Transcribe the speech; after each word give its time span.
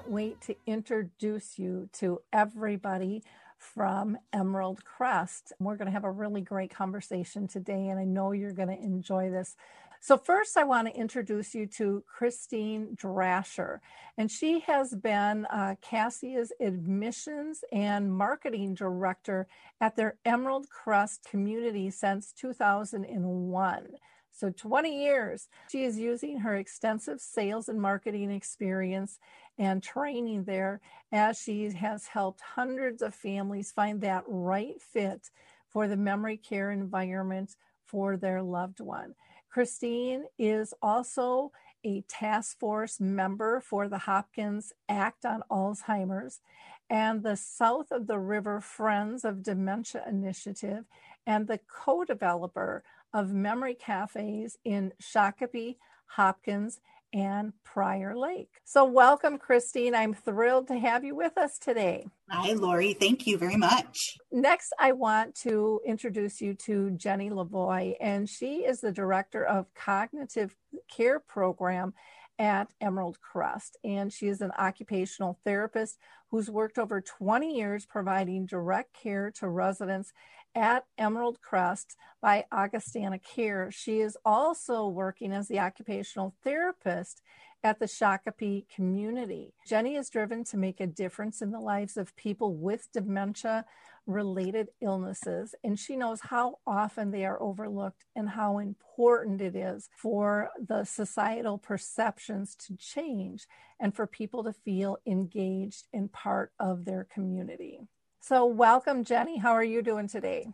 can't 0.00 0.10
wait 0.10 0.40
to 0.40 0.56
introduce 0.66 1.58
you 1.58 1.88
to 1.92 2.20
everybody 2.32 3.22
from 3.58 4.16
Emerald 4.32 4.84
Crest. 4.84 5.52
We're 5.58 5.76
going 5.76 5.86
to 5.86 5.92
have 5.92 6.04
a 6.04 6.10
really 6.10 6.40
great 6.40 6.74
conversation 6.74 7.46
today, 7.46 7.88
and 7.88 7.98
I 7.98 8.04
know 8.04 8.32
you're 8.32 8.52
going 8.52 8.68
to 8.68 8.82
enjoy 8.82 9.30
this. 9.30 9.56
So, 10.00 10.16
first, 10.16 10.56
I 10.56 10.64
want 10.64 10.88
to 10.88 10.98
introduce 10.98 11.54
you 11.54 11.66
to 11.76 12.02
Christine 12.06 12.96
Drasher, 12.96 13.80
and 14.16 14.30
she 14.30 14.60
has 14.60 14.94
been 14.94 15.44
uh, 15.46 15.74
Cassia's 15.82 16.52
admissions 16.60 17.62
and 17.70 18.10
marketing 18.10 18.74
director 18.74 19.46
at 19.82 19.96
their 19.96 20.16
Emerald 20.24 20.70
Crest 20.70 21.26
community 21.30 21.90
since 21.90 22.32
2001. 22.32 23.88
So, 24.32 24.50
20 24.50 25.02
years. 25.02 25.48
She 25.70 25.84
is 25.84 25.98
using 25.98 26.38
her 26.38 26.56
extensive 26.56 27.20
sales 27.20 27.68
and 27.68 27.78
marketing 27.78 28.30
experience 28.30 29.18
and 29.60 29.82
training 29.82 30.44
there 30.44 30.80
as 31.12 31.38
she 31.38 31.70
has 31.70 32.06
helped 32.06 32.40
hundreds 32.40 33.02
of 33.02 33.14
families 33.14 33.70
find 33.70 34.00
that 34.00 34.24
right 34.26 34.80
fit 34.80 35.30
for 35.68 35.86
the 35.86 35.98
memory 35.98 36.38
care 36.38 36.70
environment 36.70 37.54
for 37.84 38.16
their 38.16 38.42
loved 38.42 38.80
one. 38.80 39.14
Christine 39.50 40.24
is 40.38 40.72
also 40.80 41.52
a 41.84 42.00
task 42.08 42.58
force 42.58 43.00
member 43.00 43.60
for 43.60 43.86
the 43.86 43.98
Hopkins 43.98 44.72
Act 44.88 45.26
on 45.26 45.42
Alzheimer's 45.50 46.40
and 46.88 47.22
the 47.22 47.36
South 47.36 47.90
of 47.90 48.06
the 48.06 48.18
River 48.18 48.62
Friends 48.62 49.26
of 49.26 49.42
Dementia 49.42 50.02
Initiative 50.08 50.86
and 51.26 51.46
the 51.46 51.60
co 51.68 52.04
developer 52.04 52.82
of 53.12 53.34
memory 53.34 53.74
cafes 53.74 54.56
in 54.64 54.92
Shakopee, 55.02 55.76
Hopkins, 56.06 56.80
and 57.12 57.52
Prior 57.64 58.16
Lake. 58.16 58.50
So, 58.64 58.84
welcome, 58.84 59.38
Christine. 59.38 59.94
I'm 59.94 60.14
thrilled 60.14 60.68
to 60.68 60.78
have 60.78 61.04
you 61.04 61.14
with 61.14 61.36
us 61.36 61.58
today. 61.58 62.06
Hi, 62.28 62.52
Lori. 62.52 62.94
Thank 62.94 63.26
you 63.26 63.38
very 63.38 63.56
much. 63.56 64.16
Next, 64.30 64.72
I 64.78 64.92
want 64.92 65.34
to 65.42 65.80
introduce 65.86 66.40
you 66.40 66.54
to 66.66 66.90
Jenny 66.92 67.30
LaVoi, 67.30 67.96
and 68.00 68.28
she 68.28 68.64
is 68.64 68.80
the 68.80 68.92
director 68.92 69.44
of 69.44 69.72
Cognitive 69.74 70.54
Care 70.90 71.20
Program 71.20 71.94
at 72.40 72.68
Emerald 72.80 73.20
Crest. 73.20 73.76
And 73.84 74.10
she 74.10 74.26
is 74.28 74.40
an 74.40 74.50
occupational 74.58 75.38
therapist 75.44 75.98
who's 76.30 76.50
worked 76.50 76.78
over 76.78 77.00
20 77.00 77.54
years 77.54 77.84
providing 77.84 78.46
direct 78.46 78.94
care 78.94 79.30
to 79.38 79.48
residents 79.48 80.12
at 80.54 80.84
Emerald 80.98 81.40
Crest 81.40 81.96
by 82.20 82.44
Augustana 82.50 83.18
Care. 83.18 83.70
She 83.70 84.00
is 84.00 84.16
also 84.24 84.86
working 84.86 85.32
as 85.32 85.48
the 85.48 85.60
occupational 85.60 86.34
therapist 86.42 87.22
at 87.62 87.78
the 87.78 87.86
Shakopee 87.86 88.66
community. 88.74 89.52
Jenny 89.66 89.96
is 89.96 90.08
driven 90.08 90.44
to 90.44 90.56
make 90.56 90.80
a 90.80 90.86
difference 90.86 91.42
in 91.42 91.50
the 91.50 91.60
lives 91.60 91.96
of 91.96 92.16
people 92.16 92.54
with 92.54 92.88
dementia 92.92 93.66
related 94.06 94.68
illnesses, 94.80 95.54
and 95.62 95.78
she 95.78 95.94
knows 95.94 96.20
how 96.22 96.58
often 96.66 97.10
they 97.10 97.24
are 97.24 97.40
overlooked 97.40 98.06
and 98.16 98.30
how 98.30 98.58
important 98.58 99.40
it 99.40 99.54
is 99.54 99.88
for 99.94 100.50
the 100.58 100.84
societal 100.84 101.58
perceptions 101.58 102.54
to 102.56 102.76
change 102.76 103.46
and 103.78 103.94
for 103.94 104.06
people 104.06 104.42
to 104.44 104.52
feel 104.52 104.96
engaged 105.06 105.86
and 105.92 106.10
part 106.12 106.52
of 106.58 106.86
their 106.86 107.06
community. 107.12 107.80
So, 108.22 108.44
welcome, 108.44 109.02
Jenny. 109.02 109.38
How 109.38 109.52
are 109.52 109.64
you 109.64 109.80
doing 109.80 110.06
today? 110.06 110.46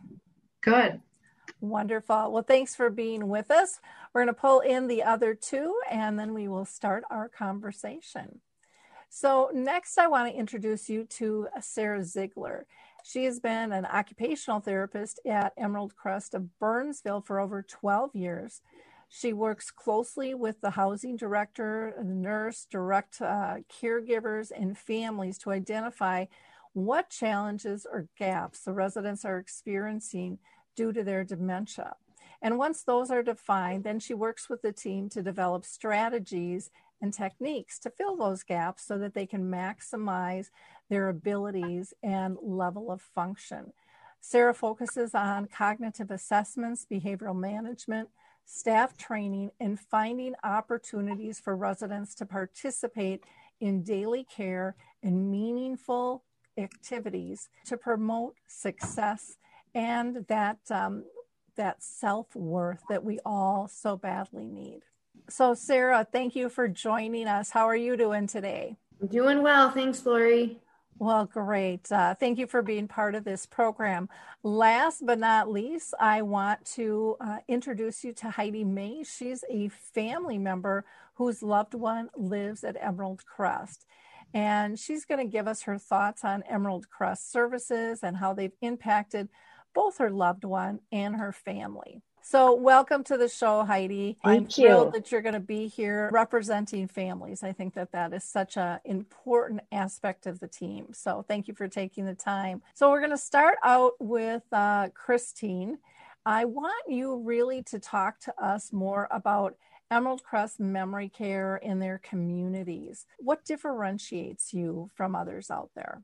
Good. 0.61 1.01
Wonderful. 1.59 2.31
Well, 2.31 2.43
thanks 2.43 2.73
for 2.75 2.89
being 2.89 3.27
with 3.27 3.51
us. 3.51 3.81
We're 4.13 4.21
going 4.21 4.33
to 4.33 4.39
pull 4.39 4.61
in 4.61 4.87
the 4.87 5.03
other 5.03 5.35
two 5.35 5.77
and 5.91 6.17
then 6.17 6.33
we 6.33 6.47
will 6.47 6.63
start 6.63 7.03
our 7.11 7.27
conversation. 7.27 8.39
So, 9.09 9.51
next, 9.53 9.97
I 9.97 10.07
want 10.07 10.31
to 10.31 10.37
introduce 10.37 10.89
you 10.89 11.03
to 11.05 11.49
Sarah 11.59 12.05
Ziegler. 12.05 12.67
She 13.03 13.25
has 13.25 13.39
been 13.39 13.73
an 13.73 13.85
occupational 13.85 14.61
therapist 14.61 15.19
at 15.25 15.51
Emerald 15.57 15.93
Crest 15.97 16.33
of 16.33 16.57
Burnsville 16.59 17.21
for 17.21 17.37
over 17.37 17.61
12 17.61 18.15
years. 18.15 18.61
She 19.09 19.33
works 19.33 19.71
closely 19.71 20.33
with 20.33 20.61
the 20.61 20.71
housing 20.71 21.17
director, 21.17 21.93
the 21.97 22.03
nurse, 22.05 22.65
direct 22.69 23.21
uh, 23.21 23.57
caregivers, 23.81 24.51
and 24.55 24.77
families 24.77 25.37
to 25.39 25.51
identify 25.51 26.25
what 26.77 27.09
challenges 27.09 27.87
or 27.91 28.07
gaps 28.19 28.59
the 28.59 28.71
residents 28.71 29.25
are 29.25 29.39
experiencing 29.39 30.37
due 30.75 30.93
to 30.93 31.03
their 31.03 31.23
dementia. 31.23 31.95
And 32.39 32.59
once 32.59 32.83
those 32.83 33.09
are 33.09 33.23
defined, 33.23 33.83
then 33.83 33.99
she 33.99 34.13
works 34.13 34.47
with 34.47 34.61
the 34.61 34.71
team 34.71 35.09
to 35.09 35.23
develop 35.23 35.65
strategies 35.65 36.69
and 37.01 37.11
techniques 37.11 37.79
to 37.79 37.89
fill 37.89 38.15
those 38.15 38.43
gaps 38.43 38.83
so 38.85 38.99
that 38.99 39.15
they 39.15 39.25
can 39.25 39.49
maximize 39.49 40.51
their 40.87 41.09
abilities 41.09 41.95
and 42.03 42.37
level 42.43 42.91
of 42.91 43.01
function. 43.01 43.73
Sarah 44.21 44.53
focuses 44.53 45.15
on 45.15 45.47
cognitive 45.47 46.11
assessments, 46.11 46.85
behavioral 46.89 47.35
management, 47.35 48.09
staff 48.45 48.95
training, 48.95 49.49
and 49.59 49.79
finding 49.79 50.35
opportunities 50.43 51.39
for 51.39 51.55
residents 51.55 52.13
to 52.15 52.25
participate 52.27 53.23
in 53.59 53.81
daily 53.81 54.23
care 54.23 54.75
and 55.01 55.31
meaningful 55.31 56.23
activities 56.57 57.49
to 57.65 57.77
promote 57.77 58.35
success 58.47 59.37
and 59.73 60.25
that 60.27 60.59
um, 60.71 61.03
that 61.55 61.83
self 61.83 62.35
worth 62.35 62.81
that 62.89 63.03
we 63.03 63.19
all 63.25 63.67
so 63.67 63.97
badly 63.97 64.47
need. 64.47 64.81
So, 65.29 65.53
Sarah, 65.53 66.07
thank 66.09 66.35
you 66.35 66.49
for 66.49 66.67
joining 66.67 67.27
us. 67.27 67.49
How 67.49 67.65
are 67.65 67.75
you 67.75 67.97
doing 67.97 68.27
today? 68.27 68.77
I'm 69.01 69.07
doing 69.07 69.41
well. 69.41 69.71
Thanks, 69.71 70.05
Lori. 70.05 70.59
Well, 70.99 71.25
great. 71.25 71.91
Uh, 71.91 72.15
thank 72.15 72.39
you 72.39 72.47
for 72.47 72.63
being 72.63 72.87
part 72.87 73.13
of 73.13 73.23
this 73.23 73.45
program. 73.45 74.09
Last 74.41 75.05
but 75.05 75.19
not 75.19 75.51
least, 75.51 75.93
I 75.99 76.23
want 76.23 76.65
to 76.73 77.17
uh, 77.21 77.37
introduce 77.47 78.03
you 78.03 78.13
to 78.13 78.31
Heidi 78.31 78.63
Maes. 78.63 79.13
She's 79.15 79.43
a 79.49 79.69
family 79.69 80.39
member 80.39 80.85
whose 81.15 81.43
loved 81.43 81.75
one 81.75 82.09
lives 82.15 82.63
at 82.63 82.77
Emerald 82.79 83.25
Crest 83.25 83.85
and 84.33 84.77
she's 84.79 85.05
going 85.05 85.25
to 85.25 85.31
give 85.31 85.47
us 85.47 85.63
her 85.63 85.77
thoughts 85.77 86.23
on 86.23 86.43
Emerald 86.43 86.89
Crest 86.89 87.31
services 87.31 87.99
and 88.03 88.17
how 88.17 88.33
they've 88.33 88.55
impacted 88.61 89.29
both 89.73 89.97
her 89.97 90.09
loved 90.09 90.43
one 90.43 90.79
and 90.91 91.15
her 91.15 91.31
family. 91.31 92.01
So, 92.29 92.53
welcome 92.53 93.05
to 93.05 93.17
the 93.17 93.29
show, 93.29 93.63
Heidi. 93.63 94.17
Thank 94.21 94.37
I'm 94.37 94.43
you. 94.43 94.49
thrilled 94.49 94.93
that 94.95 95.13
you're 95.13 95.21
going 95.21 95.33
to 95.33 95.39
be 95.39 95.67
here 95.67 96.09
representing 96.11 96.89
families. 96.89 97.41
I 97.41 97.53
think 97.53 97.73
that 97.75 97.93
that 97.93 98.11
is 98.11 98.25
such 98.25 98.57
an 98.57 98.79
important 98.83 99.61
aspect 99.71 100.27
of 100.27 100.41
the 100.41 100.47
team. 100.49 100.87
So, 100.91 101.23
thank 101.25 101.47
you 101.47 101.53
for 101.53 101.69
taking 101.69 102.05
the 102.05 102.15
time. 102.15 102.63
So, 102.73 102.89
we're 102.91 102.99
going 102.99 103.11
to 103.11 103.17
start 103.17 103.55
out 103.63 103.93
with 103.99 104.43
uh, 104.51 104.89
Christine. 104.93 105.77
I 106.25 106.43
want 106.43 106.89
you 106.89 107.15
really 107.15 107.63
to 107.63 107.79
talk 107.79 108.19
to 108.21 108.33
us 108.37 108.73
more 108.73 109.07
about 109.09 109.55
Emerald 109.89 110.23
Crest 110.23 110.59
Memory 110.59 111.09
Care 111.09 111.57
in 111.57 111.79
their 111.79 111.99
communities. 111.99 113.05
What 113.19 113.45
differentiates 113.45 114.53
you 114.53 114.89
from 114.95 115.15
others 115.15 115.49
out 115.49 115.69
there? 115.75 116.01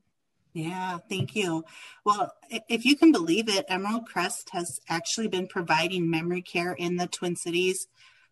Yeah, 0.54 0.98
thank 1.08 1.34
you. 1.34 1.64
Well, 2.04 2.32
if 2.68 2.84
you 2.84 2.96
can 2.96 3.10
believe 3.10 3.48
it, 3.48 3.66
Emerald 3.68 4.06
Crest 4.06 4.50
has 4.52 4.80
actually 4.88 5.26
been 5.26 5.48
providing 5.48 6.08
memory 6.08 6.42
care 6.42 6.72
in 6.72 6.96
the 6.96 7.08
Twin 7.08 7.34
Cities 7.34 7.88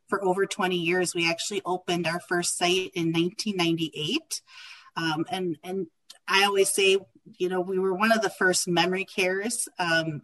for 0.09 0.25
over 0.25 0.47
20 0.47 0.77
years. 0.77 1.15
We 1.15 1.29
actually 1.29 1.63
opened 1.65 2.07
our 2.07 2.21
first 2.21 2.57
site 2.57 2.93
in 2.95 3.13
1998. 3.13 4.41
Um, 4.97 5.25
and, 5.31 5.59
and 5.65 5.87
I 6.29 6.45
always 6.45 6.71
say, 6.71 6.99
you 7.39 7.49
know, 7.49 7.61
we 7.61 7.79
were 7.79 7.95
one 7.95 8.13
of 8.13 8.23
the 8.23 8.31
first 8.31 8.69
memory 8.69 9.05
cares. 9.05 9.69
Um, 9.81 10.23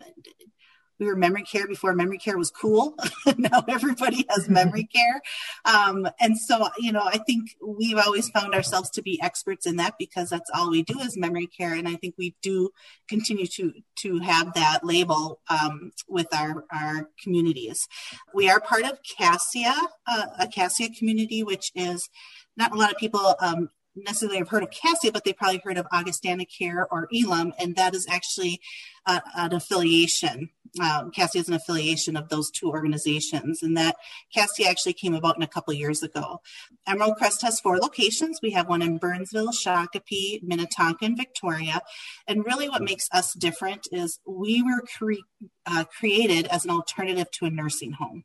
we 0.98 1.06
were 1.06 1.16
memory 1.16 1.42
care 1.42 1.66
before 1.66 1.94
memory 1.94 2.18
care 2.18 2.36
was 2.36 2.50
cool. 2.50 2.96
now 3.36 3.64
everybody 3.68 4.26
has 4.28 4.48
memory 4.48 4.84
care. 4.94 5.22
Um, 5.64 6.08
and 6.20 6.38
so, 6.38 6.68
you 6.78 6.92
know, 6.92 7.02
I 7.04 7.18
think 7.18 7.56
we've 7.64 7.98
always 7.98 8.28
found 8.30 8.54
ourselves 8.54 8.90
to 8.90 9.02
be 9.02 9.20
experts 9.22 9.66
in 9.66 9.76
that 9.76 9.94
because 9.98 10.30
that's 10.30 10.50
all 10.54 10.70
we 10.70 10.82
do 10.82 10.98
is 11.00 11.16
memory 11.16 11.46
care. 11.46 11.74
And 11.74 11.88
I 11.88 11.94
think 11.94 12.14
we 12.18 12.34
do 12.42 12.70
continue 13.08 13.46
to, 13.46 13.72
to 13.96 14.18
have 14.20 14.54
that 14.54 14.84
label 14.84 15.40
um, 15.48 15.92
with 16.08 16.28
our, 16.34 16.64
our 16.72 17.08
communities. 17.22 17.88
We 18.34 18.50
are 18.50 18.60
part 18.60 18.84
of 18.84 18.98
Cassia, 19.02 19.74
uh, 20.06 20.26
a 20.38 20.48
Cassia 20.48 20.88
community, 20.90 21.42
which 21.42 21.70
is 21.74 22.08
not 22.56 22.72
a 22.72 22.76
lot 22.76 22.90
of 22.90 22.98
people 22.98 23.34
um, 23.40 23.70
necessarily 24.04 24.38
have 24.38 24.48
heard 24.48 24.62
of 24.62 24.70
Cassia, 24.70 25.12
but 25.12 25.24
they 25.24 25.32
probably 25.32 25.60
heard 25.64 25.78
of 25.78 25.86
Augustana 25.92 26.44
Care 26.44 26.86
or 26.90 27.08
Elim, 27.12 27.52
and 27.58 27.76
that 27.76 27.94
is 27.94 28.06
actually 28.08 28.60
uh, 29.06 29.20
an 29.36 29.52
affiliation. 29.52 30.50
Um, 30.80 31.10
Cassia 31.10 31.40
is 31.40 31.48
an 31.48 31.54
affiliation 31.54 32.16
of 32.16 32.28
those 32.28 32.50
two 32.50 32.70
organizations, 32.70 33.62
and 33.62 33.76
that 33.76 33.96
Cassia 34.34 34.68
actually 34.68 34.92
came 34.92 35.14
about 35.14 35.36
in 35.36 35.42
a 35.42 35.48
couple 35.48 35.72
years 35.72 36.02
ago. 36.02 36.40
Emerald 36.86 37.16
Crest 37.16 37.42
has 37.42 37.60
four 37.60 37.78
locations. 37.78 38.40
We 38.42 38.50
have 38.50 38.68
one 38.68 38.82
in 38.82 38.98
Burnsville, 38.98 39.52
Shakopee, 39.52 40.42
Minnetonka, 40.42 41.04
and 41.04 41.16
Victoria. 41.16 41.80
And 42.26 42.44
really, 42.44 42.68
what 42.68 42.82
makes 42.82 43.08
us 43.12 43.32
different 43.32 43.88
is 43.92 44.20
we 44.26 44.62
were 44.62 44.82
cre- 44.96 45.48
uh, 45.66 45.84
created 45.84 46.46
as 46.46 46.64
an 46.64 46.70
alternative 46.70 47.30
to 47.32 47.46
a 47.46 47.50
nursing 47.50 47.92
home 47.92 48.24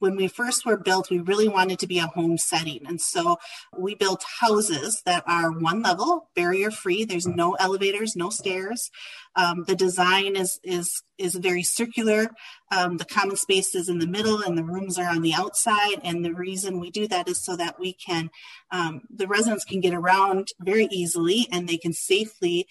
when 0.00 0.16
we 0.16 0.26
first 0.26 0.66
were 0.66 0.76
built, 0.76 1.10
we 1.10 1.20
really 1.20 1.48
wanted 1.48 1.78
to 1.78 1.86
be 1.86 1.98
a 1.98 2.06
home 2.06 2.36
setting. 2.36 2.84
And 2.86 3.00
so 3.00 3.38
we 3.76 3.94
built 3.94 4.24
houses 4.40 5.02
that 5.06 5.22
are 5.26 5.52
one 5.52 5.82
level, 5.82 6.28
barrier 6.34 6.70
free. 6.70 7.04
There's 7.04 7.26
no 7.26 7.54
elevators, 7.54 8.16
no 8.16 8.30
stairs. 8.30 8.90
Um, 9.36 9.64
the 9.66 9.76
design 9.76 10.34
is 10.36 10.58
is 10.64 11.02
is 11.20 11.34
very 11.34 11.62
circular. 11.62 12.30
Um, 12.72 12.96
the 12.96 13.04
common 13.04 13.36
space 13.36 13.74
is 13.74 13.88
in 13.88 13.98
the 13.98 14.06
middle, 14.06 14.42
and 14.42 14.56
the 14.56 14.64
rooms 14.64 14.98
are 14.98 15.08
on 15.08 15.22
the 15.22 15.34
outside. 15.34 16.00
And 16.02 16.24
the 16.24 16.34
reason 16.34 16.80
we 16.80 16.90
do 16.90 17.06
that 17.08 17.28
is 17.28 17.44
so 17.44 17.56
that 17.56 17.78
we 17.78 17.92
can 17.92 18.30
um, 18.70 19.02
the 19.10 19.26
residents 19.26 19.64
can 19.64 19.80
get 19.80 19.94
around 19.94 20.48
very 20.60 20.86
easily, 20.90 21.46
and 21.52 21.68
they 21.68 21.76
can 21.76 21.92
safely 21.92 22.66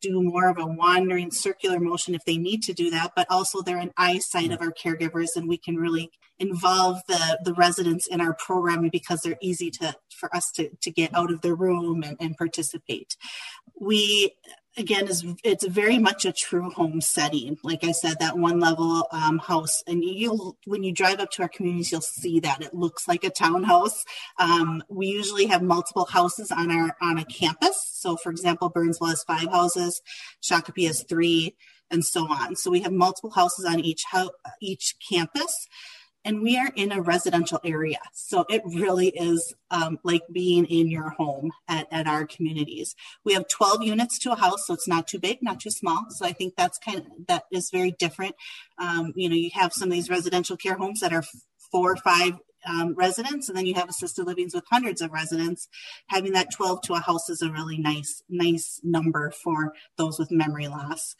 do 0.00 0.22
more 0.22 0.48
of 0.48 0.58
a 0.58 0.66
wandering 0.66 1.30
circular 1.30 1.80
motion 1.80 2.14
if 2.14 2.24
they 2.24 2.38
need 2.38 2.62
to 2.62 2.72
do 2.72 2.90
that. 2.90 3.12
But 3.16 3.26
also 3.30 3.60
they're 3.60 3.78
in 3.78 3.92
eyesight 3.96 4.52
of 4.52 4.60
our 4.60 4.72
caregivers, 4.72 5.28
and 5.36 5.48
we 5.48 5.58
can 5.58 5.76
really 5.76 6.10
involve 6.38 7.00
the 7.06 7.38
the 7.44 7.54
residents 7.54 8.06
in 8.06 8.20
our 8.20 8.34
programming 8.34 8.90
because 8.90 9.20
they're 9.20 9.36
easy 9.42 9.70
to 9.70 9.94
for 10.18 10.34
us 10.34 10.50
to 10.52 10.70
to 10.80 10.90
get 10.90 11.14
out 11.14 11.30
of 11.30 11.42
the 11.42 11.54
room 11.54 12.02
and, 12.02 12.16
and 12.18 12.36
participate. 12.36 13.16
We 13.78 14.32
again 14.76 15.08
is 15.08 15.24
it's 15.42 15.66
very 15.66 15.98
much 15.98 16.24
a 16.24 16.32
true 16.32 16.70
home 16.70 17.00
setting. 17.00 17.58
Like 17.62 17.84
i 17.84 17.92
said 17.92 18.18
that 18.20 18.38
one 18.38 18.60
level 18.60 19.06
um, 19.12 19.38
house 19.38 19.82
and 19.86 20.04
you'll 20.04 20.56
when 20.66 20.82
you 20.82 20.92
drive 20.92 21.20
up 21.20 21.30
to 21.32 21.42
our 21.42 21.48
communities 21.48 21.90
you'll 21.90 22.00
see 22.00 22.40
that 22.40 22.62
it 22.62 22.74
looks 22.74 23.08
like 23.08 23.24
a 23.24 23.30
townhouse. 23.30 24.04
Um, 24.38 24.82
we 24.88 25.08
usually 25.08 25.46
have 25.46 25.62
multiple 25.62 26.06
houses 26.06 26.50
on 26.50 26.70
our 26.70 26.96
on 27.02 27.18
a 27.18 27.24
campus. 27.24 27.80
So 27.92 28.16
for 28.16 28.30
example 28.30 28.68
burnsville 28.68 29.08
has 29.08 29.24
five 29.24 29.48
houses 29.50 30.00
shakopee 30.42 30.86
has 30.86 31.02
three 31.02 31.56
and 31.90 32.04
so 32.04 32.22
on. 32.30 32.54
So 32.54 32.70
we 32.70 32.80
have 32.82 32.92
multiple 32.92 33.30
houses 33.30 33.64
on 33.64 33.80
each 33.80 34.04
house 34.04 34.30
each 34.60 34.94
campus 35.08 35.66
and 36.24 36.42
we 36.42 36.58
are 36.58 36.70
in 36.76 36.92
a 36.92 37.00
residential 37.00 37.60
area. 37.64 37.98
So 38.12 38.44
it 38.48 38.62
really 38.64 39.08
is 39.08 39.54
um, 39.70 39.98
like 40.02 40.22
being 40.32 40.66
in 40.66 40.90
your 40.90 41.10
home 41.10 41.52
at, 41.68 41.88
at 41.90 42.06
our 42.06 42.26
communities. 42.26 42.94
We 43.24 43.34
have 43.34 43.48
12 43.48 43.82
units 43.82 44.18
to 44.20 44.32
a 44.32 44.36
house, 44.36 44.66
so 44.66 44.74
it's 44.74 44.88
not 44.88 45.08
too 45.08 45.18
big, 45.18 45.38
not 45.42 45.60
too 45.60 45.70
small. 45.70 46.06
So 46.10 46.26
I 46.26 46.32
think 46.32 46.54
that's 46.56 46.78
kind 46.78 46.98
of, 46.98 47.06
that 47.28 47.44
is 47.50 47.70
very 47.70 47.92
different. 47.92 48.34
Um, 48.78 49.12
you 49.16 49.28
know, 49.28 49.34
you 49.34 49.50
have 49.54 49.72
some 49.72 49.88
of 49.88 49.92
these 49.92 50.10
residential 50.10 50.56
care 50.56 50.76
homes 50.76 51.00
that 51.00 51.12
are 51.12 51.24
four 51.70 51.92
or 51.92 51.96
five 51.96 52.34
um, 52.66 52.94
residents, 52.94 53.48
and 53.48 53.56
then 53.56 53.66
you 53.66 53.74
have 53.74 53.88
assisted 53.88 54.26
livings 54.26 54.54
with 54.54 54.64
hundreds 54.70 55.00
of 55.00 55.12
residents. 55.12 55.68
Having 56.08 56.32
that 56.32 56.52
12 56.54 56.82
to 56.82 56.94
a 56.94 57.00
house 57.00 57.28
is 57.30 57.42
a 57.42 57.50
really 57.50 57.78
nice, 57.78 58.22
nice 58.28 58.80
number 58.82 59.30
for 59.30 59.72
those 59.96 60.18
with 60.18 60.30
memory 60.30 60.68
loss. 60.68 61.16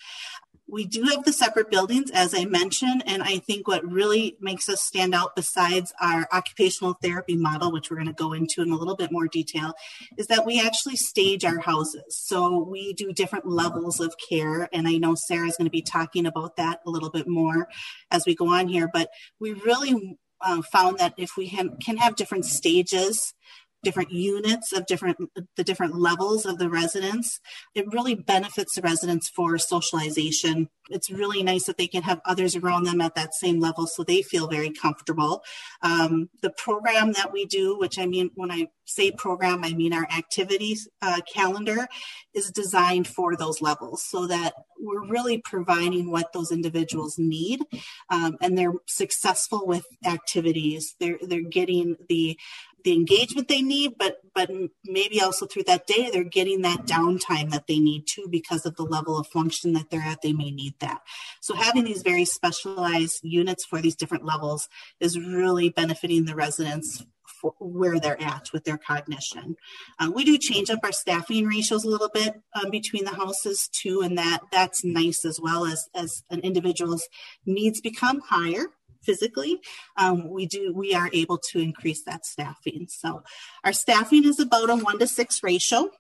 We 0.71 0.85
do 0.85 1.03
have 1.05 1.25
the 1.25 1.33
separate 1.33 1.71
buildings, 1.71 2.11
as 2.13 2.33
I 2.33 2.45
mentioned, 2.45 3.03
and 3.07 3.23
I 3.23 3.39
think 3.39 3.67
what 3.67 3.85
really 3.85 4.37
makes 4.41 4.69
us 4.69 4.83
stand 4.83 5.15
out 5.15 5.35
besides 5.35 5.93
our 6.01 6.29
occupational 6.33 6.95
therapy 7.03 7.37
model, 7.37 7.73
which 7.73 7.91
we're 7.91 7.97
going 7.97 8.07
to 8.07 8.13
go 8.13 8.33
into 8.33 8.63
in 8.63 8.71
a 8.71 8.77
little 8.77 8.95
bit 8.95 9.11
more 9.11 9.27
detail, 9.27 9.75
is 10.17 10.29
that 10.29 10.47
we 10.47 10.61
actually 10.61 10.97
stage 10.97 11.45
our 11.45 11.59
houses. 11.59 12.05
So 12.17 12.59
we 12.59 12.93
do 12.93 13.13
different 13.13 13.49
levels 13.49 13.99
of 13.99 14.15
care, 14.29 14.69
and 14.73 14.87
I 14.87 14.97
know 14.97 15.17
Sarah's 15.17 15.57
going 15.57 15.67
to 15.67 15.73
be 15.73 15.83
talking 15.83 16.25
about 16.25 16.57
that 16.57 16.81
a 16.87 16.91
little 16.91 17.11
bit 17.11 17.27
more 17.27 17.69
as 18.11 18.25
we 18.25 18.37
go 18.37 18.49
on 18.49 18.69
here, 18.69 18.89
but 18.93 19.11
we 19.41 19.53
really 19.53 20.19
uh, 20.41 20.63
found 20.63 20.99
that 20.99 21.15
if 21.17 21.37
we 21.37 21.49
can 21.49 21.97
have 21.97 22.17
different 22.17 22.45
stages 22.45 23.35
different 23.83 24.11
units 24.11 24.73
of 24.73 24.87
different 24.87 25.19
the 25.57 25.65
different 25.65 25.95
levels 25.95 26.47
of 26.47 26.59
the 26.59 26.69
residents. 26.69 27.41
It 27.75 27.93
really 27.93 28.15
benefits 28.15 28.75
the 28.75 28.83
residents 28.83 29.29
for 29.29 29.59
socialization. 29.59 30.69
It's 30.91 31.11
really 31.11 31.43
nice 31.43 31.65
that 31.67 31.79
they 31.79 31.87
can 31.87 32.03
have 32.03 32.21
others 32.25 32.57
around 32.57 32.85
them 32.85 33.01
at 33.01 33.15
that 33.15 33.35
same 33.35 33.61
level 33.61 33.87
so 33.87 34.03
they 34.03 34.23
feel 34.23 34.49
very 34.49 34.71
comfortable. 34.71 35.43
Um, 35.83 36.29
the 36.43 36.51
program 36.51 37.13
that 37.13 37.33
we 37.33 37.47
do 37.47 37.77
which 37.79 37.99
i 37.99 38.07
mean 38.07 38.31
when 38.35 38.51
i 38.51 38.69
say 38.85 39.11
program 39.11 39.65
i 39.65 39.73
mean 39.73 39.93
our 39.93 40.07
activities 40.11 40.89
uh, 41.03 41.21
calendar 41.33 41.89
is 42.35 42.51
designed 42.51 43.07
for 43.07 43.37
those 43.37 43.61
levels 43.61 44.03
so 44.03 44.27
that 44.27 44.53
we're 44.79 45.07
really 45.09 45.39
providing 45.39 46.11
what 46.11 46.33
those 46.33 46.51
individuals 46.51 47.17
need 47.19 47.61
um, 48.11 48.37
and 48.41 48.57
they're 48.57 48.75
successful 48.87 49.67
with 49.67 49.85
activities. 50.07 50.95
They're 50.99 51.19
they're 51.23 51.41
getting 51.41 51.97
the 52.09 52.39
the 52.85 52.93
engagement 52.93 53.49
they 53.49 53.63
need, 53.63 53.95
but 53.99 54.19
but 54.35 54.51
maybe 54.85 55.21
also 55.21 55.47
through 55.47 55.65
that 55.65 55.87
day 55.87 56.11
they're 56.11 56.25
getting 56.25 56.63
that 56.63 56.87
downtime 56.87 57.51
that 57.51 57.67
they 57.67 57.79
need 57.79 58.07
too 58.07 58.27
because 58.31 58.65
of 58.65 58.77
the 58.77 58.85
level 58.85 59.19
of 59.19 59.27
function 59.27 59.73
that 59.73 59.91
they're 59.91 60.01
at. 60.01 60.23
They 60.23 60.33
may 60.33 60.51
need 60.51 60.75
that. 60.81 61.01
So 61.41 61.55
having 61.55 61.85
these 61.85 62.03
very 62.03 62.25
specialized 62.25 63.21
units 63.23 63.65
for 63.65 63.81
these 63.81 63.97
different 63.97 64.25
levels 64.25 64.69
is 65.01 65.19
really 65.19 65.71
benefiting 65.71 66.25
the 66.25 66.35
residents 66.35 67.05
where 67.59 67.99
they're 67.99 68.21
at 68.21 68.53
with 68.53 68.65
their 68.65 68.79
cognition. 68.79 69.57
Uh, 69.99 70.11
we 70.15 70.25
do 70.25 70.37
change 70.37 70.71
up 70.71 70.81
our 70.83 70.93
staffing 70.93 71.47
ratios 71.47 71.85
a 71.85 71.89
little 71.89 72.11
bit 72.13 72.41
um, 72.55 72.71
between 72.71 73.05
the 73.05 73.15
houses 73.15 73.69
too, 73.73 74.03
and 74.03 74.19
that 74.19 74.41
that's 74.53 74.85
nice 74.85 75.25
as 75.25 75.41
well 75.41 75.65
as 75.65 75.89
as 75.95 76.23
an 76.31 76.41
individual's 76.41 77.07
needs 77.47 77.81
become 77.81 78.21
higher 78.21 78.67
physically, 79.03 79.61
um, 79.97 80.29
we 80.29 80.47
do 80.47 80.73
we 80.75 80.95
are 80.95 81.11
able 81.13 81.39
to 81.51 81.59
increase 81.59 82.03
that 82.05 82.27
staffing. 82.27 82.87
So 82.89 83.23
our 83.65 83.73
staffing 83.73 84.25
is 84.25 84.39
about 84.39 84.71
a 84.71 84.77
one 84.77 84.99
to 84.99 85.07
six 85.07 85.43
ratio. 85.43 85.91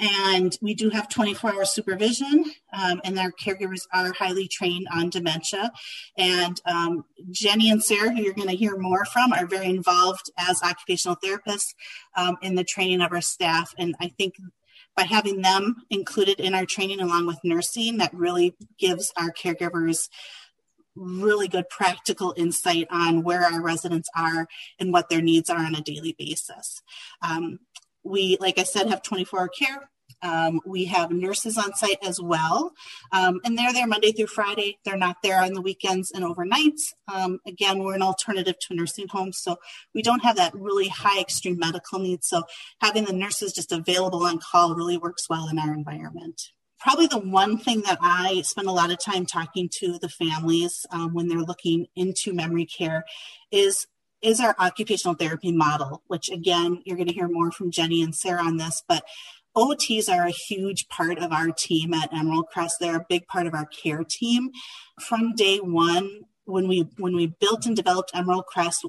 And 0.00 0.56
we 0.62 0.74
do 0.74 0.90
have 0.90 1.08
24 1.08 1.54
hour 1.54 1.64
supervision, 1.64 2.44
um, 2.72 3.00
and 3.02 3.18
our 3.18 3.32
caregivers 3.32 3.82
are 3.92 4.12
highly 4.12 4.46
trained 4.46 4.86
on 4.92 5.10
dementia. 5.10 5.72
And 6.16 6.60
um, 6.66 7.04
Jenny 7.30 7.68
and 7.70 7.82
Sarah, 7.82 8.12
who 8.14 8.22
you're 8.22 8.34
going 8.34 8.48
to 8.48 8.54
hear 8.54 8.76
more 8.76 9.04
from, 9.06 9.32
are 9.32 9.46
very 9.46 9.68
involved 9.68 10.30
as 10.38 10.62
occupational 10.62 11.16
therapists 11.16 11.74
um, 12.16 12.36
in 12.42 12.54
the 12.54 12.62
training 12.62 13.00
of 13.00 13.12
our 13.12 13.20
staff. 13.20 13.74
And 13.76 13.96
I 14.00 14.08
think 14.16 14.34
by 14.96 15.02
having 15.02 15.42
them 15.42 15.76
included 15.90 16.38
in 16.38 16.54
our 16.54 16.66
training 16.66 17.00
along 17.00 17.26
with 17.26 17.38
nursing, 17.42 17.98
that 17.98 18.14
really 18.14 18.54
gives 18.78 19.12
our 19.16 19.32
caregivers 19.32 20.08
really 20.98 21.48
good 21.48 21.68
practical 21.68 22.34
insight 22.36 22.86
on 22.90 23.22
where 23.22 23.42
our 23.42 23.62
residents 23.62 24.08
are 24.16 24.46
and 24.78 24.92
what 24.92 25.08
their 25.08 25.22
needs 25.22 25.50
are 25.50 25.64
on 25.64 25.74
a 25.74 25.80
daily 25.80 26.14
basis. 26.18 26.82
Um, 27.22 27.60
we, 28.04 28.36
like 28.40 28.58
I 28.58 28.64
said, 28.64 28.88
have 28.88 29.02
24 29.02 29.40
hour 29.40 29.48
care. 29.48 29.90
Um, 30.20 30.60
we 30.66 30.86
have 30.86 31.12
nurses 31.12 31.56
on 31.56 31.74
site 31.74 31.98
as 32.02 32.20
well, 32.20 32.72
um, 33.12 33.40
and 33.44 33.56
they're 33.56 33.72
there 33.72 33.86
Monday 33.86 34.10
through 34.10 34.26
Friday. 34.26 34.78
They're 34.84 34.96
not 34.96 35.18
there 35.22 35.40
on 35.40 35.52
the 35.52 35.62
weekends 35.62 36.10
and 36.10 36.24
overnights. 36.24 36.92
Um, 37.12 37.38
again, 37.46 37.78
we're 37.78 37.94
an 37.94 38.02
alternative 38.02 38.58
to 38.58 38.74
nursing 38.74 39.06
home, 39.08 39.32
so 39.32 39.58
we 39.94 40.02
don't 40.02 40.24
have 40.24 40.34
that 40.34 40.54
really 40.54 40.88
high 40.88 41.20
extreme 41.20 41.58
medical 41.58 42.00
needs. 42.00 42.26
So 42.26 42.42
having 42.80 43.04
the 43.04 43.12
nurses 43.12 43.52
just 43.52 43.70
available 43.70 44.24
on 44.24 44.40
call 44.40 44.74
really 44.74 44.98
works 44.98 45.28
well 45.28 45.48
in 45.48 45.58
our 45.58 45.72
environment 45.72 46.50
probably 46.78 47.06
the 47.06 47.18
one 47.18 47.58
thing 47.58 47.82
that 47.82 47.98
I 48.00 48.42
spend 48.42 48.68
a 48.68 48.72
lot 48.72 48.90
of 48.90 48.98
time 48.98 49.26
talking 49.26 49.68
to 49.78 49.98
the 49.98 50.08
families 50.08 50.86
um, 50.90 51.14
when 51.14 51.28
they're 51.28 51.38
looking 51.38 51.86
into 51.96 52.32
memory 52.32 52.66
care 52.66 53.04
is 53.50 53.86
is 54.20 54.40
our 54.40 54.56
occupational 54.58 55.14
therapy 55.14 55.52
model, 55.52 56.02
which 56.08 56.28
again, 56.28 56.82
you're 56.84 56.96
going 56.96 57.08
to 57.08 57.14
hear 57.14 57.28
more 57.28 57.52
from 57.52 57.70
Jenny 57.70 58.02
and 58.02 58.12
Sarah 58.12 58.42
on 58.42 58.56
this, 58.56 58.82
but 58.88 59.04
OTs 59.56 60.08
are 60.08 60.26
a 60.26 60.30
huge 60.30 60.88
part 60.88 61.18
of 61.18 61.32
our 61.32 61.50
team 61.50 61.94
at 61.94 62.12
Emerald 62.12 62.46
Crest. 62.52 62.76
They're 62.80 62.96
a 62.96 63.06
big 63.08 63.26
part 63.26 63.46
of 63.46 63.54
our 63.54 63.66
care 63.66 64.04
team. 64.04 64.50
From 65.00 65.34
day 65.34 65.58
one, 65.58 66.22
when 66.44 66.68
we 66.68 66.88
when 66.96 67.14
we 67.14 67.26
built 67.26 67.66
and 67.66 67.76
developed 67.76 68.12
Emerald 68.14 68.46
Crest, 68.46 68.84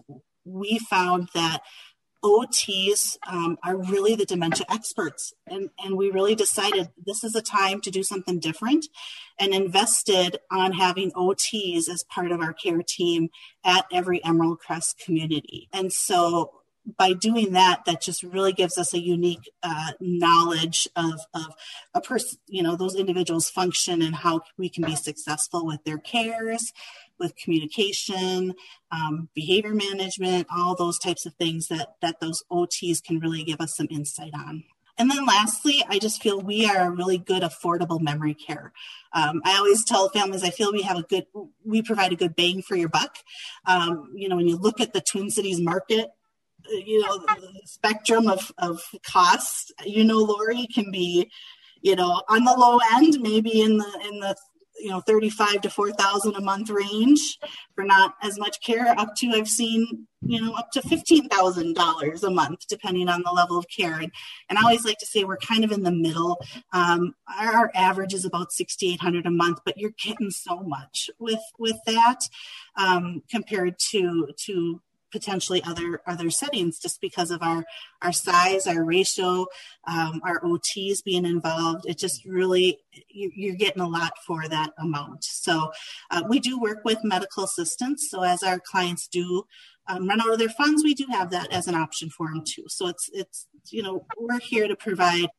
we 0.46 0.79
found 0.79 1.29
that 1.34 1.62
OTs 2.24 3.18
um, 3.28 3.58
are 3.64 3.78
really 3.78 4.16
the 4.16 4.26
dementia 4.26 4.66
experts. 4.70 5.34
And, 5.48 5.70
and 5.84 5.96
we 5.96 6.12
really 6.12 6.36
decided 6.36 6.90
this 7.06 7.24
is 7.24 7.36
a 7.36 7.42
time 7.42 7.82
to 7.82 7.92
do 7.92 8.04
something 8.04 8.40
different 8.40 8.88
and 9.40 9.54
invested 9.54 10.38
on 10.52 10.74
having 10.74 11.12
OTs 11.12 11.88
as 11.88 12.04
part 12.04 12.32
of 12.32 12.42
our 12.42 12.54
care 12.54 12.84
team 12.86 13.30
at 13.64 13.86
every 13.92 14.24
Emerald 14.24 14.60
Crest 14.60 15.02
community. 15.04 15.70
And 15.72 15.94
so 15.94 16.59
by 16.98 17.13
doing 17.13 17.53
that, 17.53 17.86
that 17.86 18.01
just 18.01 18.24
really 18.24 18.53
gives 18.53 18.77
us 18.77 18.93
a 18.93 19.00
unique 19.00 19.50
uh, 19.63 19.91
knowledge 20.00 20.88
of, 20.96 21.19
of 21.34 21.53
a 21.93 22.01
person, 22.01 22.39
you 22.48 22.63
know, 22.63 22.75
those 22.75 22.96
individuals' 22.96 23.50
function 23.50 24.01
and 24.01 24.15
how 24.15 24.41
we 24.58 24.69
can 24.69 24.84
be 24.84 24.96
successful 24.96 25.65
with 25.65 25.84
their 25.84 25.98
cares, 25.98 26.72
with 27.19 27.36
communication, 27.36 28.53
um, 28.91 29.29
behavior 29.34 29.74
management, 29.74 30.48
all 30.55 30.75
those 30.75 30.98
types 31.00 31.25
of 31.25 31.34
things 31.36 31.67
that 31.67 31.96
that 32.01 32.19
those 32.19 32.43
OTs 32.51 33.03
can 33.03 33.19
really 33.19 33.43
give 33.43 33.60
us 33.60 33.75
some 33.75 33.88
insight 33.89 34.34
on. 34.34 34.63
And 35.00 35.10
then 35.10 35.25
lastly, 35.25 35.81
I 35.88 35.98
just 35.98 36.22
feel 36.22 36.41
we 36.41 36.65
are 36.65 36.88
a 36.88 36.91
really 36.91 37.17
good, 37.17 37.41
affordable 37.41 38.01
memory 38.01 38.34
care. 38.34 38.74
Um, 39.13 39.41
I 39.46 39.55
always 39.58 39.86
tell 39.86 40.10
families, 40.10 40.43
I 40.43 40.50
feel 40.50 40.74
we 40.74 40.81
have 40.81 40.98
a 40.98 41.03
good, 41.03 41.25
we 41.63 41.81
provide 41.81 42.12
a 42.12 42.17
good 42.17 42.36
bang 42.36 42.62
for 42.62 42.75
your 42.75 42.89
buck. 42.89 43.15
Um, 43.65 44.12
you 44.13 44.27
know, 44.27 44.36
when 44.36 44.50
you 44.50 44.58
look 44.58 44.81
at 44.81 44.91
the 44.91 45.00
Twin 45.00 45.29
Cities 45.29 45.62
market, 45.62 46.10
you 46.70 47.01
know, 47.01 47.18
the 47.18 47.62
spectrum 47.66 48.28
of, 48.28 48.51
of 48.58 48.82
costs, 49.04 49.72
you 49.86 50.04
know, 50.04 50.18
Lori 50.18 50.68
can 50.68 50.92
be, 50.92 51.30
you 51.82 51.96
know, 51.96 52.22
on 52.30 52.44
the 52.44 52.54
low 52.54 52.80
end, 52.94 53.20
maybe 53.22 53.62
in 53.62 53.78
the, 53.78 54.08
in 54.10 54.20
the 54.20 54.36
you 54.80 54.89
know 54.89 55.01
35 55.01 55.62
to 55.62 55.70
4000 55.70 56.36
a 56.36 56.42
month 56.42 56.70
range 56.70 57.38
for 57.75 57.84
not 57.84 58.16
as 58.24 58.39
much 58.39 58.62
care 58.62 58.98
up 58.98 59.16
to 59.16 59.32
i've 59.36 59.48
seen 59.48 60.08
you 60.22 60.42
know 60.42 60.54
up 60.54 60.72
to 60.72 60.82
$15000 60.82 62.24
a 62.24 62.30
month 62.30 62.68
depending 62.68 63.08
on 63.08 63.22
the 63.24 63.32
level 63.32 63.58
of 63.58 63.66
care. 63.70 64.00
And, 64.00 64.12
and 64.50 64.58
i 64.58 64.62
always 64.62 64.86
like 64.86 64.98
to 65.00 65.06
say 65.06 65.24
we're 65.24 65.38
kind 65.38 65.63
of 65.63 65.72
in 65.72 65.84
the 65.84 65.92
middle. 65.92 66.42
Um, 66.74 67.16
our, 67.39 67.72
average 67.75 68.13
is 68.13 68.25
about 68.25 68.51
6800 68.51 69.25
a 69.25 69.32
month 69.32 69.60
but 69.63 69.78
you're 69.78 69.94
getting 70.04 70.32
so 70.32 70.62
much 70.62 71.10
with 71.20 71.42
with 71.58 71.78
that 71.86 72.20
um, 72.75 73.22
compared 73.30 73.80
to 73.92 74.28
to 74.46 74.82
potentially 75.12 75.63
other 75.63 76.01
other 76.06 76.30
settings 76.30 76.80
just 76.80 77.01
because 77.01 77.32
of 77.32 77.42
our 77.42 77.66
our 78.01 78.12
size 78.12 78.68
our 78.68 78.84
ratio 78.84 79.46
um, 79.88 80.22
our 80.24 80.39
ots 80.42 81.04
being 81.04 81.25
involved. 81.25 81.86
It 81.88 81.98
just 81.98 82.25
really 82.25 82.80
you, 83.10 83.54
are 83.54 83.56
getting 83.56 83.82
a 83.82 83.88
lot 83.88 84.13
for 84.25 84.48
that 84.48 84.72
amount. 84.78 85.24
So 85.24 85.72
uh, 86.12 86.24
we 86.28 86.39
do 86.39 86.60
work 86.60 86.84
with 86.84 87.04
medical 87.04 87.44
assistance. 87.44 88.08
So 88.10 88.24
as 88.24 88.44
our 88.44 88.60
clients 88.60 89.08
do 89.08 89.46
um, 89.88 90.08
run 90.08 90.22
out 90.22 90.32
of 90.32 90.39
their 90.39 90.50
funds 90.50 90.84
we 90.84 90.94
do 90.94 91.06
have 91.10 91.32
that 91.32 91.51
as 91.51 91.68
an 91.68 91.75
option 91.75 92.10
for 92.10 92.28
them 92.28 92.44
too. 92.46 92.66
So 92.68 92.88
it's 92.88 93.10
it's 93.13 93.48
you 93.70 93.84
know 93.84 94.06
we're 94.18 94.39
here 94.39 94.68
to 94.68 94.75
provide 94.75 95.30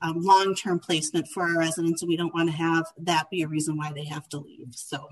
um, 0.00 0.20
long-term 0.20 0.78
placement 0.78 1.28
for 1.28 1.42
our 1.42 1.58
residents. 1.58 2.02
And 2.02 2.08
we 2.08 2.16
don't 2.16 2.34
want 2.34 2.48
to 2.50 2.56
have 2.56 2.86
that 2.98 3.30
be 3.30 3.42
a 3.42 3.48
reason 3.48 3.76
why 3.76 3.92
they 3.92 4.04
have 4.04 4.28
to 4.30 4.38
leave. 4.38 4.68
So 4.70 5.08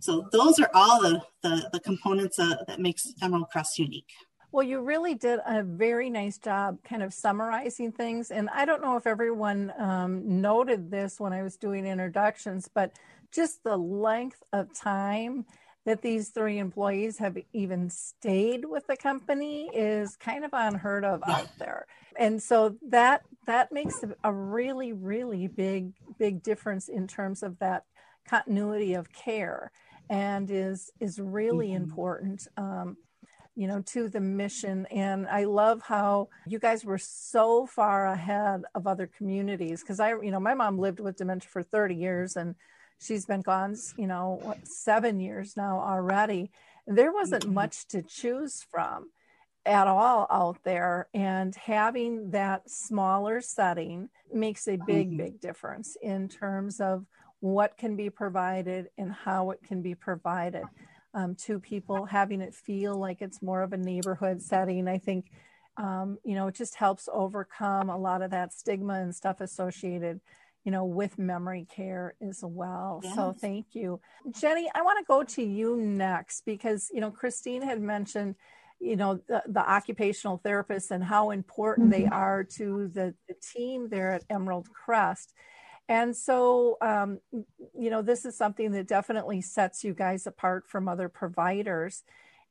so 0.00 0.28
those 0.32 0.58
are 0.58 0.70
all 0.74 1.00
the, 1.00 1.22
the, 1.42 1.68
the 1.72 1.80
components 1.80 2.38
uh, 2.38 2.56
that 2.66 2.80
makes 2.80 3.12
Emerald 3.22 3.48
Crest 3.50 3.78
unique. 3.78 4.10
Well, 4.52 4.66
you 4.66 4.80
really 4.80 5.14
did 5.14 5.40
a 5.46 5.62
very 5.62 6.08
nice 6.08 6.38
job 6.38 6.78
kind 6.82 7.02
of 7.02 7.12
summarizing 7.12 7.92
things. 7.92 8.30
And 8.30 8.48
I 8.50 8.64
don't 8.64 8.80
know 8.80 8.96
if 8.96 9.06
everyone 9.06 9.72
um, 9.78 10.40
noted 10.40 10.90
this 10.90 11.20
when 11.20 11.32
I 11.32 11.42
was 11.42 11.56
doing 11.56 11.86
introductions, 11.86 12.68
but 12.72 12.92
just 13.32 13.62
the 13.64 13.76
length 13.76 14.42
of 14.52 14.72
time 14.72 15.44
that 15.84 16.02
these 16.02 16.30
three 16.30 16.58
employees 16.58 17.18
have 17.18 17.38
even 17.52 17.88
stayed 17.90 18.64
with 18.64 18.86
the 18.86 18.96
company 18.96 19.70
is 19.72 20.16
kind 20.16 20.44
of 20.44 20.50
unheard 20.52 21.04
of 21.04 21.22
out 21.28 21.48
there. 21.58 21.86
And 22.18 22.42
so 22.42 22.76
that 22.88 23.22
that 23.46 23.70
makes 23.72 24.02
a 24.24 24.32
really 24.32 24.92
really 24.92 25.46
big 25.46 25.92
big 26.18 26.42
difference 26.42 26.88
in 26.88 27.06
terms 27.06 27.42
of 27.42 27.58
that 27.60 27.84
continuity 28.28 28.94
of 28.94 29.12
care 29.12 29.70
and 30.10 30.50
is 30.50 30.90
is 31.00 31.18
really 31.18 31.68
mm-hmm. 31.68 31.84
important 31.84 32.46
um, 32.56 32.96
you 33.54 33.66
know 33.66 33.80
to 33.82 34.08
the 34.08 34.20
mission 34.20 34.86
and 34.90 35.26
i 35.28 35.44
love 35.44 35.80
how 35.82 36.28
you 36.46 36.58
guys 36.58 36.84
were 36.84 36.98
so 36.98 37.66
far 37.66 38.06
ahead 38.06 38.62
of 38.74 38.86
other 38.86 39.08
communities 39.18 39.80
because 39.80 39.98
i 39.98 40.10
you 40.10 40.30
know 40.30 40.40
my 40.40 40.54
mom 40.54 40.78
lived 40.78 41.00
with 41.00 41.16
dementia 41.16 41.48
for 41.48 41.62
30 41.62 41.94
years 41.94 42.36
and 42.36 42.54
she's 43.00 43.26
been 43.26 43.40
gone 43.40 43.74
you 43.96 44.06
know 44.06 44.38
what, 44.42 44.66
seven 44.66 45.18
years 45.18 45.56
now 45.56 45.78
already 45.80 46.50
there 46.86 47.12
wasn't 47.12 47.42
mm-hmm. 47.44 47.54
much 47.54 47.86
to 47.88 48.02
choose 48.02 48.64
from 48.70 49.10
at 49.64 49.88
all 49.88 50.26
out 50.30 50.58
there 50.62 51.08
and 51.12 51.56
having 51.56 52.30
that 52.30 52.70
smaller 52.70 53.40
setting 53.40 54.08
makes 54.32 54.68
a 54.68 54.76
big 54.86 55.08
mm-hmm. 55.08 55.16
big 55.16 55.40
difference 55.40 55.96
in 56.02 56.28
terms 56.28 56.80
of 56.80 57.04
what 57.40 57.76
can 57.76 57.96
be 57.96 58.10
provided 58.10 58.88
and 58.98 59.12
how 59.12 59.50
it 59.50 59.60
can 59.66 59.82
be 59.82 59.94
provided 59.94 60.64
um, 61.14 61.34
to 61.34 61.58
people, 61.58 62.04
having 62.04 62.40
it 62.40 62.54
feel 62.54 62.96
like 62.98 63.22
it's 63.22 63.42
more 63.42 63.62
of 63.62 63.72
a 63.72 63.76
neighborhood 63.76 64.42
setting. 64.42 64.88
I 64.88 64.98
think, 64.98 65.30
um, 65.76 66.18
you 66.24 66.34
know, 66.34 66.48
it 66.48 66.54
just 66.54 66.74
helps 66.74 67.08
overcome 67.12 67.88
a 67.88 67.96
lot 67.96 68.22
of 68.22 68.30
that 68.30 68.52
stigma 68.52 68.94
and 68.94 69.14
stuff 69.14 69.40
associated, 69.40 70.20
you 70.64 70.72
know, 70.72 70.84
with 70.84 71.18
memory 71.18 71.66
care 71.74 72.14
as 72.20 72.40
well. 72.42 73.00
Yes. 73.02 73.14
So 73.14 73.34
thank 73.38 73.74
you. 73.74 74.00
Jenny, 74.38 74.68
I 74.74 74.82
want 74.82 74.98
to 74.98 75.04
go 75.06 75.22
to 75.22 75.42
you 75.42 75.76
next 75.76 76.44
because, 76.44 76.90
you 76.92 77.00
know, 77.00 77.10
Christine 77.10 77.62
had 77.62 77.80
mentioned 77.80 78.36
you 78.78 78.94
know 78.94 79.18
the, 79.26 79.42
the, 79.46 79.60
occupational 79.60 80.38
therapists 80.44 80.90
and 80.90 81.02
how 81.02 81.30
important 81.30 81.90
mm-hmm. 81.90 82.02
they 82.02 82.08
are 82.08 82.44
to 82.44 82.88
the, 82.88 83.14
the 83.26 83.34
team 83.34 83.88
there 83.88 84.12
at 84.12 84.22
emerald 84.28 84.68
crest 84.70 85.32
and 85.88 86.16
so, 86.16 86.76
um, 86.80 87.20
you 87.32 87.90
know, 87.90 88.02
this 88.02 88.24
is 88.24 88.36
something 88.36 88.72
that 88.72 88.88
definitely 88.88 89.40
sets 89.40 89.84
you 89.84 89.94
guys 89.94 90.26
apart 90.26 90.64
from 90.68 90.88
other 90.88 91.08
providers. 91.08 92.02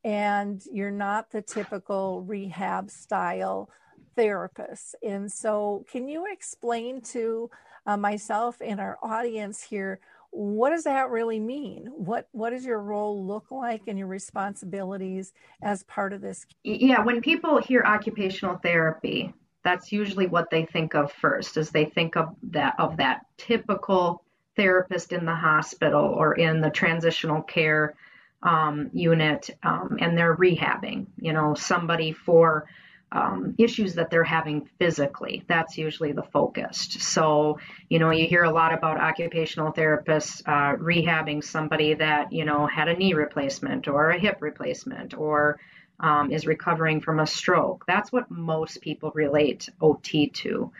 And 0.03 0.61
you're 0.71 0.91
not 0.91 1.31
the 1.31 1.41
typical 1.41 2.21
rehab 2.21 2.91
style 2.91 3.69
therapist. 4.15 4.95
And 5.03 5.31
so, 5.31 5.83
can 5.91 6.07
you 6.07 6.25
explain 6.31 7.01
to 7.01 7.49
uh, 7.85 7.97
myself 7.97 8.57
and 8.61 8.79
our 8.79 8.97
audience 9.01 9.61
here 9.61 9.99
what 10.35 10.71
does 10.71 10.83
that 10.83 11.11
really 11.11 11.39
mean? 11.39 11.87
What 11.95 12.27
what 12.33 12.49
does 12.49 12.65
your 12.65 12.81
role 12.81 13.25
look 13.25 13.51
like 13.51 13.83
and 13.87 13.97
your 13.97 14.09
responsibilities 14.09 15.31
as 15.63 15.83
part 15.83 16.11
of 16.11 16.19
this? 16.19 16.45
Yeah, 16.63 17.01
when 17.01 17.21
people 17.21 17.61
hear 17.61 17.83
occupational 17.85 18.57
therapy, 18.57 19.33
that's 19.65 19.91
usually 19.91 20.27
what 20.27 20.49
they 20.49 20.63
think 20.63 20.95
of 20.95 21.11
first 21.11 21.57
is 21.57 21.71
they 21.71 21.85
think 21.85 22.15
of 22.15 22.33
that 22.43 22.75
of 22.79 22.97
that 22.97 23.25
typical 23.37 24.23
therapist 24.55 25.11
in 25.11 25.25
the 25.25 25.35
hospital 25.35 26.05
or 26.05 26.35
in 26.35 26.61
the 26.61 26.69
transitional 26.69 27.41
care 27.41 27.95
um, 28.43 28.89
unit 28.93 29.49
um, 29.63 29.97
and 29.99 30.17
they're 30.17 30.37
rehabbing 30.37 31.07
you 31.17 31.33
know 31.33 31.55
somebody 31.55 32.13
for 32.13 32.67
um, 33.11 33.55
issues 33.57 33.95
that 33.95 34.09
they're 34.09 34.23
having 34.23 34.67
physically. 34.77 35.43
That's 35.47 35.77
usually 35.77 36.11
the 36.11 36.23
focus. 36.23 36.87
So 36.99 37.59
you 37.89 37.99
know 37.99 38.11
you 38.11 38.27
hear 38.27 38.43
a 38.43 38.51
lot 38.51 38.73
about 38.73 38.99
occupational 38.99 39.73
therapists 39.73 40.41
uh, 40.45 40.77
rehabbing 40.77 41.43
somebody 41.43 41.93
that 41.95 42.31
you 42.31 42.45
know 42.45 42.67
had 42.67 42.87
a 42.87 42.95
knee 42.95 43.13
replacement 43.13 43.87
or 43.87 44.09
a 44.09 44.19
hip 44.19 44.37
replacement 44.41 45.17
or 45.17 45.59
um, 45.99 46.31
is 46.31 46.47
recovering 46.47 47.01
from 47.01 47.19
a 47.19 47.27
stroke. 47.27 47.85
That's 47.87 48.11
what 48.11 48.29
most 48.29 48.81
people 48.81 49.11
relate 49.13 49.69
OT 49.81 50.27
to. 50.27 50.71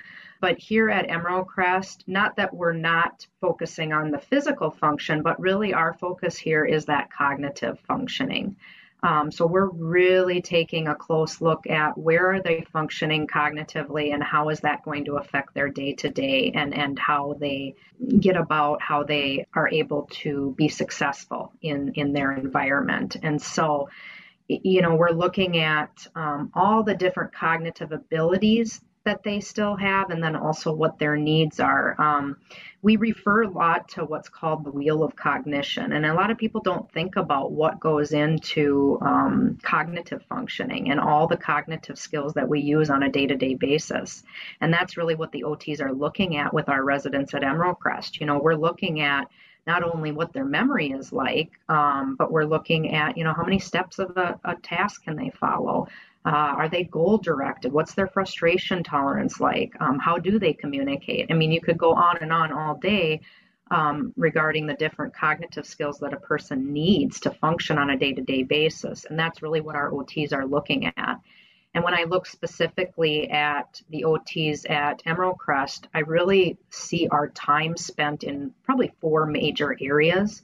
But 0.42 0.60
here 0.60 0.90
at 0.90 1.10
Emerald 1.10 1.48
Crest, 1.48 2.04
not 2.08 2.36
that 2.36 2.54
we're 2.54 2.74
not 2.74 3.26
focusing 3.42 3.94
on 3.94 4.12
the 4.12 4.20
physical 4.20 4.70
function, 4.70 5.24
but 5.24 5.40
really 5.40 5.74
our 5.74 5.94
focus 5.94 6.38
here 6.38 6.66
is 6.66 6.86
that 6.86 7.12
cognitive 7.12 7.80
functioning. 7.88 8.58
Um, 9.06 9.32
so 9.32 9.46
we're 9.46 9.70
really 9.70 10.42
taking 10.42 10.88
a 10.88 10.96
close 10.96 11.40
look 11.40 11.68
at 11.68 11.98
where 11.98 12.32
are 12.32 12.42
they 12.42 12.66
functioning 12.72 13.28
cognitively 13.28 14.14
and 14.14 14.24
how 14.24 14.50
is 14.50 14.62
that 14.62 14.84
going 14.84 15.06
to 15.06 15.18
affect 15.18 15.54
their 15.54 15.70
day 15.70 15.94
to 15.94 16.10
day 16.10 16.52
and 16.56 16.74
and 16.74 16.98
how 16.98 17.36
they 17.40 17.76
get 18.20 18.36
about 18.36 18.82
how 18.82 19.04
they 19.04 19.46
are 19.54 19.70
able 19.70 20.08
to 20.24 20.56
be 20.58 20.70
successful 20.70 21.54
in 21.62 21.92
in 21.94 22.14
their 22.14 22.32
environment. 22.32 23.16
And 23.22 23.40
so 23.40 23.90
you 24.48 24.82
know, 24.82 24.96
we're 24.96 25.10
looking 25.12 25.58
at 25.60 26.08
um, 26.16 26.52
all 26.54 26.84
the 26.84 26.96
different 26.96 27.34
cognitive 27.34 27.92
abilities 27.92 28.82
that 29.06 29.24
they 29.24 29.40
still 29.40 29.76
have 29.76 30.10
and 30.10 30.22
then 30.22 30.36
also 30.36 30.74
what 30.74 30.98
their 30.98 31.16
needs 31.16 31.60
are. 31.60 32.00
Um, 32.02 32.38
we 32.82 32.98
refer 32.98 33.44
a 33.44 33.50
lot 33.50 33.88
to 33.90 34.04
what's 34.04 34.30
called 34.30 34.64
the 34.64 34.72
wheel 34.72 35.04
of 35.04 35.16
cognition, 35.16 35.94
and 35.94 36.06
a 36.06 36.14
lot 36.14 36.32
of 36.32 36.38
people 36.38 36.62
don't 36.62 36.92
think 36.92 37.16
about 37.16 37.52
what 37.52 37.80
goes 37.80 38.12
into 38.12 39.00
um, 39.02 39.58
cognitive 39.62 40.24
functioning 40.28 40.92
and 40.92 41.00
all 41.00 41.28
the 41.28 41.38
cognitive 41.38 41.98
skills 41.98 42.34
that 42.34 42.48
we 42.48 42.60
use 42.60 42.90
on 42.90 43.04
a 43.04 43.10
day 43.10 43.26
to 43.26 43.36
day 43.36 43.56
basis. 43.56 44.24
And 44.62 44.74
that's 44.74 44.98
really 44.98 45.16
what 45.16 45.32
the 45.32 45.44
OTs 45.44 45.82
are 45.82 45.94
looking 45.94 46.38
at 46.38 46.54
with 46.54 46.68
our 46.70 46.84
residents 46.84 47.34
at 47.34 47.44
Emerald 47.44 47.80
Crest. 47.80 48.20
You 48.20 48.26
know, 48.26 48.40
we're 48.40 48.56
looking 48.56 49.02
at 49.02 49.28
not 49.68 49.84
only 49.84 50.12
what 50.12 50.34
their 50.34 50.46
memory 50.46 50.92
is 50.92 51.12
like, 51.12 51.52
um, 51.70 52.16
but 52.16 52.32
we're 52.32 52.46
looking 52.46 52.94
at, 52.94 53.18
you 53.18 53.24
know, 53.24 53.34
how 53.34 53.44
many 53.44 53.60
steps 53.60 54.00
of 54.00 54.16
a, 54.18 54.40
a 54.44 54.56
task 54.58 55.04
can 55.04 55.16
they 55.16 55.32
follow? 55.32 55.88
Uh, 56.26 56.54
are 56.58 56.70
they 56.70 56.84
goal 56.84 57.18
directed? 57.18 57.72
What's 57.72 57.94
their 57.94 58.08
frustration 58.08 58.84
tolerance 58.84 59.40
like? 59.40 59.74
Um, 59.80 60.00
how 60.00 60.18
do 60.18 60.40
they 60.40 60.54
communicate? 60.54 61.28
I 61.30 61.34
mean, 61.34 61.52
you 61.52 61.62
could 61.62 61.78
go 61.78 61.94
on 61.94 62.18
and 62.22 62.32
on 62.32 62.52
all 62.52 62.76
day 62.76 63.22
um, 63.72 64.14
regarding 64.16 64.68
the 64.68 64.74
different 64.76 65.14
cognitive 65.14 65.66
skills 65.66 66.00
that 66.00 66.14
a 66.14 66.20
person 66.20 66.72
needs 66.72 67.20
to 67.22 67.32
function 67.32 67.78
on 67.78 67.92
a 67.92 67.98
day 67.98 68.14
to 68.14 68.22
day 68.22 68.44
basis. 68.44 69.06
And 69.06 69.18
that's 69.18 69.42
really 69.42 69.62
what 69.62 69.76
our 69.76 69.92
OTs 69.92 70.34
are 70.34 70.46
looking 70.46 70.92
at. 70.98 71.20
And 71.76 71.84
when 71.84 71.94
I 71.94 72.06
look 72.06 72.26
specifically 72.26 73.30
at 73.30 73.82
the 73.90 74.06
OTs 74.06 74.68
at 74.70 75.02
Emerald 75.06 75.38
Crest, 75.38 75.90
I 75.94 76.00
really 76.00 76.58
see 76.70 77.10
our 77.10 77.28
time 77.28 77.76
spent 77.76 78.24
in 78.24 78.54
probably 78.64 78.94
four 79.02 79.26
major 79.26 79.78
areas. 79.82 80.42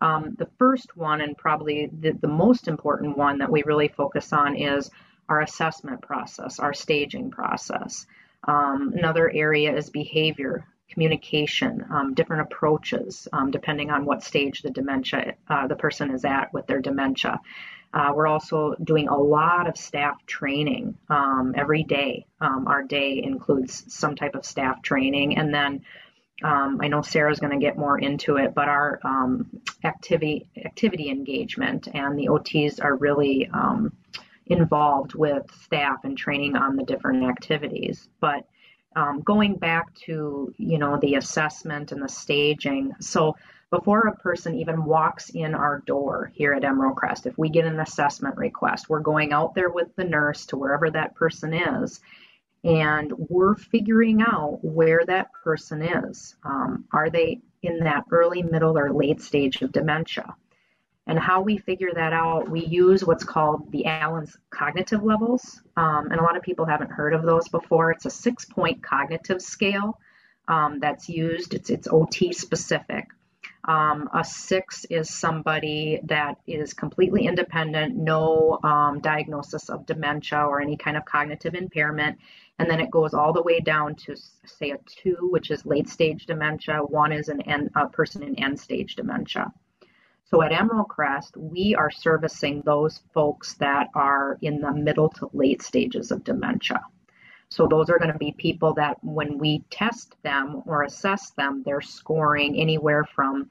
Um, 0.00 0.34
the 0.38 0.48
first 0.58 0.96
one, 0.96 1.20
and 1.20 1.36
probably 1.36 1.90
the, 1.92 2.12
the 2.12 2.26
most 2.26 2.68
important 2.68 3.18
one 3.18 3.38
that 3.38 3.52
we 3.52 3.62
really 3.64 3.88
focus 3.88 4.32
on, 4.32 4.56
is 4.56 4.90
our 5.28 5.42
assessment 5.42 6.00
process, 6.00 6.58
our 6.58 6.72
staging 6.72 7.30
process. 7.30 8.06
Um, 8.48 8.94
another 8.96 9.30
area 9.30 9.76
is 9.76 9.90
behavior, 9.90 10.66
communication, 10.88 11.84
um, 11.90 12.14
different 12.14 12.50
approaches, 12.50 13.28
um, 13.34 13.50
depending 13.50 13.90
on 13.90 14.06
what 14.06 14.22
stage 14.22 14.62
the 14.62 14.70
dementia 14.70 15.34
uh, 15.48 15.66
the 15.66 15.76
person 15.76 16.10
is 16.10 16.24
at 16.24 16.50
with 16.54 16.66
their 16.66 16.80
dementia. 16.80 17.42
Uh, 17.94 18.12
we're 18.14 18.26
also 18.26 18.74
doing 18.82 19.08
a 19.08 19.16
lot 19.16 19.68
of 19.68 19.76
staff 19.76 20.24
training 20.26 20.96
um, 21.10 21.54
every 21.56 21.82
day. 21.82 22.26
Um, 22.40 22.66
our 22.66 22.82
day 22.82 23.20
includes 23.22 23.84
some 23.92 24.16
type 24.16 24.34
of 24.34 24.44
staff 24.46 24.82
training, 24.82 25.36
and 25.36 25.52
then 25.52 25.82
um, 26.42 26.80
I 26.82 26.88
know 26.88 27.02
Sarah's 27.02 27.38
going 27.38 27.58
to 27.58 27.64
get 27.64 27.76
more 27.76 27.98
into 27.98 28.36
it, 28.36 28.54
but 28.54 28.68
our 28.68 28.98
um, 29.04 29.60
activity 29.84 30.48
activity 30.64 31.10
engagement 31.10 31.88
and 31.92 32.18
the 32.18 32.28
OTs 32.28 32.82
are 32.82 32.96
really 32.96 33.48
um, 33.52 33.92
involved 34.46 35.14
with 35.14 35.44
staff 35.62 36.04
and 36.04 36.16
training 36.16 36.56
on 36.56 36.76
the 36.76 36.84
different 36.84 37.24
activities. 37.24 38.08
But 38.20 38.46
um, 38.96 39.20
going 39.20 39.56
back 39.56 39.94
to 40.06 40.54
you 40.56 40.78
know 40.78 40.98
the 41.00 41.14
assessment 41.14 41.92
and 41.92 42.02
the 42.02 42.08
staging, 42.08 42.92
so 43.00 43.36
before 43.72 44.06
a 44.06 44.16
person 44.16 44.54
even 44.54 44.84
walks 44.84 45.30
in 45.30 45.54
our 45.54 45.82
door 45.86 46.30
here 46.34 46.52
at 46.52 46.62
Emerald 46.62 46.94
Crest, 46.94 47.24
if 47.24 47.38
we 47.38 47.48
get 47.48 47.64
an 47.64 47.80
assessment 47.80 48.36
request, 48.36 48.90
we're 48.90 49.00
going 49.00 49.32
out 49.32 49.54
there 49.54 49.70
with 49.70 49.88
the 49.96 50.04
nurse 50.04 50.44
to 50.46 50.58
wherever 50.58 50.90
that 50.90 51.14
person 51.14 51.54
is, 51.54 51.98
and 52.62 53.10
we're 53.16 53.54
figuring 53.54 54.20
out 54.20 54.58
where 54.62 55.06
that 55.06 55.32
person 55.42 55.80
is. 55.80 56.36
Um, 56.44 56.84
are 56.92 57.08
they 57.08 57.40
in 57.62 57.78
that 57.78 58.04
early, 58.10 58.42
middle, 58.42 58.76
or 58.76 58.92
late 58.92 59.22
stage 59.22 59.62
of 59.62 59.72
dementia? 59.72 60.36
And 61.06 61.18
how 61.18 61.40
we 61.40 61.56
figure 61.56 61.92
that 61.94 62.12
out, 62.12 62.50
we 62.50 62.66
use 62.66 63.02
what's 63.02 63.24
called 63.24 63.72
the 63.72 63.86
Allen's 63.86 64.36
cognitive 64.50 65.02
levels. 65.02 65.62
Um, 65.78 66.10
and 66.10 66.20
a 66.20 66.22
lot 66.22 66.36
of 66.36 66.42
people 66.42 66.66
haven't 66.66 66.90
heard 66.90 67.14
of 67.14 67.22
those 67.22 67.48
before. 67.48 67.90
It's 67.90 68.04
a 68.04 68.10
six 68.10 68.44
point 68.44 68.82
cognitive 68.82 69.40
scale 69.40 69.98
um, 70.46 70.78
that's 70.78 71.08
used, 71.08 71.54
it's, 71.54 71.70
it's 71.70 71.88
OT 71.90 72.34
specific. 72.34 73.06
Um, 73.64 74.08
a 74.12 74.24
six 74.24 74.84
is 74.90 75.08
somebody 75.08 76.00
that 76.04 76.38
is 76.46 76.74
completely 76.74 77.26
independent, 77.26 77.96
no 77.96 78.58
um, 78.64 79.00
diagnosis 79.00 79.68
of 79.68 79.86
dementia 79.86 80.40
or 80.40 80.60
any 80.60 80.76
kind 80.76 80.96
of 80.96 81.04
cognitive 81.04 81.54
impairment. 81.54 82.18
And 82.58 82.68
then 82.68 82.80
it 82.80 82.90
goes 82.90 83.14
all 83.14 83.32
the 83.32 83.42
way 83.42 83.60
down 83.60 83.94
to, 84.06 84.16
say, 84.44 84.70
a 84.70 84.78
two, 84.86 85.28
which 85.30 85.50
is 85.50 85.64
late 85.64 85.88
stage 85.88 86.26
dementia. 86.26 86.78
One 86.78 87.12
is 87.12 87.28
an 87.28 87.40
end, 87.42 87.70
a 87.76 87.88
person 87.88 88.22
in 88.22 88.36
end 88.42 88.58
stage 88.58 88.96
dementia. 88.96 89.52
So 90.24 90.42
at 90.42 90.52
Emerald 90.52 90.88
Crest, 90.88 91.36
we 91.36 91.74
are 91.74 91.90
servicing 91.90 92.62
those 92.64 93.02
folks 93.12 93.54
that 93.54 93.88
are 93.94 94.38
in 94.40 94.60
the 94.60 94.72
middle 94.72 95.10
to 95.10 95.30
late 95.32 95.62
stages 95.62 96.10
of 96.10 96.24
dementia. 96.24 96.80
So 97.52 97.66
those 97.66 97.90
are 97.90 97.98
going 97.98 98.12
to 98.12 98.18
be 98.18 98.32
people 98.32 98.72
that 98.74 98.96
when 99.04 99.36
we 99.36 99.62
test 99.68 100.16
them 100.22 100.62
or 100.64 100.84
assess 100.84 101.32
them, 101.32 101.62
they're 101.66 101.82
scoring 101.82 102.58
anywhere 102.58 103.04
from 103.04 103.50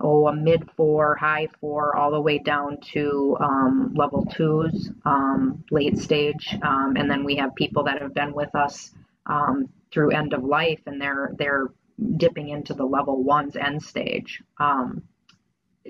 oh 0.00 0.28
a 0.28 0.34
mid 0.34 0.70
four, 0.70 1.14
high 1.16 1.48
four, 1.60 1.94
all 1.94 2.10
the 2.10 2.20
way 2.20 2.38
down 2.38 2.78
to 2.92 3.36
um, 3.40 3.92
level 3.94 4.24
twos, 4.24 4.90
um, 5.04 5.62
late 5.70 5.98
stage, 5.98 6.56
um, 6.62 6.94
and 6.96 7.10
then 7.10 7.22
we 7.22 7.36
have 7.36 7.54
people 7.54 7.84
that 7.84 8.00
have 8.00 8.14
been 8.14 8.32
with 8.32 8.54
us 8.54 8.92
um, 9.26 9.68
through 9.92 10.10
end 10.10 10.32
of 10.32 10.42
life, 10.42 10.80
and 10.86 10.98
they're 10.98 11.34
they're 11.38 11.68
dipping 12.16 12.48
into 12.48 12.72
the 12.72 12.84
level 12.84 13.22
ones 13.22 13.56
end 13.56 13.82
stage. 13.82 14.42
Um, 14.58 15.02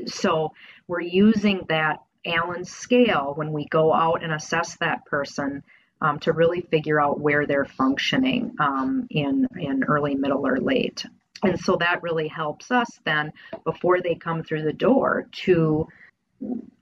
so 0.07 0.53
we're 0.89 1.03
using 1.03 1.67
that 1.69 2.01
Allen 2.27 2.65
scale 2.65 3.33
when 3.37 3.53
we 3.53 3.67
go 3.67 3.95
out 3.95 4.25
and 4.25 4.33
assess 4.33 4.77
that 4.79 5.05
person 5.05 5.63
um, 6.05 6.19
to 6.19 6.33
really 6.33 6.61
figure 6.61 7.01
out 7.01 7.19
where 7.19 7.47
they're 7.47 7.65
functioning 7.65 8.55
um, 8.59 9.07
in, 9.09 9.49
in 9.57 9.85
early, 9.85 10.15
middle, 10.15 10.47
or 10.47 10.59
late. 10.59 11.07
And 11.43 11.59
so 11.59 11.77
that 11.77 12.03
really 12.03 12.29
helps 12.29 12.71
us 12.71 12.89
then 13.05 13.33
before 13.65 14.03
they 14.03 14.15
come 14.15 14.43
through 14.43 14.65
the 14.65 14.73
door 14.73 15.27
to 15.45 15.89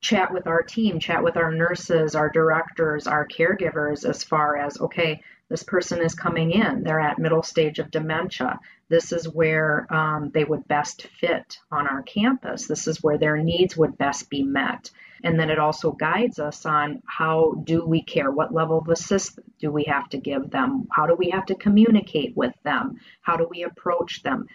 chat 0.00 0.32
with 0.32 0.48
our 0.48 0.62
team, 0.62 0.98
chat 0.98 1.22
with 1.22 1.36
our 1.36 1.52
nurses, 1.52 2.16
our 2.16 2.30
directors, 2.30 3.06
our 3.06 3.26
caregivers 3.26 4.08
as 4.08 4.24
far 4.24 4.56
as, 4.56 4.80
okay, 4.80 5.22
this 5.48 5.62
person 5.62 6.00
is 6.00 6.14
coming 6.14 6.50
in, 6.50 6.82
they're 6.82 6.98
at 6.98 7.20
middle 7.20 7.44
stage 7.44 7.78
of 7.78 7.92
dementia. 7.92 8.58
This 8.88 9.12
is 9.12 9.28
where 9.28 9.86
um, 9.94 10.30
they 10.34 10.44
would 10.44 10.66
best 10.66 11.06
fit 11.20 11.58
on 11.70 11.86
our 11.86 12.02
campus. 12.02 12.66
This 12.66 12.88
is 12.88 13.02
where 13.02 13.18
their 13.18 13.36
needs 13.36 13.76
would 13.76 13.96
best 13.98 14.30
be 14.30 14.42
met. 14.42 14.90
And 15.24 15.38
then 15.38 15.50
it 15.50 15.58
also 15.58 15.92
guides 15.92 16.38
us 16.38 16.66
on 16.66 17.02
how 17.06 17.62
do 17.64 17.86
we 17.86 18.02
care? 18.02 18.30
What 18.30 18.54
level 18.54 18.78
of 18.78 18.88
assistance 18.88 19.46
do 19.58 19.70
we 19.70 19.84
have 19.84 20.08
to 20.10 20.18
give 20.18 20.50
them? 20.50 20.88
How 20.90 21.06
do 21.06 21.14
we 21.14 21.30
have 21.30 21.46
to 21.46 21.54
communicate 21.54 22.36
with 22.36 22.54
them? 22.64 22.96
How 23.20 23.36
do 23.36 23.46
we 23.48 23.62
approach 23.62 24.22
them? 24.22 24.46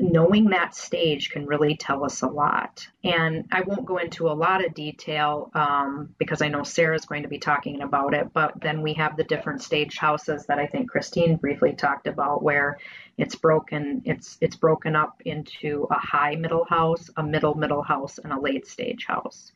Knowing 0.00 0.46
that 0.46 0.74
stage 0.74 1.30
can 1.30 1.46
really 1.46 1.76
tell 1.76 2.04
us 2.04 2.22
a 2.22 2.26
lot. 2.26 2.84
And 3.04 3.46
I 3.52 3.60
won't 3.60 3.86
go 3.86 3.98
into 3.98 4.28
a 4.28 4.34
lot 4.34 4.64
of 4.64 4.74
detail 4.74 5.52
um, 5.54 6.16
because 6.18 6.42
I 6.42 6.48
know 6.48 6.64
Sarah's 6.64 7.04
going 7.04 7.22
to 7.22 7.28
be 7.28 7.38
talking 7.38 7.82
about 7.82 8.12
it, 8.12 8.32
but 8.32 8.60
then 8.60 8.82
we 8.82 8.94
have 8.94 9.16
the 9.16 9.22
different 9.22 9.62
stage 9.62 9.96
houses 9.96 10.46
that 10.46 10.58
I 10.58 10.66
think 10.66 10.90
Christine 10.90 11.36
briefly 11.36 11.74
talked 11.74 12.08
about 12.08 12.42
where 12.42 12.78
it's 13.18 13.36
broken 13.36 14.02
it's 14.04 14.36
it's 14.40 14.56
broken 14.56 14.96
up 14.96 15.22
into 15.24 15.86
a 15.90 15.98
high 15.98 16.34
middle 16.34 16.64
house, 16.64 17.08
a 17.16 17.22
middle 17.22 17.54
middle 17.54 17.82
house, 17.82 18.18
and 18.18 18.32
a 18.32 18.40
late 18.40 18.66
stage 18.66 19.06
house. 19.06 19.52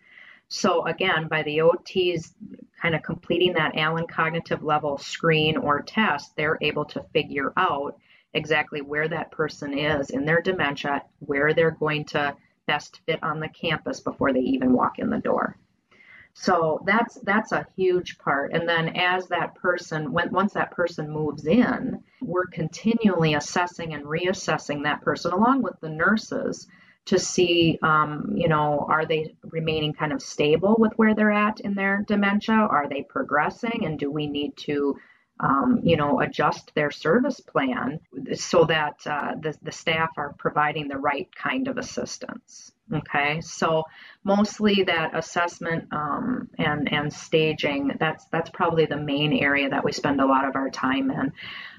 So 0.52 0.84
again, 0.84 1.28
by 1.28 1.42
the 1.44 1.60
OTs 1.60 2.34
kind 2.78 2.94
of 2.94 3.02
completing 3.02 3.54
that 3.54 3.74
Allen 3.74 4.06
cognitive 4.06 4.62
level 4.62 4.98
screen 4.98 5.56
or 5.56 5.80
test, 5.80 6.36
they're 6.36 6.58
able 6.60 6.84
to 6.84 7.06
figure 7.14 7.54
out 7.56 7.96
exactly 8.34 8.82
where 8.82 9.08
that 9.08 9.30
person 9.30 9.76
is 9.78 10.10
in 10.10 10.26
their 10.26 10.42
dementia, 10.42 11.04
where 11.20 11.54
they're 11.54 11.70
going 11.70 12.04
to 12.04 12.36
best 12.66 13.00
fit 13.06 13.22
on 13.22 13.40
the 13.40 13.48
campus 13.48 14.00
before 14.00 14.34
they 14.34 14.40
even 14.40 14.74
walk 14.74 14.98
in 14.98 15.08
the 15.08 15.20
door. 15.20 15.56
So 16.34 16.82
that's 16.84 17.14
that's 17.22 17.52
a 17.52 17.66
huge 17.74 18.18
part. 18.18 18.52
And 18.52 18.68
then 18.68 18.90
as 18.94 19.28
that 19.28 19.54
person, 19.54 20.12
when, 20.12 20.30
once 20.32 20.52
that 20.52 20.72
person 20.72 21.08
moves 21.08 21.46
in, 21.46 22.04
we're 22.20 22.44
continually 22.44 23.32
assessing 23.32 23.94
and 23.94 24.04
reassessing 24.04 24.82
that 24.82 25.00
person 25.00 25.32
along 25.32 25.62
with 25.62 25.80
the 25.80 25.88
nurses 25.88 26.68
to 27.06 27.18
see, 27.18 27.78
um, 27.82 28.32
you 28.34 28.48
know, 28.48 28.86
are 28.88 29.06
they 29.06 29.34
remaining 29.42 29.92
kind 29.92 30.12
of 30.12 30.22
stable 30.22 30.76
with 30.78 30.92
where 30.96 31.14
they're 31.14 31.32
at 31.32 31.60
in 31.60 31.74
their 31.74 32.04
dementia? 32.06 32.54
Are 32.54 32.88
they 32.88 33.02
progressing? 33.08 33.84
And 33.84 33.98
do 33.98 34.10
we 34.10 34.26
need 34.26 34.56
to, 34.58 34.96
um, 35.40 35.80
you 35.82 35.96
know, 35.96 36.20
adjust 36.20 36.72
their 36.74 36.90
service 36.90 37.40
plan 37.40 37.98
so 38.34 38.64
that 38.66 39.00
uh, 39.06 39.32
the, 39.40 39.56
the 39.62 39.72
staff 39.72 40.10
are 40.16 40.34
providing 40.38 40.88
the 40.88 40.98
right 40.98 41.28
kind 41.34 41.66
of 41.66 41.76
assistance? 41.76 42.72
Okay, 42.92 43.40
so 43.40 43.84
mostly 44.24 44.82
that 44.82 45.16
assessment 45.16 45.86
um, 45.92 46.50
and 46.58 46.92
and 46.92 47.12
staging. 47.12 47.92
That's 47.98 48.26
that's 48.26 48.50
probably 48.50 48.86
the 48.86 48.96
main 48.96 49.32
area 49.32 49.70
that 49.70 49.84
we 49.84 49.92
spend 49.92 50.20
a 50.20 50.26
lot 50.26 50.46
of 50.46 50.56
our 50.56 50.68
time 50.68 51.10
in. 51.10 51.32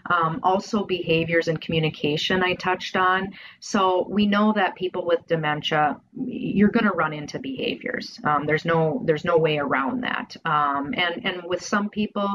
Um, 0.07 0.39
also, 0.43 0.83
behaviors 0.85 1.47
and 1.47 1.61
communication 1.61 2.41
I 2.41 2.55
touched 2.55 2.95
on. 2.95 3.33
So 3.59 4.07
we 4.09 4.25
know 4.25 4.53
that 4.53 4.75
people 4.75 5.05
with 5.05 5.27
dementia, 5.27 5.99
you're 6.15 6.69
going 6.69 6.85
to 6.85 6.91
run 6.91 7.13
into 7.13 7.37
behaviors. 7.37 8.19
Um, 8.23 8.45
there's 8.45 8.65
no 8.65 9.03
there's 9.05 9.25
no 9.25 9.37
way 9.37 9.59
around 9.59 10.01
that. 10.03 10.35
Um, 10.45 10.93
and 10.97 11.25
and 11.25 11.43
with 11.43 11.63
some 11.63 11.89
people, 11.89 12.29